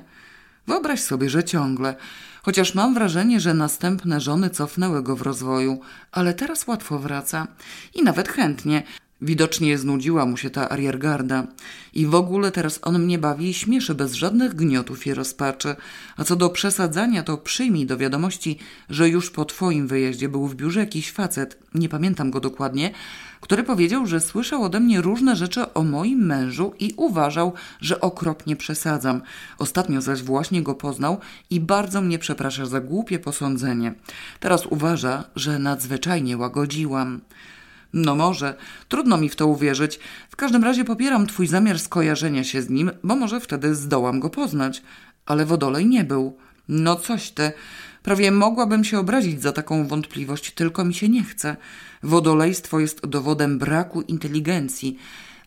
Wyobraź 0.67 1.01
sobie, 1.01 1.29
że 1.29 1.43
ciągle. 1.43 1.95
Chociaż 2.43 2.75
mam 2.75 2.93
wrażenie, 2.93 3.39
że 3.39 3.53
następne 3.53 4.21
żony 4.21 4.49
cofnęły 4.49 5.03
go 5.03 5.15
w 5.15 5.21
rozwoju, 5.21 5.79
ale 6.11 6.33
teraz 6.33 6.67
łatwo 6.67 6.99
wraca 6.99 7.47
i 7.95 8.03
nawet 8.03 8.29
chętnie. 8.29 8.83
Widocznie 9.21 9.77
znudziła 9.77 10.25
mu 10.25 10.37
się 10.37 10.49
ta 10.49 10.69
ariergarda. 10.69 11.47
I 11.93 12.05
w 12.05 12.15
ogóle 12.15 12.51
teraz 12.51 12.79
on 12.81 13.03
mnie 13.03 13.17
bawi 13.17 13.49
i 13.49 13.53
śmieszy 13.53 13.95
bez 13.95 14.13
żadnych 14.13 14.55
gniotów 14.55 15.07
i 15.07 15.13
rozpaczy. 15.13 15.75
A 16.17 16.23
co 16.23 16.35
do 16.35 16.49
przesadzania, 16.49 17.23
to 17.23 17.37
przyjmij 17.37 17.85
do 17.85 17.97
wiadomości, 17.97 18.57
że 18.89 19.09
już 19.09 19.31
po 19.31 19.45
twoim 19.45 19.87
wyjeździe 19.87 20.29
był 20.29 20.47
w 20.47 20.55
biurze 20.55 20.79
jakiś 20.79 21.11
facet, 21.11 21.57
nie 21.75 21.89
pamiętam 21.89 22.31
go 22.31 22.39
dokładnie, 22.39 22.91
który 23.41 23.63
powiedział, 23.63 24.07
że 24.07 24.19
słyszał 24.19 24.63
ode 24.63 24.79
mnie 24.79 25.01
różne 25.01 25.35
rzeczy 25.35 25.73
o 25.73 25.83
moim 25.83 26.25
mężu 26.25 26.73
i 26.79 26.93
uważał, 26.97 27.53
że 27.81 28.01
okropnie 28.01 28.55
przesadzam. 28.55 29.21
Ostatnio 29.57 30.01
zaś 30.01 30.23
właśnie 30.23 30.63
go 30.63 30.75
poznał 30.75 31.19
i 31.49 31.59
bardzo 31.59 32.01
mnie 32.01 32.19
przeprasza 32.19 32.65
za 32.65 32.81
głupie 32.81 33.19
posądzenie. 33.19 33.93
Teraz 34.39 34.65
uważa, 34.65 35.23
że 35.35 35.59
nadzwyczajnie 35.59 36.37
łagodziłam. 36.37 37.21
No 37.93 38.15
może, 38.15 38.55
trudno 38.89 39.17
mi 39.17 39.29
w 39.29 39.35
to 39.35 39.47
uwierzyć. 39.47 39.99
W 40.29 40.35
każdym 40.35 40.63
razie 40.63 40.85
popieram 40.85 41.27
twój 41.27 41.47
zamiar 41.47 41.79
skojarzenia 41.79 42.43
się 42.43 42.61
z 42.61 42.69
nim, 42.69 42.91
bo 43.03 43.15
może 43.15 43.39
wtedy 43.39 43.75
zdołam 43.75 44.19
go 44.19 44.29
poznać. 44.29 44.81
Ale 45.25 45.45
Wodolej 45.45 45.85
nie 45.85 46.03
był. 46.03 46.37
No 46.67 46.95
coś 46.95 47.31
ty. 47.31 47.51
Prawie 48.03 48.31
mogłabym 48.31 48.83
się 48.83 48.99
obrazić 48.99 49.41
za 49.41 49.51
taką 49.51 49.87
wątpliwość, 49.87 50.51
tylko 50.51 50.85
mi 50.85 50.93
się 50.93 51.09
nie 51.09 51.23
chce. 51.23 51.57
Wodolejstwo 52.03 52.79
jest 52.79 53.07
dowodem 53.07 53.59
braku 53.59 54.01
inteligencji, 54.01 54.97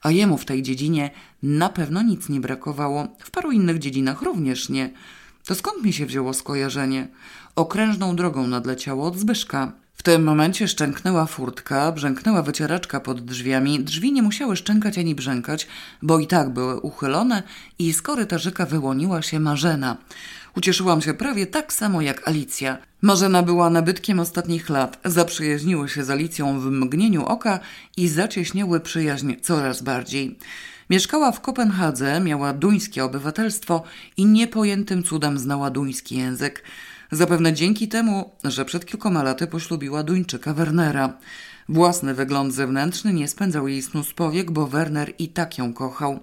a 0.02 0.10
jemu 0.10 0.38
w 0.38 0.44
tej 0.44 0.62
dziedzinie 0.62 1.10
na 1.42 1.68
pewno 1.68 2.02
nic 2.02 2.28
nie 2.28 2.40
brakowało, 2.40 3.08
w 3.18 3.30
paru 3.30 3.52
innych 3.52 3.78
dziedzinach 3.78 4.22
również 4.22 4.68
nie. 4.68 4.90
To 5.46 5.54
skąd 5.54 5.84
mi 5.84 5.92
się 5.92 6.06
wzięło 6.06 6.34
skojarzenie? 6.34 7.08
Okrężną 7.56 8.16
drogą 8.16 8.46
nadleciało 8.46 9.06
od 9.06 9.18
Zbyszka. 9.18 9.72
Tym 10.04 10.24
momencie 10.24 10.68
szczęknęła 10.68 11.26
furtka, 11.26 11.92
brzęknęła 11.92 12.42
wycieraczka 12.42 13.00
pod 13.00 13.20
drzwiami. 13.20 13.84
Drzwi 13.84 14.12
nie 14.12 14.22
musiały 14.22 14.56
szczękać 14.56 14.98
ani 14.98 15.14
brzękać, 15.14 15.66
bo 16.02 16.18
i 16.18 16.26
tak 16.26 16.50
były 16.50 16.80
uchylone 16.80 17.42
i 17.78 17.92
z 17.92 18.02
korytarzyka 18.02 18.66
wyłoniła 18.66 19.22
się 19.22 19.40
Marzena. 19.40 19.96
Ucieszyłam 20.56 21.02
się 21.02 21.14
prawie 21.14 21.46
tak 21.46 21.72
samo 21.72 22.00
jak 22.00 22.28
Alicja. 22.28 22.78
Marzena 23.02 23.42
była 23.42 23.70
nabytkiem 23.70 24.20
ostatnich 24.20 24.68
lat. 24.68 25.00
Zaprzyjaźniły 25.04 25.88
się 25.88 26.04
z 26.04 26.10
Alicją 26.10 26.60
w 26.60 26.64
mgnieniu 26.64 27.24
oka 27.24 27.60
i 27.96 28.08
zacieśniały 28.08 28.80
przyjaźń 28.80 29.32
coraz 29.42 29.82
bardziej. 29.82 30.38
Mieszkała 30.90 31.32
w 31.32 31.40
Kopenhadze, 31.40 32.20
miała 32.20 32.52
duńskie 32.52 33.04
obywatelstwo 33.04 33.82
i 34.16 34.26
niepojętym 34.26 35.02
cudem 35.02 35.38
znała 35.38 35.70
duński 35.70 36.16
język. 36.16 36.62
Zapewne 37.14 37.52
dzięki 37.52 37.88
temu, 37.88 38.30
że 38.44 38.64
przed 38.64 38.86
kilkoma 38.86 39.22
laty 39.22 39.46
poślubiła 39.46 40.02
Duńczyka 40.02 40.54
Wernera. 40.54 41.12
Własny 41.68 42.14
wygląd 42.14 42.54
zewnętrzny 42.54 43.12
nie 43.12 43.28
spędzał 43.28 43.68
jej 43.68 43.82
snu 43.82 44.04
z 44.04 44.12
powiek, 44.12 44.50
bo 44.50 44.66
Werner 44.66 45.12
i 45.18 45.28
tak 45.28 45.58
ją 45.58 45.72
kochał. 45.72 46.20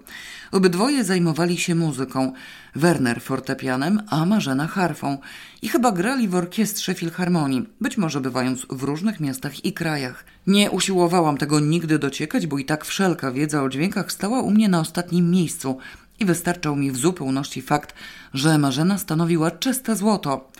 Obydwoje 0.52 1.04
zajmowali 1.04 1.56
się 1.56 1.74
muzyką. 1.74 2.32
Werner 2.74 3.22
fortepianem, 3.22 4.02
a 4.08 4.26
Marzena 4.26 4.66
harfą. 4.66 5.18
I 5.62 5.68
chyba 5.68 5.92
grali 5.92 6.28
w 6.28 6.34
orkiestrze 6.34 6.94
filharmonii, 6.94 7.68
być 7.80 7.98
może 7.98 8.20
bywając 8.20 8.66
w 8.70 8.82
różnych 8.82 9.20
miastach 9.20 9.64
i 9.64 9.72
krajach. 9.72 10.24
Nie 10.46 10.70
usiłowałam 10.70 11.36
tego 11.36 11.60
nigdy 11.60 11.98
dociekać, 11.98 12.46
bo 12.46 12.58
i 12.58 12.64
tak 12.64 12.84
wszelka 12.84 13.32
wiedza 13.32 13.62
o 13.62 13.68
dźwiękach 13.68 14.12
stała 14.12 14.42
u 14.42 14.50
mnie 14.50 14.68
na 14.68 14.80
ostatnim 14.80 15.30
miejscu 15.30 15.78
i 16.22 16.24
wystarczał 16.24 16.76
mi 16.76 16.90
w 16.90 16.96
zupełności 16.96 17.62
fakt, 17.62 17.94
że 18.34 18.58
Marzena 18.58 18.98
stanowiła 18.98 19.50
czyste 19.50 19.96
złoto. 19.96 20.50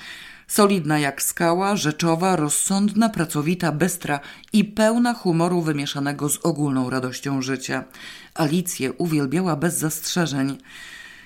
Solidna 0.46 0.98
jak 0.98 1.22
skała, 1.22 1.76
rzeczowa, 1.76 2.36
rozsądna, 2.36 3.08
pracowita, 3.08 3.72
bystra 3.72 4.20
i 4.52 4.64
pełna 4.64 5.14
humoru 5.14 5.62
wymieszanego 5.62 6.28
z 6.28 6.38
ogólną 6.42 6.90
radością 6.90 7.42
życia. 7.42 7.84
Alicję 8.34 8.92
uwielbiała 8.92 9.56
bez 9.56 9.78
zastrzeżeń. 9.78 10.58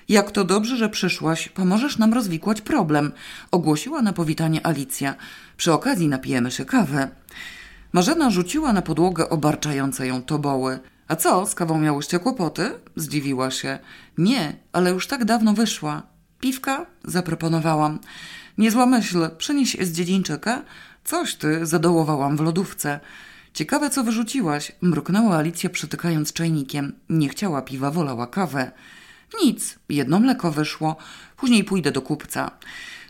Jak 0.09 0.30
to 0.30 0.45
dobrze, 0.45 0.76
że 0.76 0.89
przyszłaś, 0.89 1.49
pomożesz 1.49 1.99
nam 1.99 2.14
rozwikłać 2.14 2.61
problem, 2.61 3.12
ogłosiła 3.51 4.03
na 4.03 4.12
powitanie 4.12 4.66
Alicja. 4.66 5.14
Przy 5.57 5.72
okazji 5.72 6.09
napijemy 6.09 6.51
się 6.51 6.64
kawę. 6.64 7.09
Marzena 7.93 8.30
rzuciła 8.30 8.72
na 8.72 8.82
podłogę 8.82 9.28
obarczające 9.28 10.07
ją 10.07 10.22
toboły. 10.22 10.78
A 11.09 11.16
co, 11.16 11.46
z 11.46 11.54
kawą 11.54 11.78
miałyście 11.78 12.18
kłopoty? 12.18 12.70
Zdziwiła 12.96 13.50
się. 13.50 13.78
Nie, 14.18 14.57
ale 14.72 14.90
już 14.90 15.07
tak 15.07 15.24
dawno 15.24 15.54
wyszła. 15.54 16.02
Piwka? 16.40 16.86
Zaproponowałam. 17.04 17.98
Niezła 18.59 18.86
myśl, 18.86 19.30
przynieś 19.38 19.76
z 19.80 19.92
dziedzińczyka. 19.92 20.62
Coś 21.04 21.34
ty, 21.34 21.66
zadołowałam 21.66 22.36
w 22.36 22.40
lodówce. 22.40 23.00
Ciekawe, 23.54 23.90
co 23.90 24.04
wyrzuciłaś, 24.04 24.72
mruknęła 24.80 25.36
Alicja 25.36 25.70
przytykając 25.70 26.32
czajnikiem. 26.32 26.92
Nie 27.09 27.28
chciała 27.28 27.62
piwa, 27.62 27.90
wolała 27.90 28.26
kawę. 28.26 28.70
Nic, 29.42 29.78
jedno 29.88 30.20
mleko 30.20 30.52
wyszło. 30.52 30.96
Później 31.36 31.64
pójdę 31.64 31.92
do 31.92 32.02
kupca. 32.02 32.50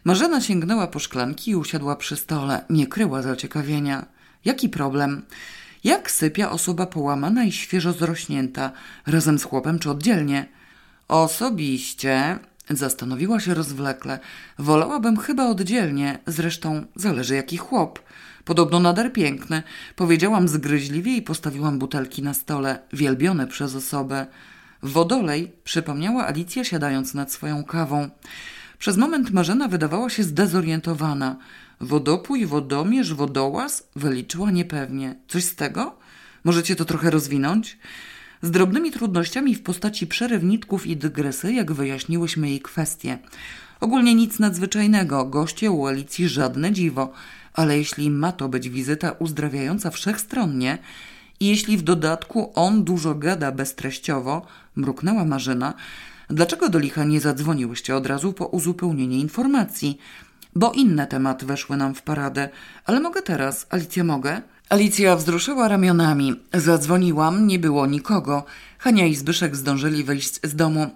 Marzena 0.05 0.41
sięgnęła 0.41 0.87
po 0.87 0.99
szklanki 0.99 1.51
i 1.51 1.57
usiadła 1.57 1.97
przy 1.97 2.17
stole. 2.17 2.65
Nie 2.71 2.87
kryła 2.87 3.23
zaciekawienia. 3.23 4.07
Jaki 4.45 4.69
problem? 4.69 5.23
Jak 5.87 6.11
sypia 6.11 6.51
osoba 6.51 6.87
połamana 6.87 7.45
i 7.45 7.53
świeżo 7.53 7.93
zrośnięta, 7.93 8.73
razem 9.07 9.39
z 9.39 9.45
chłopem 9.45 9.79
czy 9.79 9.91
oddzielnie? 9.91 10.49
Osobiście 11.09 12.39
Zastanowiła 12.71 13.41
się 13.41 13.55
rozwlekle. 13.55 14.19
Wolałabym 14.59 15.17
chyba 15.17 15.47
oddzielnie, 15.47 16.19
zresztą 16.27 16.85
zależy 16.97 17.35
jaki 17.35 17.57
chłop. 17.57 18.01
Podobno 18.45 18.81
nader 18.81 19.13
piękny. 19.13 19.63
Powiedziałam 19.97 20.49
zgryźliwie 20.49 21.17
i 21.17 21.23
postawiłam 21.23 21.79
butelki 21.79 22.23
na 22.23 22.35
stole, 22.35 22.79
wielbione 22.93 23.47
przez 23.47 23.75
osobę. 23.75 24.27
Wodolej 24.83 25.53
przypomniała 25.65 26.27
Alicja 26.27 26.65
siadając 26.65 27.15
nad 27.15 27.33
swoją 27.33 27.65
kawą. 27.65 28.11
Przez 28.79 28.97
moment 28.97 29.31
Marzena 29.31 29.69
wydawała 29.69 30.11
się 30.11 30.23
zdezorientowana. 30.23 31.37
Wodopój, 31.81 32.47
wodomierz, 32.47 33.15
wodołaz? 33.15 33.89
Wyliczyła 33.97 34.51
niepewnie. 34.51 35.15
Coś 35.29 35.45
z 35.45 35.55
tego? 35.55 35.97
Możecie 36.45 36.77
to 36.77 36.85
trochę 36.85 37.11
rozwinąć? 37.11 37.79
z 38.43 38.51
drobnymi 38.51 38.93
trudnościami 38.93 39.55
w 39.55 39.63
postaci 39.63 40.07
przerywników 40.07 40.87
i 40.87 40.97
dygresy, 40.97 41.53
jak 41.53 41.73
wyjaśniłyśmy 41.73 42.49
jej 42.49 42.61
kwestie. 42.61 43.19
Ogólnie 43.81 44.15
nic 44.15 44.39
nadzwyczajnego, 44.39 45.25
goście 45.25 45.71
u 45.71 45.87
Alicji 45.87 46.29
żadne 46.29 46.73
dziwo, 46.73 47.13
ale 47.55 47.79
jeśli 47.79 48.11
ma 48.11 48.33
to 48.33 48.49
być 48.49 48.69
wizyta 48.69 49.11
uzdrawiająca 49.11 49.91
wszechstronnie 49.91 50.79
i 51.41 51.47
jeśli 51.47 51.77
w 51.77 51.83
dodatku 51.83 52.53
on 52.55 52.85
dużo 52.85 53.15
gada 53.15 53.53
beztreściowo, 53.53 54.47
mruknęła 54.77 55.25
Marzyna, 55.25 55.75
dlaczego 56.31 56.69
do 56.69 56.79
licha 56.79 57.05
nie 57.05 57.21
zadzwoniłyście 57.21 57.97
od 57.97 58.07
razu 58.07 58.33
po 58.33 58.47
uzupełnienie 58.47 59.19
informacji? 59.19 59.99
Bo 60.57 60.73
inne 60.73 61.07
tematy 61.07 61.47
weszły 61.47 61.77
nam 61.77 61.95
w 61.95 62.03
paradę, 62.03 62.49
ale 62.85 63.01
mogę 63.01 63.23
teraz, 63.23 63.67
Alicja 63.71 64.05
mogę? 64.05 64.43
Alicja 64.69 65.17
wzruszyła 65.17 65.69
ramionami. 65.69 66.35
Zadzwoniłam, 66.55 67.47
nie 67.47 67.59
było 67.59 67.87
nikogo. 67.87 68.45
Hania 68.79 69.07
i 69.07 69.15
Zbyszek 69.15 69.57
zdążyli 69.57 70.05
wyjść 70.05 70.41
z 70.43 70.55
domu. 70.55 70.91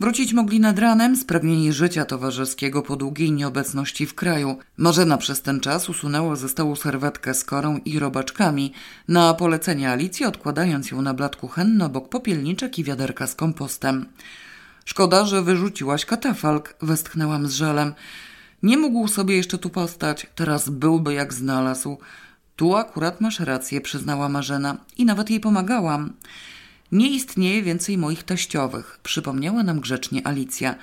Wrócić 0.00 0.32
mogli 0.32 0.60
nad 0.60 0.78
ranem, 0.78 1.16
spragnieni 1.16 1.72
życia 1.72 2.04
towarzyskiego 2.04 2.82
po 2.82 2.96
długiej 2.96 3.32
nieobecności 3.32 4.06
w 4.06 4.14
kraju. 4.14 4.58
Marzena 4.76 5.18
przez 5.18 5.42
ten 5.42 5.60
czas 5.60 5.88
usunęła 5.88 6.36
ze 6.36 6.48
stołu 6.48 6.76
serwetkę 6.76 7.34
z 7.34 7.44
korą 7.44 7.78
i 7.84 7.98
robaczkami, 7.98 8.72
na 9.08 9.34
polecenie 9.34 9.90
Alicji 9.90 10.26
odkładając 10.26 10.90
ją 10.90 11.02
na 11.02 11.14
blat 11.14 11.36
kuchenny 11.36 11.84
obok 11.84 12.08
popielniczek 12.08 12.78
i 12.78 12.84
wiaderka 12.84 13.26
z 13.26 13.34
kompostem. 13.34 14.06
Szkoda, 14.84 15.24
że 15.24 15.42
wyrzuciłaś 15.42 16.04
katafalk, 16.04 16.74
westchnęłam 16.82 17.48
z 17.48 17.52
żalem. 17.52 17.94
Nie 18.62 18.76
mógł 18.78 19.08
sobie 19.08 19.36
jeszcze 19.36 19.58
tu 19.58 19.70
postać, 19.70 20.26
teraz 20.34 20.68
byłby 20.68 21.14
jak 21.14 21.34
znalazł. 21.34 21.98
Tu 22.56 22.76
akurat 22.76 23.20
masz 23.20 23.40
rację, 23.40 23.80
przyznała 23.80 24.28
Marzena 24.28 24.76
i 24.98 25.04
nawet 25.04 25.30
jej 25.30 25.40
pomagałam. 25.40 26.12
Nie 26.92 27.10
istnieje 27.10 27.62
więcej 27.62 27.98
moich 27.98 28.22
teściowych, 28.22 29.00
przypomniała 29.02 29.62
nam 29.62 29.80
grzecznie 29.80 30.26
Alicja. 30.26 30.74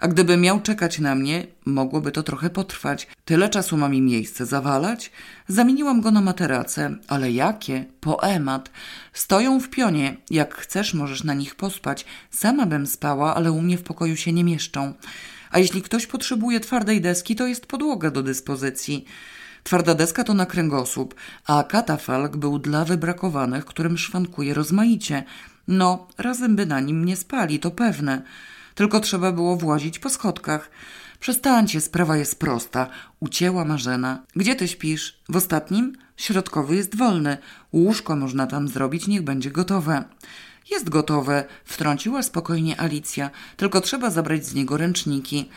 A 0.00 0.08
gdyby 0.08 0.36
miał 0.36 0.60
czekać 0.60 0.98
na 0.98 1.14
mnie, 1.14 1.46
mogłoby 1.64 2.12
to 2.12 2.22
trochę 2.22 2.50
potrwać. 2.50 3.06
Tyle 3.24 3.48
czasu 3.48 3.76
ma 3.76 3.88
mi 3.88 4.02
miejsce 4.02 4.46
zawalać? 4.46 5.12
Zamieniłam 5.48 6.00
go 6.00 6.10
na 6.10 6.20
materacę, 6.20 6.96
ale 7.08 7.32
jakie? 7.32 7.84
Poemat. 8.00 8.70
Stoją 9.12 9.60
w 9.60 9.70
pionie. 9.70 10.16
Jak 10.30 10.54
chcesz, 10.54 10.94
możesz 10.94 11.24
na 11.24 11.34
nich 11.34 11.54
pospać. 11.54 12.04
Sama 12.30 12.66
bym 12.66 12.86
spała, 12.86 13.34
ale 13.34 13.52
u 13.52 13.62
mnie 13.62 13.78
w 13.78 13.82
pokoju 13.82 14.16
się 14.16 14.32
nie 14.32 14.44
mieszczą. 14.44 14.94
A 15.54 15.58
jeśli 15.58 15.82
ktoś 15.82 16.06
potrzebuje 16.06 16.60
twardej 16.60 17.00
deski, 17.00 17.36
to 17.36 17.46
jest 17.46 17.66
podłoga 17.66 18.10
do 18.10 18.22
dyspozycji. 18.22 19.04
Twarda 19.62 19.94
deska 19.94 20.24
to 20.24 20.34
na 20.34 20.46
kręgosłup, 20.46 21.14
a 21.46 21.64
katafalk 21.64 22.36
był 22.36 22.58
dla 22.58 22.84
wybrakowanych, 22.84 23.64
którym 23.64 23.98
szwankuje 23.98 24.54
rozmaicie. 24.54 25.24
No, 25.68 26.06
razem 26.18 26.56
by 26.56 26.66
na 26.66 26.80
nim 26.80 27.04
nie 27.04 27.16
spali, 27.16 27.60
to 27.60 27.70
pewne. 27.70 28.22
Tylko 28.74 29.00
trzeba 29.00 29.32
było 29.32 29.56
włazić 29.56 29.98
po 29.98 30.10
schodkach. 30.10 30.70
Przestańcie, 31.20 31.80
sprawa 31.80 32.16
jest 32.16 32.38
prosta. 32.38 32.88
Ucięła 33.20 33.64
Marzena. 33.64 34.22
Gdzie 34.36 34.54
ty 34.56 34.68
śpisz? 34.68 35.18
W 35.28 35.36
ostatnim? 35.36 35.96
Środkowy 36.16 36.76
jest 36.76 36.96
wolny. 36.96 37.38
Łóżko 37.72 38.16
można 38.16 38.46
tam 38.46 38.68
zrobić, 38.68 39.06
niech 39.06 39.22
będzie 39.22 39.50
gotowe. 39.50 40.04
Jest 40.70 40.88
gotowe, 40.88 41.44
wtrąciła 41.64 42.22
spokojnie 42.22 42.80
Alicja. 42.80 43.30
Tylko 43.56 43.80
trzeba 43.80 44.10
zabrać 44.10 44.46
z 44.46 44.54
niego 44.54 44.76
ręczniki. 44.76 45.48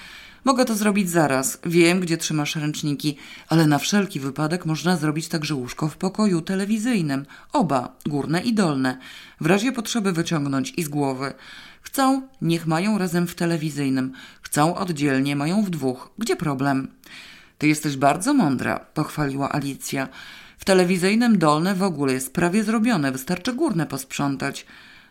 Mogę 0.45 0.65
to 0.65 0.75
zrobić 0.75 1.09
zaraz. 1.09 1.59
Wiem, 1.65 1.99
gdzie 1.99 2.17
trzymasz 2.17 2.55
ręczniki, 2.55 3.17
ale 3.49 3.67
na 3.67 3.79
wszelki 3.79 4.19
wypadek 4.19 4.65
można 4.65 4.97
zrobić 4.97 5.27
także 5.27 5.55
łóżko 5.55 5.87
w 5.87 5.97
pokoju 5.97 6.41
telewizyjnym. 6.41 7.25
Oba, 7.53 7.95
górne 8.05 8.41
i 8.41 8.53
dolne. 8.53 8.97
W 9.41 9.45
razie 9.45 9.71
potrzeby 9.71 10.11
wyciągnąć 10.11 10.73
i 10.77 10.83
z 10.83 10.87
głowy. 10.87 11.33
Chcą, 11.81 12.27
niech 12.41 12.67
mają 12.67 12.97
razem 12.97 13.27
w 13.27 13.35
telewizyjnym. 13.35 14.13
Chcą 14.41 14.75
oddzielnie, 14.75 15.35
mają 15.35 15.63
w 15.63 15.69
dwóch. 15.69 16.09
Gdzie 16.17 16.35
problem? 16.35 16.87
Ty 17.57 17.67
jesteś 17.67 17.97
bardzo 17.97 18.33
mądra, 18.33 18.79
pochwaliła 18.79 19.51
Alicja. 19.51 20.07
W 20.57 20.65
telewizyjnym 20.65 21.37
dolne 21.37 21.75
w 21.75 21.83
ogóle 21.83 22.13
jest 22.13 22.33
prawie 22.33 22.63
zrobione, 22.63 23.11
wystarczy 23.11 23.53
górne 23.53 23.85
posprzątać. 23.85 24.65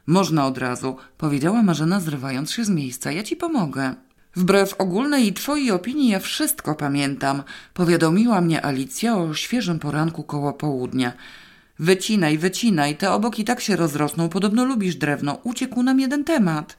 Można 0.06 0.46
od 0.46 0.58
razu, 0.58 0.96
powiedziała 1.18 1.62
Marzena, 1.62 2.00
zrywając 2.00 2.52
się 2.52 2.64
z 2.64 2.70
miejsca. 2.70 3.12
Ja 3.12 3.22
ci 3.22 3.36
pomogę. 3.36 3.94
Wbrew 4.36 4.74
ogólnej 4.78 5.26
i 5.26 5.32
twojej 5.32 5.70
opinii 5.70 6.08
ja 6.08 6.18
wszystko 6.18 6.74
pamiętam, 6.74 7.42
powiadomiła 7.74 8.40
mnie 8.40 8.64
Alicja 8.64 9.16
o 9.16 9.34
świeżym 9.34 9.78
poranku 9.78 10.22
koło 10.22 10.52
południa. 10.52 11.12
Wycinaj, 11.78 12.38
wycinaj, 12.38 12.96
te 12.96 13.12
obok 13.12 13.38
i 13.38 13.44
tak 13.44 13.60
się 13.60 13.76
rozrosną, 13.76 14.28
podobno 14.28 14.64
lubisz 14.64 14.94
drewno. 14.94 15.38
Uciekł 15.42 15.82
nam 15.82 16.00
jeden 16.00 16.24
temat. 16.24 16.76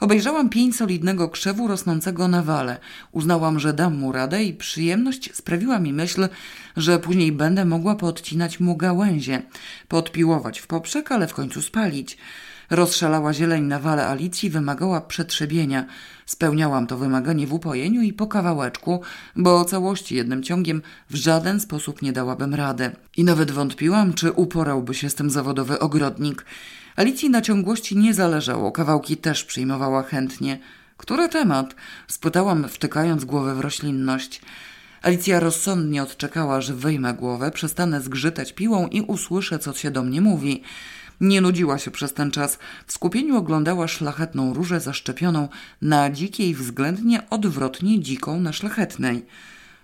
Obejrzałam 0.00 0.48
pień 0.48 0.72
solidnego 0.72 1.28
krzewu 1.28 1.68
rosnącego 1.68 2.28
na 2.28 2.42
wale. 2.42 2.78
Uznałam, 3.12 3.60
że 3.60 3.72
dam 3.72 3.96
mu 3.96 4.12
radę 4.12 4.44
i 4.44 4.54
przyjemność 4.54 5.30
sprawiła 5.34 5.78
mi 5.78 5.92
myśl, 5.92 6.28
że 6.76 6.98
później 6.98 7.32
będę 7.32 7.64
mogła 7.64 7.94
podcinać 7.94 8.60
mu 8.60 8.76
gałęzie, 8.76 9.42
podpiłować 9.88 10.58
w 10.58 10.66
poprzek, 10.66 11.12
ale 11.12 11.28
w 11.28 11.34
końcu 11.34 11.62
spalić. 11.62 12.18
Rozszalała 12.70 13.32
zieleń 13.32 13.64
na 13.64 13.78
wale 13.78 14.06
Alicji, 14.06 14.50
wymagała 14.50 15.00
przetrzebienia. 15.00 15.86
Spełniałam 16.26 16.86
to 16.86 16.96
wymaganie 16.96 17.46
w 17.46 17.54
upojeniu 17.54 18.02
i 18.02 18.12
po 18.12 18.26
kawałeczku, 18.26 19.00
bo 19.36 19.64
całości 19.64 20.14
jednym 20.14 20.42
ciągiem 20.42 20.82
w 21.10 21.14
żaden 21.14 21.60
sposób 21.60 22.02
nie 22.02 22.12
dałabym 22.12 22.54
rady. 22.54 22.90
I 23.16 23.24
nawet 23.24 23.50
wątpiłam, 23.50 24.14
czy 24.14 24.32
uporałby 24.32 24.94
się 24.94 25.10
z 25.10 25.14
tym 25.14 25.30
zawodowy 25.30 25.78
ogrodnik. 25.78 26.44
Alicji 26.96 27.30
na 27.30 27.42
ciągłości 27.42 27.96
nie 27.96 28.14
zależało, 28.14 28.72
kawałki 28.72 29.16
też 29.16 29.44
przyjmowała 29.44 30.02
chętnie. 30.02 30.58
Który 30.96 31.28
temat? 31.28 31.74
spytałam, 32.08 32.68
wtykając 32.68 33.24
głowę 33.24 33.54
w 33.54 33.60
roślinność. 33.60 34.40
Alicja 35.02 35.40
rozsądnie 35.40 36.02
odczekała, 36.02 36.60
że 36.60 36.74
wyjmę 36.74 37.14
głowę, 37.14 37.50
przestanę 37.50 38.00
zgrzytać 38.00 38.52
piłą 38.52 38.86
i 38.86 39.00
usłyszę, 39.00 39.58
co 39.58 39.72
się 39.72 39.90
do 39.90 40.02
mnie 40.02 40.20
mówi. 40.20 40.62
Nie 41.20 41.40
nudziła 41.40 41.78
się 41.78 41.90
przez 41.90 42.14
ten 42.14 42.30
czas. 42.30 42.58
W 42.86 42.92
skupieniu 42.92 43.36
oglądała 43.36 43.88
szlachetną 43.88 44.54
różę 44.54 44.80
zaszczepioną 44.80 45.48
na 45.82 46.10
dzikiej 46.10 46.54
względnie 46.54 47.30
odwrotnie 47.30 48.00
dziką 48.00 48.40
na 48.40 48.52
szlachetnej. 48.52 49.26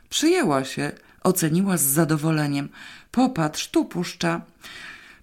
Przyjęła 0.08 0.64
się, 0.64 0.92
oceniła 1.22 1.76
z 1.76 1.82
zadowoleniem. 1.82 2.68
Popatrz, 3.10 3.68
tu 3.68 3.84
puszcza. 3.84 4.40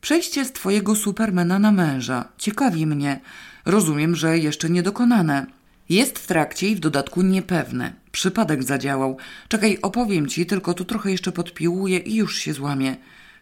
Przejście 0.02 0.46
z 0.46 0.52
twojego 0.52 0.96
supermena 0.96 1.60
na 1.60 1.72
męża. 1.72 2.26
Ciekawi 2.38 2.86
mnie. 2.86 3.20
Rozumiem, 3.66 4.16
że 4.16 4.38
jeszcze 4.38 4.70
niedokonane. 4.70 5.46
Jest 5.90 6.20
w 6.20 6.28
trakcie 6.28 6.70
i 6.70 6.76
w 6.76 6.80
dodatku 6.80 7.22
niepewne. 7.22 7.94
Przypadek 8.12 8.64
zadziałał. 8.64 9.18
Czekaj, 9.48 9.78
opowiem 9.82 10.28
ci, 10.28 10.46
tylko 10.46 10.74
tu 10.74 10.86
trochę 10.86 11.12
jeszcze 11.12 11.32
podpiłuję 11.32 11.98
i 11.98 12.16
już 12.16 12.38
się 12.38 12.54
złamie. 12.54 12.96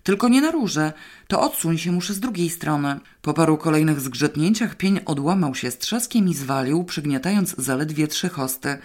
Tylko 0.07 0.29
nie 0.29 0.41
na 0.41 0.51
róże. 0.51 0.93
To 1.27 1.41
odsuń 1.41 1.77
się 1.77 1.91
muszę 1.91 2.13
z 2.13 2.19
drugiej 2.19 2.49
strony. 2.49 2.99
Po 3.21 3.33
paru 3.33 3.57
kolejnych 3.57 4.01
zgrzetnięciach 4.01 4.75
pień 4.75 4.99
odłamał 5.05 5.55
się 5.55 5.71
z 5.71 5.77
trzaskiem 5.77 6.27
i 6.27 6.33
zwalił, 6.33 6.83
przygniatając 6.83 7.55
zaledwie 7.57 8.07
trzy 8.07 8.29
hosty. 8.29 8.77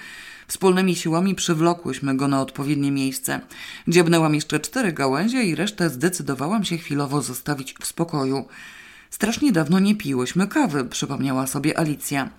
Wspólnymi 0.47 0.97
siłami 0.97 1.35
przywlokłyśmy 1.35 2.17
go 2.17 2.29
na 2.29 2.41
odpowiednie 2.41 2.91
miejsce. 2.91 3.41
Dziebnęłam 3.89 4.35
jeszcze 4.35 4.61
cztery 4.61 4.93
gałęzie 4.93 5.43
i 5.43 5.55
resztę 5.55 5.91
zdecydowałam 5.91 6.65
się 6.65 6.79
chwilowo 6.79 7.23
zostawić 7.23 7.75
w 7.81 7.87
spokoju. 7.87 8.45
Strasznie 9.11 9.53
dawno 9.53 9.79
nie 9.79 9.95
piłyśmy 9.95 10.49
kawy, 10.49 10.85
przypomniała 10.85 11.47
sobie 11.47 11.79
Alicja. 11.79 12.31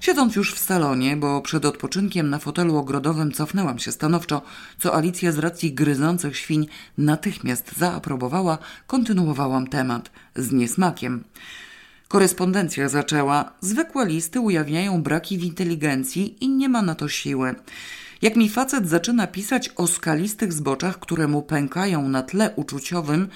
Siedząc 0.00 0.36
już 0.36 0.54
w 0.54 0.58
salonie, 0.58 1.16
bo 1.16 1.42
przed 1.42 1.64
odpoczynkiem 1.64 2.30
na 2.30 2.38
fotelu 2.38 2.76
ogrodowym 2.76 3.32
cofnęłam 3.32 3.78
się 3.78 3.92
stanowczo, 3.92 4.42
co 4.78 4.94
Alicja 4.94 5.32
z 5.32 5.38
racji 5.38 5.74
gryzących 5.74 6.36
świń 6.36 6.66
natychmiast 6.98 7.78
zaaprobowała, 7.78 8.58
kontynuowałam 8.86 9.66
temat 9.66 10.10
z 10.36 10.52
niesmakiem. 10.52 11.24
Korespondencja 12.08 12.88
zaczęła. 12.88 13.52
Zwykłe 13.60 14.06
listy 14.06 14.40
ujawniają 14.40 15.02
braki 15.02 15.38
w 15.38 15.44
inteligencji 15.44 16.44
i 16.44 16.48
nie 16.48 16.68
ma 16.68 16.82
na 16.82 16.94
to 16.94 17.08
siły. 17.08 17.54
Jak 18.22 18.36
mi 18.36 18.48
facet 18.48 18.88
zaczyna 18.88 19.26
pisać 19.26 19.70
o 19.76 19.86
skalistych 19.86 20.52
zboczach, 20.52 20.98
które 20.98 21.28
mu 21.28 21.42
pękają 21.42 22.08
na 22.08 22.22
tle 22.22 22.52
uczuciowym 22.56 23.28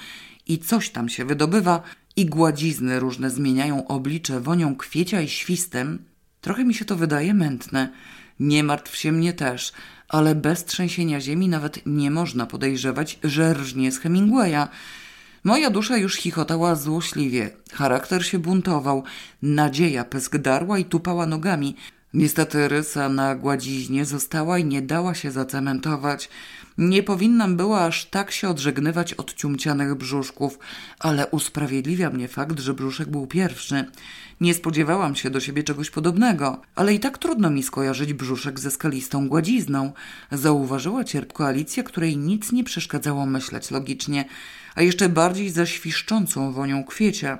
i 0.47 0.59
coś 0.59 0.89
tam 0.89 1.09
się 1.09 1.25
wydobywa, 1.25 1.81
i 2.15 2.25
gładzizny 2.25 2.99
różne 2.99 3.29
zmieniają 3.29 3.87
oblicze 3.87 4.39
wonią 4.39 4.75
kwiecia 4.75 5.21
i 5.21 5.27
świstem, 5.27 5.99
trochę 6.43 6.63
mi 6.65 6.73
się 6.73 6.85
to 6.85 6.95
wydaje 6.95 7.33
mętne. 7.33 7.89
Nie 8.39 8.63
martw 8.63 8.95
się 8.95 9.11
mnie 9.11 9.33
też, 9.33 9.73
ale 10.09 10.35
bez 10.35 10.65
trzęsienia 10.65 11.21
ziemi 11.21 11.49
nawet 11.49 11.79
nie 11.85 12.11
można 12.11 12.45
podejrzewać, 12.45 13.19
że 13.23 13.53
rżnie 13.53 13.91
z 13.91 13.99
Hemingwaya– 13.99 14.67
Moja 15.43 15.69
dusza 15.69 15.97
już 15.97 16.15
chichotała 16.15 16.75
złośliwie. 16.75 17.49
Charakter 17.73 18.25
się 18.25 18.39
buntował. 18.39 19.03
Nadzieja 19.41 20.03
pysk 20.03 20.37
darła 20.37 20.79
i 20.79 20.85
tupała 20.85 21.25
nogami. 21.25 21.75
Niestety 22.13 22.67
rysa 22.67 23.09
na 23.09 23.35
gładziźnie 23.35 24.05
została 24.05 24.59
i 24.59 24.65
nie 24.65 24.81
dała 24.81 25.15
się 25.15 25.31
zacementować. 25.31 26.29
Nie 26.77 27.03
powinnam 27.03 27.57
była 27.57 27.85
aż 27.85 28.05
tak 28.05 28.31
się 28.31 28.49
odżegnywać 28.49 29.13
od 29.13 29.33
ciumcianych 29.33 29.95
brzuszków, 29.95 30.59
ale 30.99 31.27
usprawiedliwia 31.27 32.09
mnie 32.09 32.27
fakt, 32.27 32.59
że 32.59 32.73
brzuszek 32.73 33.09
był 33.09 33.27
pierwszy. 33.27 33.85
Nie 34.41 34.53
spodziewałam 34.53 35.15
się 35.15 35.29
do 35.29 35.39
siebie 35.39 35.63
czegoś 35.63 35.89
podobnego, 35.89 36.61
ale 36.75 36.93
i 36.93 36.99
tak 36.99 37.17
trudno 37.17 37.49
mi 37.49 37.63
skojarzyć 37.63 38.13
brzuszek 38.13 38.59
ze 38.59 38.71
skalistą 38.71 39.27
gładzizną. 39.27 39.91
Zauważyła 40.31 41.03
cierpko 41.03 41.47
Alicja, 41.47 41.83
której 41.83 42.17
nic 42.17 42.51
nie 42.51 42.63
przeszkadzało 42.63 43.25
myśleć 43.25 43.71
logicznie, 43.71 44.25
a 44.75 44.81
jeszcze 44.81 45.09
bardziej 45.09 45.49
za 45.49 45.65
świszczącą 45.65 46.51
wonią 46.51 46.83
kwiecia. 46.83 47.37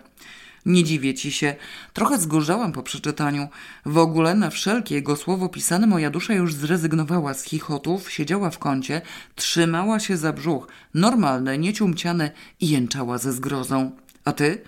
Nie 0.66 0.84
dziwię 0.84 1.14
ci 1.14 1.32
się. 1.32 1.56
Trochę 1.94 2.18
zgorzałam 2.18 2.72
po 2.72 2.84
przeczytaniu. 2.84 3.48
W 3.86 3.98
ogóle 3.98 4.36
na 4.36 4.50
wszelkie 4.50 4.96
jego 4.96 5.16
słowo 5.16 5.50
pisane 5.50 5.88
moja 5.88 6.10
dusza 6.10 6.34
już 6.34 6.54
zrezygnowała 6.54 7.34
z 7.34 7.44
chichotów, 7.44 8.12
siedziała 8.12 8.50
w 8.50 8.60
kącie, 8.60 9.02
trzymała 9.36 10.00
się 10.00 10.18
za 10.18 10.34
brzuch, 10.34 10.68
normalne, 10.94 11.58
nieciumciane 11.58 12.32
i 12.60 12.70
jęczała 12.70 13.18
ze 13.18 13.34
zgrozą. 13.34 13.92
A 14.26 14.32
ty? 14.32 14.62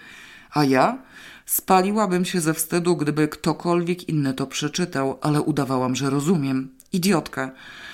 A 0.51 0.63
ja? 0.63 0.97
Spaliłabym 1.45 2.25
się 2.25 2.41
ze 2.41 2.53
wstydu, 2.53 2.95
gdyby 2.95 3.27
ktokolwiek 3.27 4.09
inny 4.09 4.33
to 4.33 4.47
przeczytał, 4.47 5.19
ale 5.21 5.41
udawałam, 5.41 5.95
że 5.95 6.09
rozumiem. 6.09 6.69
Idiotka. 6.93 7.51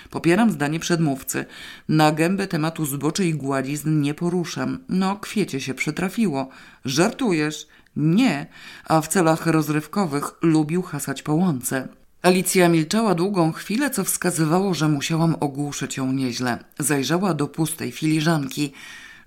Popieram 0.09 0.51
zdanie 0.51 0.79
przedmówcy. 0.79 1.45
Na 1.89 2.11
gębę 2.11 2.47
tematu 2.47 2.85
zboczy 2.85 3.25
i 3.25 3.33
gładzizn 3.33 4.01
nie 4.01 4.13
poruszam. 4.13 4.79
No, 4.89 5.15
kwiecie 5.15 5.61
się 5.61 5.73
przytrafiło. 5.73 6.49
Żartujesz? 6.85 7.67
Nie, 7.95 8.45
a 8.85 9.01
w 9.01 9.07
celach 9.07 9.45
rozrywkowych 9.45 10.31
lubił 10.41 10.81
hasać 10.81 11.23
po 11.23 11.33
łące. 11.33 11.87
Alicja 12.21 12.69
milczała 12.69 13.15
długą 13.15 13.51
chwilę, 13.51 13.89
co 13.89 14.03
wskazywało, 14.03 14.73
że 14.73 14.87
musiałam 14.87 15.35
ogłuszyć 15.39 15.97
ją 15.97 16.11
nieźle. 16.11 16.63
Zajrzała 16.79 17.33
do 17.33 17.47
pustej 17.47 17.91
filiżanki. 17.91 18.73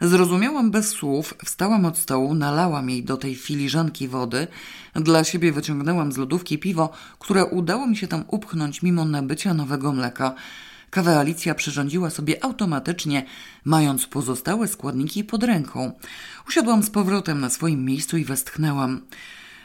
Zrozumiałam 0.00 0.70
bez 0.70 0.88
słów, 0.88 1.34
wstałam 1.44 1.84
od 1.84 1.98
stołu, 1.98 2.34
nalałam 2.34 2.90
jej 2.90 3.04
do 3.04 3.16
tej 3.16 3.34
filiżanki 3.34 4.08
wody. 4.08 4.46
Dla 4.94 5.24
siebie 5.24 5.52
wyciągnęłam 5.52 6.12
z 6.12 6.16
lodówki 6.16 6.58
piwo, 6.58 6.90
które 7.18 7.46
udało 7.46 7.86
mi 7.86 7.96
się 7.96 8.08
tam 8.08 8.24
upchnąć 8.28 8.82
mimo 8.82 9.04
nabycia 9.04 9.54
nowego 9.54 9.92
mleka. 9.92 10.34
Kawę 10.95 11.18
Alicja 11.18 11.55
przyrządziła 11.55 12.11
sobie 12.11 12.45
automatycznie, 12.45 13.24
mając 13.64 14.07
pozostałe 14.07 14.68
składniki 14.68 15.24
pod 15.24 15.45
ręką. 15.45 15.92
Usiadłam 16.49 16.82
z 16.82 16.90
powrotem 16.90 17.40
na 17.40 17.51
swoim 17.51 17.84
miejscu 17.84 18.16
i 18.16 18.24
westchnęłam. 18.24 19.01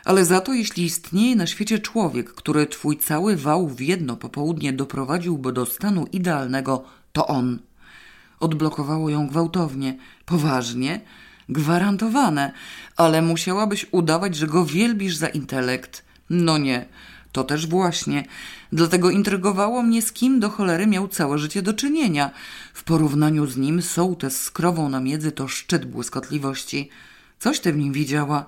Ale 0.05 0.25
za 0.25 0.41
to, 0.41 0.53
jeśli 0.53 0.84
istnieje 0.84 1.36
na 1.36 1.47
świecie 1.47 1.80
człowiek, 1.80 2.34
który 2.34 2.67
twój 2.67 2.97
cały 2.97 3.36
wał 3.36 3.67
w 3.67 3.82
jedno 3.82 4.15
popołudnie 4.15 4.73
doprowadziłby 4.73 5.53
do 5.53 5.65
stanu 5.65 6.05
idealnego, 6.11 6.84
to 7.13 7.27
on. 7.27 7.59
Odblokowało 8.39 9.09
ją 9.09 9.27
gwałtownie. 9.27 9.97
Poważnie? 10.25 11.01
Gwarantowane. 11.49 12.53
Ale 12.95 13.21
musiałabyś 13.21 13.86
udawać, 13.91 14.36
że 14.36 14.47
go 14.47 14.65
wielbisz 14.65 15.15
za 15.15 15.27
intelekt. 15.27 16.05
No 16.30 16.57
nie. 16.57 16.86
To 17.39 17.43
też 17.43 17.67
właśnie. 17.67 18.25
Dlatego 18.71 19.09
intrygowało 19.09 19.83
mnie, 19.83 20.01
z 20.01 20.11
kim 20.11 20.39
do 20.39 20.49
cholery 20.49 20.87
miał 20.87 21.07
całe 21.07 21.37
życie 21.37 21.61
do 21.61 21.73
czynienia. 21.73 22.31
W 22.73 22.83
porównaniu 22.83 23.45
z 23.45 23.57
nim 23.57 23.81
sołtys 23.81 24.41
z 24.41 24.51
krową 24.51 24.89
na 24.89 24.99
miedzy 24.99 25.31
to 25.31 25.47
szczyt 25.47 25.85
błyskotliwości. 25.85 26.89
Coś 27.39 27.59
ty 27.59 27.73
w 27.73 27.77
nim 27.77 27.93
widziała. 27.93 28.45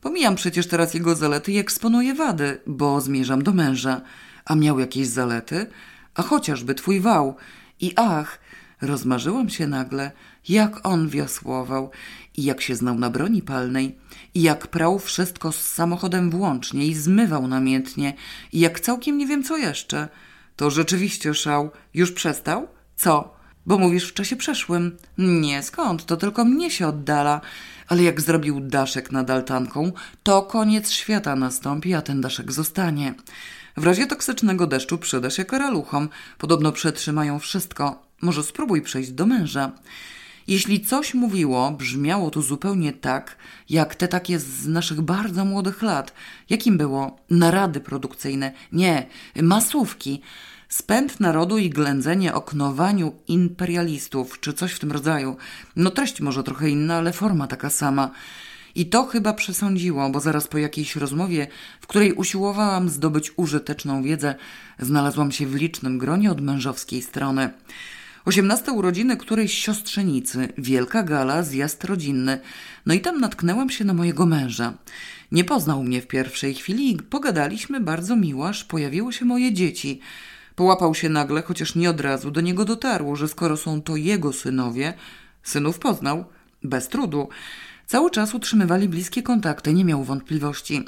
Pomijam 0.00 0.34
przecież 0.34 0.66
teraz 0.66 0.94
jego 0.94 1.14
zalety 1.14 1.52
i 1.52 1.58
eksponuję 1.58 2.14
wady, 2.14 2.60
bo 2.66 3.00
zmierzam 3.00 3.42
do 3.42 3.52
męża. 3.52 4.00
A 4.44 4.54
miał 4.54 4.78
jakieś 4.78 5.06
zalety? 5.06 5.66
A 6.14 6.22
chociażby 6.22 6.74
twój 6.74 7.00
wał. 7.00 7.36
I 7.80 7.92
ach, 7.96 8.38
rozmarzyłam 8.80 9.48
się 9.50 9.66
nagle, 9.66 10.10
jak 10.48 10.86
on 10.86 11.08
wiosłował 11.08 11.90
i 12.36 12.44
jak 12.44 12.60
się 12.60 12.74
znał 12.74 12.94
na 12.94 13.10
broni 13.10 13.42
palnej, 13.42 13.98
i 14.34 14.42
jak 14.42 14.66
prał 14.66 14.98
wszystko 14.98 15.52
z 15.52 15.68
samochodem 15.68 16.30
włącznie 16.30 16.86
i 16.86 16.94
zmywał 16.94 17.48
namiętnie, 17.48 18.14
i 18.52 18.60
jak 18.60 18.80
całkiem 18.80 19.18
nie 19.18 19.26
wiem 19.26 19.44
co 19.44 19.56
jeszcze. 19.56 20.08
To 20.56 20.70
rzeczywiście 20.70 21.34
szał. 21.34 21.70
Już 21.94 22.12
przestał? 22.12 22.68
Co? 22.96 23.34
Bo 23.66 23.78
mówisz 23.78 24.10
w 24.10 24.14
czasie 24.14 24.36
przeszłym. 24.36 24.96
Nie, 25.18 25.62
skąd? 25.62 26.06
To 26.06 26.16
tylko 26.16 26.44
mnie 26.44 26.70
się 26.70 26.86
oddala. 26.86 27.40
Ale 27.88 28.02
jak 28.02 28.20
zrobił 28.20 28.60
daszek 28.60 29.12
nad 29.12 29.30
altanką, 29.30 29.92
to 30.22 30.42
koniec 30.42 30.90
świata 30.90 31.36
nastąpi, 31.36 31.94
a 31.94 32.02
ten 32.02 32.20
daszek 32.20 32.52
zostanie. 32.52 33.14
W 33.76 33.84
razie 33.84 34.06
toksycznego 34.06 34.66
deszczu 34.66 34.98
przyda 34.98 35.30
się 35.30 35.44
karaluchom. 35.44 36.08
Podobno 36.38 36.72
przetrzymają 36.72 37.38
wszystko. 37.38 38.02
Może 38.20 38.42
spróbuj 38.42 38.82
przejść 38.82 39.10
do 39.10 39.26
męża. 39.26 39.72
Jeśli 40.46 40.80
coś 40.80 41.14
mówiło, 41.14 41.70
brzmiało 41.70 42.30
to 42.30 42.42
zupełnie 42.42 42.92
tak, 42.92 43.36
jak 43.70 43.94
te 43.94 44.08
takie 44.08 44.38
z 44.38 44.66
naszych 44.66 45.00
bardzo 45.00 45.44
młodych 45.44 45.82
lat. 45.82 46.14
Jakim 46.50 46.78
było? 46.78 47.18
Narady 47.30 47.80
produkcyjne. 47.80 48.52
Nie, 48.72 49.06
masówki. 49.42 50.20
Spęd 50.68 51.20
narodu 51.20 51.58
i 51.58 51.70
ględzenie 51.70 52.34
o 52.34 52.42
knowaniu 52.42 53.12
imperialistów, 53.28 54.40
czy 54.40 54.52
coś 54.52 54.72
w 54.72 54.78
tym 54.78 54.92
rodzaju. 54.92 55.36
No 55.76 55.90
treść 55.90 56.20
może 56.20 56.42
trochę 56.42 56.70
inna, 56.70 56.96
ale 56.96 57.12
forma 57.12 57.46
taka 57.46 57.70
sama. 57.70 58.10
I 58.74 58.86
to 58.86 59.06
chyba 59.06 59.32
przesądziło, 59.32 60.10
bo 60.10 60.20
zaraz 60.20 60.48
po 60.48 60.58
jakiejś 60.58 60.96
rozmowie, 60.96 61.46
w 61.80 61.86
której 61.86 62.12
usiłowałam 62.12 62.88
zdobyć 62.88 63.32
użyteczną 63.36 64.02
wiedzę, 64.02 64.34
znalazłam 64.78 65.32
się 65.32 65.46
w 65.46 65.54
licznym 65.54 65.98
gronie 65.98 66.30
od 66.30 66.40
mężowskiej 66.40 67.02
strony. 67.02 67.50
Osiemnaste 68.24 68.72
urodziny 68.72 69.16
którejś 69.16 69.54
siostrzenicy, 69.58 70.48
wielka 70.58 71.02
gala, 71.02 71.42
zjazd 71.42 71.84
rodzinny. 71.84 72.40
No 72.86 72.94
i 72.94 73.00
tam 73.00 73.20
natknęłam 73.20 73.70
się 73.70 73.84
na 73.84 73.94
mojego 73.94 74.26
męża. 74.26 74.74
Nie 75.32 75.44
poznał 75.44 75.82
mnie 75.82 76.02
w 76.02 76.06
pierwszej 76.06 76.54
chwili 76.54 76.98
pogadaliśmy 77.10 77.80
bardzo 77.80 78.16
miło, 78.16 78.48
aż 78.48 78.64
pojawiły 78.64 79.12
się 79.12 79.24
moje 79.24 79.52
dzieci. 79.52 80.00
Połapał 80.56 80.94
się 80.94 81.08
nagle, 81.08 81.42
chociaż 81.42 81.74
nie 81.74 81.90
od 81.90 82.00
razu 82.00 82.30
do 82.30 82.40
niego 82.40 82.64
dotarło, 82.64 83.16
że 83.16 83.28
skoro 83.28 83.56
są 83.56 83.82
to 83.82 83.96
jego 83.96 84.32
synowie, 84.32 84.94
synów 85.42 85.78
poznał, 85.78 86.24
bez 86.62 86.88
trudu. 86.88 87.28
Cały 87.86 88.10
czas 88.10 88.34
utrzymywali 88.34 88.88
bliskie 88.88 89.22
kontakty, 89.22 89.74
nie 89.74 89.84
miał 89.84 90.04
wątpliwości. 90.04 90.84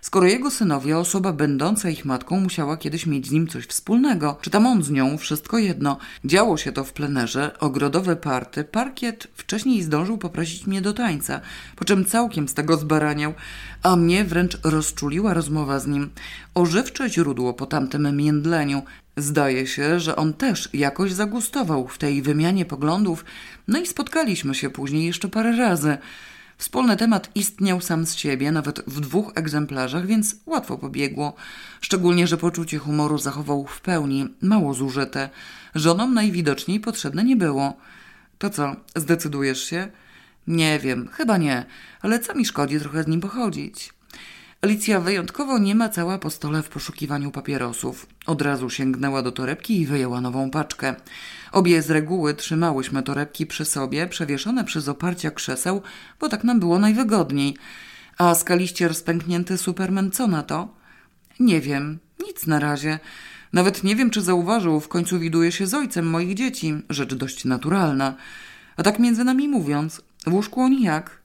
Skoro 0.00 0.26
jego 0.26 0.50
synowie, 0.50 0.98
osoba 0.98 1.32
będąca 1.32 1.90
ich 1.90 2.04
matką, 2.04 2.40
musiała 2.40 2.76
kiedyś 2.76 3.06
mieć 3.06 3.26
z 3.26 3.30
nim 3.30 3.48
coś 3.48 3.66
wspólnego, 3.66 4.38
czy 4.40 4.50
tam 4.50 4.66
on 4.66 4.82
z 4.82 4.90
nią, 4.90 5.18
wszystko 5.18 5.58
jedno. 5.58 5.98
Działo 6.24 6.56
się 6.56 6.72
to 6.72 6.84
w 6.84 6.92
plenerze, 6.92 7.58
ogrodowe 7.58 8.16
party, 8.16 8.64
parkiet 8.64 9.28
wcześniej 9.34 9.82
zdążył 9.82 10.18
poprosić 10.18 10.66
mnie 10.66 10.80
do 10.80 10.92
tańca, 10.92 11.40
po 11.76 11.84
czym 11.84 12.04
całkiem 12.04 12.48
z 12.48 12.54
tego 12.54 12.76
zbaraniał, 12.76 13.34
a 13.82 13.96
mnie 13.96 14.24
wręcz 14.24 14.58
rozczuliła 14.64 15.34
rozmowa 15.34 15.78
z 15.78 15.86
nim. 15.86 16.10
Ożywcze 16.54 17.10
źródło 17.10 17.54
po 17.54 17.66
tamtym 17.66 18.16
międleniu. 18.16 18.82
Zdaje 19.16 19.66
się, 19.66 20.00
że 20.00 20.16
on 20.16 20.34
też 20.34 20.68
jakoś 20.72 21.12
zagustował 21.12 21.88
w 21.88 21.98
tej 21.98 22.22
wymianie 22.22 22.64
poglądów, 22.64 23.24
no 23.68 23.78
i 23.78 23.86
spotkaliśmy 23.86 24.54
się 24.54 24.70
później 24.70 25.06
jeszcze 25.06 25.28
parę 25.28 25.56
razy. 25.56 25.98
Wspólny 26.60 26.96
temat 26.96 27.30
istniał 27.34 27.80
sam 27.80 28.06
z 28.06 28.16
siebie, 28.16 28.52
nawet 28.52 28.80
w 28.86 29.00
dwóch 29.00 29.32
egzemplarzach, 29.34 30.06
więc 30.06 30.36
łatwo 30.46 30.78
pobiegło. 30.78 31.34
Szczególnie, 31.80 32.26
że 32.26 32.36
poczucie 32.36 32.78
humoru 32.78 33.18
zachował 33.18 33.66
w 33.66 33.80
pełni, 33.80 34.34
mało 34.42 34.74
zużyte. 34.74 35.30
Żonom 35.74 36.14
najwidoczniej 36.14 36.80
potrzebne 36.80 37.24
nie 37.24 37.36
było. 37.36 37.76
To 38.38 38.50
co, 38.50 38.76
zdecydujesz 38.96 39.64
się? 39.64 39.88
Nie 40.46 40.78
wiem, 40.78 41.08
chyba 41.12 41.36
nie, 41.38 41.64
ale 42.00 42.18
co 42.18 42.34
mi 42.34 42.44
szkodzi 42.44 42.80
trochę 42.80 43.02
z 43.02 43.06
nim 43.06 43.20
pochodzić? 43.20 43.92
Alicja 44.62 45.00
wyjątkowo 45.00 45.58
nie 45.58 45.74
macała 45.74 46.18
po 46.18 46.30
stole 46.30 46.62
w 46.62 46.68
poszukiwaniu 46.68 47.30
papierosów. 47.30 48.06
Od 48.26 48.42
razu 48.42 48.70
sięgnęła 48.70 49.22
do 49.22 49.32
torebki 49.32 49.80
i 49.80 49.86
wyjęła 49.86 50.20
nową 50.20 50.50
paczkę. 50.50 50.94
Obie 51.52 51.82
z 51.82 51.90
reguły 51.90 52.34
trzymałyśmy 52.34 53.02
torebki 53.02 53.46
przy 53.46 53.64
sobie, 53.64 54.06
przewieszone 54.06 54.64
przez 54.64 54.88
oparcia 54.88 55.30
krzeseł, 55.30 55.82
bo 56.20 56.28
tak 56.28 56.44
nam 56.44 56.60
było 56.60 56.78
najwygodniej. 56.78 57.56
A 58.18 58.34
skaliście 58.34 58.94
spęknięty 58.94 59.58
Superman 59.58 60.10
co 60.10 60.26
na 60.26 60.42
to? 60.42 60.74
Nie 61.38 61.60
wiem, 61.60 61.98
nic 62.26 62.46
na 62.46 62.58
razie. 62.58 62.98
Nawet 63.52 63.84
nie 63.84 63.96
wiem, 63.96 64.10
czy 64.10 64.20
zauważył, 64.20 64.80
w 64.80 64.88
końcu 64.88 65.18
widuje 65.18 65.52
się 65.52 65.66
z 65.66 65.74
ojcem 65.74 66.10
moich 66.10 66.34
dzieci, 66.34 66.74
rzecz 66.90 67.14
dość 67.14 67.44
naturalna. 67.44 68.14
A 68.76 68.82
tak 68.82 68.98
między 68.98 69.24
nami 69.24 69.48
mówiąc, 69.48 70.02
w 70.26 70.32
łóżku 70.32 70.60
on 70.60 70.72
jak? 70.72 71.19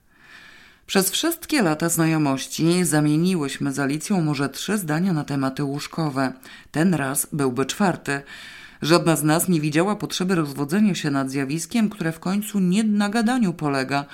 Przez 0.86 1.10
wszystkie 1.10 1.62
lata 1.62 1.88
znajomości 1.88 2.84
zamieniłyśmy 2.84 3.72
z 3.72 3.78
Alicją 3.78 4.20
może 4.20 4.48
trzy 4.48 4.78
zdania 4.78 5.12
na 5.12 5.24
tematy 5.24 5.64
łóżkowe. 5.64 6.32
Ten 6.70 6.94
raz 6.94 7.28
byłby 7.32 7.66
czwarty. 7.66 8.20
Żadna 8.82 9.16
z 9.16 9.22
nas 9.22 9.48
nie 9.48 9.60
widziała 9.60 9.96
potrzeby 9.96 10.34
rozwodzenia 10.34 10.94
się 10.94 11.10
nad 11.10 11.30
zjawiskiem, 11.30 11.88
które 11.90 12.12
w 12.12 12.20
końcu 12.20 12.58
nie 12.58 12.84
na 12.84 13.08
gadaniu 13.08 13.52
polega. 13.52 14.04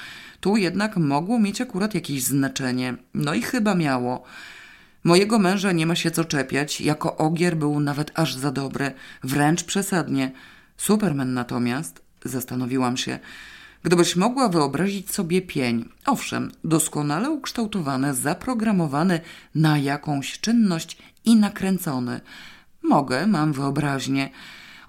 Tu 0.41 0.57
jednak 0.57 0.97
mogło 0.97 1.39
mieć 1.39 1.61
akurat 1.61 1.95
jakieś 1.95 2.23
znaczenie. 2.23 2.95
No 3.15 3.35
i 3.35 3.43
chyba 3.43 3.75
miało. 3.75 4.23
Mojego 5.05 5.39
męża 5.39 5.73
nie 5.73 5.87
ma 5.87 5.95
się 5.95 6.11
co 6.11 6.25
czepiać, 6.25 6.81
jako 6.81 7.17
ogier 7.17 7.57
był 7.57 7.81
nawet 7.81 8.11
aż 8.15 8.35
za 8.35 8.51
dobry, 8.51 8.93
wręcz 9.23 9.65
przesadnie. 9.65 10.33
Superman 10.77 11.35
natomiast, 11.35 12.03
zastanowiłam 12.25 12.97
się, 12.97 13.19
Gdybyś 13.83 14.17
mogła 14.17 14.49
wyobrazić 14.49 15.11
sobie 15.11 15.43
pień, 15.43 15.89
owszem, 16.07 16.53
doskonale 16.65 17.31
ukształtowany, 17.31 18.15
zaprogramowany 18.15 19.21
na 19.55 19.79
jakąś 19.79 20.41
czynność 20.41 20.99
i 21.25 21.37
nakręcony. 21.37 22.21
Mogę, 22.83 23.27
mam 23.27 23.53
wyobraźnię. 23.53 24.31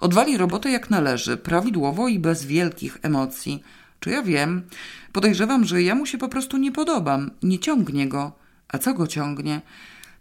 Odwali 0.00 0.36
robotę 0.36 0.70
jak 0.70 0.90
należy, 0.90 1.36
prawidłowo 1.36 2.08
i 2.08 2.18
bez 2.18 2.44
wielkich 2.44 2.98
emocji. 3.02 3.62
Czy 4.00 4.10
ja 4.10 4.22
wiem? 4.22 4.62
Podejrzewam, 5.12 5.64
że 5.64 5.82
ja 5.82 5.94
mu 5.94 6.06
się 6.06 6.18
po 6.18 6.28
prostu 6.28 6.56
nie 6.56 6.72
podobam, 6.72 7.30
nie 7.42 7.58
ciągnie 7.58 8.08
go. 8.08 8.32
A 8.68 8.78
co 8.78 8.94
go 8.94 9.06
ciągnie? 9.06 9.60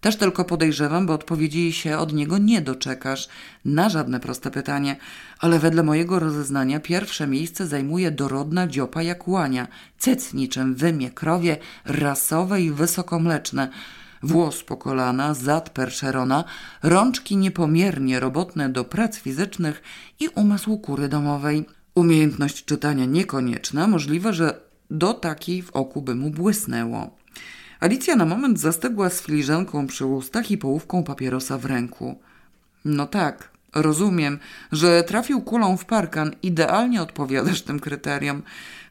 Też 0.04 0.16
tylko 0.16 0.46
podejrzewam, 0.46 1.06
bo 1.06 1.14
odpowiedzi 1.14 1.74
się 1.74 1.98
od 1.98 2.14
niego 2.14 2.38
nie 2.38 2.62
doczekasz 2.62 3.28
na 3.66 3.90
żadne 3.90 4.20
proste 4.20 4.52
pytanie, 4.52 4.96
ale 5.40 5.60
wedle 5.60 5.84
mojego 5.84 6.20
rozeznania 6.20 6.80
pierwsze 6.80 7.28
miejsce 7.28 7.68
zajmuje 7.68 8.12
dorodna 8.12 8.68
dziopa 8.68 9.04
jak 9.04 9.28
łania, 9.28 9.68
cyc 9.98 10.34
niczym 10.34 10.76
wymie 10.76 11.12
krowie, 11.12 11.58
rasowe 11.86 12.62
i 12.62 12.72
wysokomleczne, 12.72 13.70
włos 14.24 14.64
po 14.64 14.78
kolana, 14.78 15.34
zad 15.34 15.70
perszerona, 15.70 16.44
rączki 16.84 17.38
niepomiernie 17.38 18.20
robotne 18.20 18.70
do 18.70 18.84
prac 18.84 19.18
fizycznych 19.18 19.82
i 20.20 20.28
umysł 20.28 20.78
kury 20.78 21.08
domowej. 21.08 21.66
Umiejętność 21.96 22.66
czytania 22.66 23.06
niekonieczna, 23.06 23.88
możliwe, 23.88 24.34
że 24.34 24.60
do 24.90 25.14
takiej 25.14 25.62
w 25.62 25.72
oku 25.72 26.02
by 26.02 26.16
mu 26.16 26.30
błysnęło. 26.30 27.23
Alicja 27.84 28.16
na 28.16 28.26
moment 28.26 28.60
zastygła 28.60 29.10
z 29.10 29.22
filiżanką 29.22 29.88
przy 29.88 30.06
ustach 30.06 30.52
i 30.52 30.58
połówką 30.58 31.04
papierosa 31.04 31.58
w 31.58 31.66
ręku. 31.66 32.20
No 32.86 33.08
tak, 33.08 33.50
rozumiem, 33.76 34.40
że 34.72 35.04
trafił 35.04 35.42
kulą 35.42 35.78
w 35.78 35.86
parkan. 35.86 36.36
Idealnie 36.44 37.02
odpowiadasz 37.02 37.62
tym 37.62 37.80
kryteriom. 37.80 38.42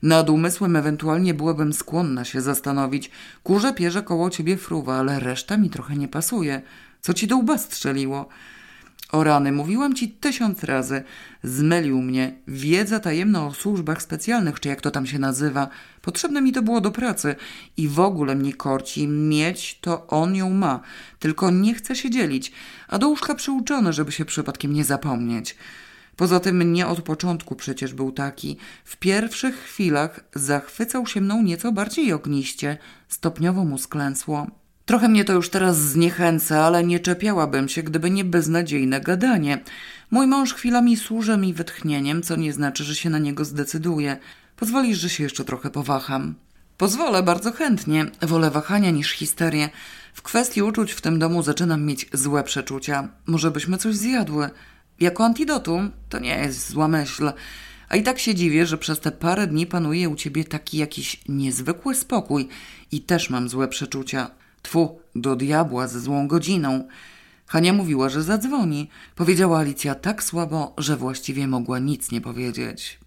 Nad 0.02 0.30
umysłem 0.30 0.76
ewentualnie 0.76 1.34
byłabym 1.34 1.72
skłonna 1.72 2.24
się 2.24 2.40
zastanowić. 2.40 3.10
Kurze 3.42 3.72
pierze 3.72 4.02
koło 4.02 4.30
ciebie 4.30 4.56
fruwa, 4.56 4.98
ale 4.98 5.20
reszta 5.20 5.56
mi 5.56 5.70
trochę 5.70 5.96
nie 5.96 6.08
pasuje. 6.08 6.62
Co 7.00 7.14
ci 7.14 7.26
do 7.26 7.36
łba 7.36 7.58
strzeliło? 7.58 8.28
O 9.12 9.24
rany, 9.24 9.52
mówiłam 9.52 9.94
ci 9.94 10.08
tysiąc 10.08 10.64
razy. 10.64 11.02
Zmylił 11.42 12.02
mnie. 12.02 12.34
Wiedza 12.48 13.00
tajemna 13.00 13.46
o 13.46 13.54
służbach 13.54 14.02
specjalnych, 14.02 14.60
czy 14.60 14.68
jak 14.68 14.80
to 14.80 14.90
tam 14.90 15.06
się 15.06 15.18
nazywa. 15.18 15.68
Potrzebne 16.02 16.42
mi 16.42 16.52
to 16.52 16.62
było 16.62 16.80
do 16.80 16.90
pracy. 16.90 17.36
I 17.76 17.88
w 17.88 18.00
ogóle 18.00 18.34
mnie 18.34 18.54
korci. 18.54 19.08
Mieć 19.08 19.78
to 19.80 20.06
on 20.06 20.36
ją 20.36 20.50
ma. 20.50 20.80
Tylko 21.18 21.50
nie 21.50 21.74
chce 21.74 21.96
się 21.96 22.10
dzielić. 22.10 22.52
A 22.88 22.98
do 22.98 23.08
łóżka 23.08 23.34
przyuczony, 23.34 23.92
żeby 23.92 24.12
się 24.12 24.24
przypadkiem 24.24 24.72
nie 24.72 24.84
zapomnieć. 24.84 25.56
Poza 26.16 26.40
tym 26.40 26.72
nie 26.72 26.86
od 26.86 27.02
początku 27.02 27.56
przecież 27.56 27.94
był 27.94 28.12
taki. 28.12 28.56
W 28.84 28.96
pierwszych 28.96 29.56
chwilach 29.56 30.20
zachwycał 30.34 31.06
się 31.06 31.20
mną 31.20 31.42
nieco 31.42 31.72
bardziej 31.72 32.12
ogniście. 32.12 32.78
Stopniowo 33.08 33.64
mu 33.64 33.78
sklęsło. 33.78 34.61
Trochę 34.86 35.08
mnie 35.08 35.24
to 35.24 35.32
już 35.32 35.50
teraz 35.50 35.78
zniechęca, 35.78 36.64
ale 36.64 36.84
nie 36.84 37.00
czepiałabym 37.00 37.68
się, 37.68 37.82
gdyby 37.82 38.10
nie 38.10 38.24
beznadziejne 38.24 39.00
gadanie. 39.00 39.58
Mój 40.10 40.26
mąż 40.26 40.54
chwilami 40.54 40.96
służy 40.96 41.36
mi 41.36 41.54
wytchnieniem, 41.54 42.22
co 42.22 42.36
nie 42.36 42.52
znaczy, 42.52 42.84
że 42.84 42.94
się 42.94 43.10
na 43.10 43.18
niego 43.18 43.44
zdecyduje. 43.44 44.16
Pozwolisz, 44.56 44.98
że 44.98 45.08
się 45.08 45.22
jeszcze 45.22 45.44
trochę 45.44 45.70
powaham? 45.70 46.34
Pozwolę 46.76 47.22
bardzo 47.22 47.52
chętnie. 47.52 48.06
Wolę 48.22 48.50
wahania 48.50 48.90
niż 48.90 49.12
histerię. 49.12 49.68
W 50.14 50.22
kwestii 50.22 50.62
uczuć 50.62 50.92
w 50.92 51.00
tym 51.00 51.18
domu 51.18 51.42
zaczynam 51.42 51.84
mieć 51.84 52.08
złe 52.12 52.44
przeczucia. 52.44 53.08
Może 53.26 53.50
byśmy 53.50 53.78
coś 53.78 53.94
zjadły? 53.94 54.50
Jako 55.00 55.24
antidotum? 55.24 55.90
To 56.08 56.18
nie 56.18 56.38
jest 56.38 56.70
zła 56.70 56.88
myśl. 56.88 57.32
A 57.88 57.96
i 57.96 58.02
tak 58.02 58.18
się 58.18 58.34
dziwię, 58.34 58.66
że 58.66 58.78
przez 58.78 59.00
te 59.00 59.12
parę 59.12 59.46
dni 59.46 59.66
panuje 59.66 60.08
u 60.08 60.16
ciebie 60.16 60.44
taki 60.44 60.78
jakiś 60.78 61.20
niezwykły 61.28 61.94
spokój 61.94 62.48
i 62.92 63.00
też 63.00 63.30
mam 63.30 63.48
złe 63.48 63.68
przeczucia. 63.68 64.30
Tfu, 64.62 65.00
do 65.14 65.36
diabła 65.36 65.88
ze 65.88 66.00
złą 66.00 66.28
godziną. 66.28 66.88
Hania 67.46 67.72
mówiła, 67.72 68.08
że 68.08 68.22
zadzwoni. 68.22 68.88
Powiedziała 69.14 69.58
Alicja 69.58 69.94
tak 69.94 70.22
słabo, 70.22 70.74
że 70.78 70.96
właściwie 70.96 71.46
mogła 71.46 71.78
nic 71.78 72.10
nie 72.10 72.20
powiedzieć. 72.20 73.01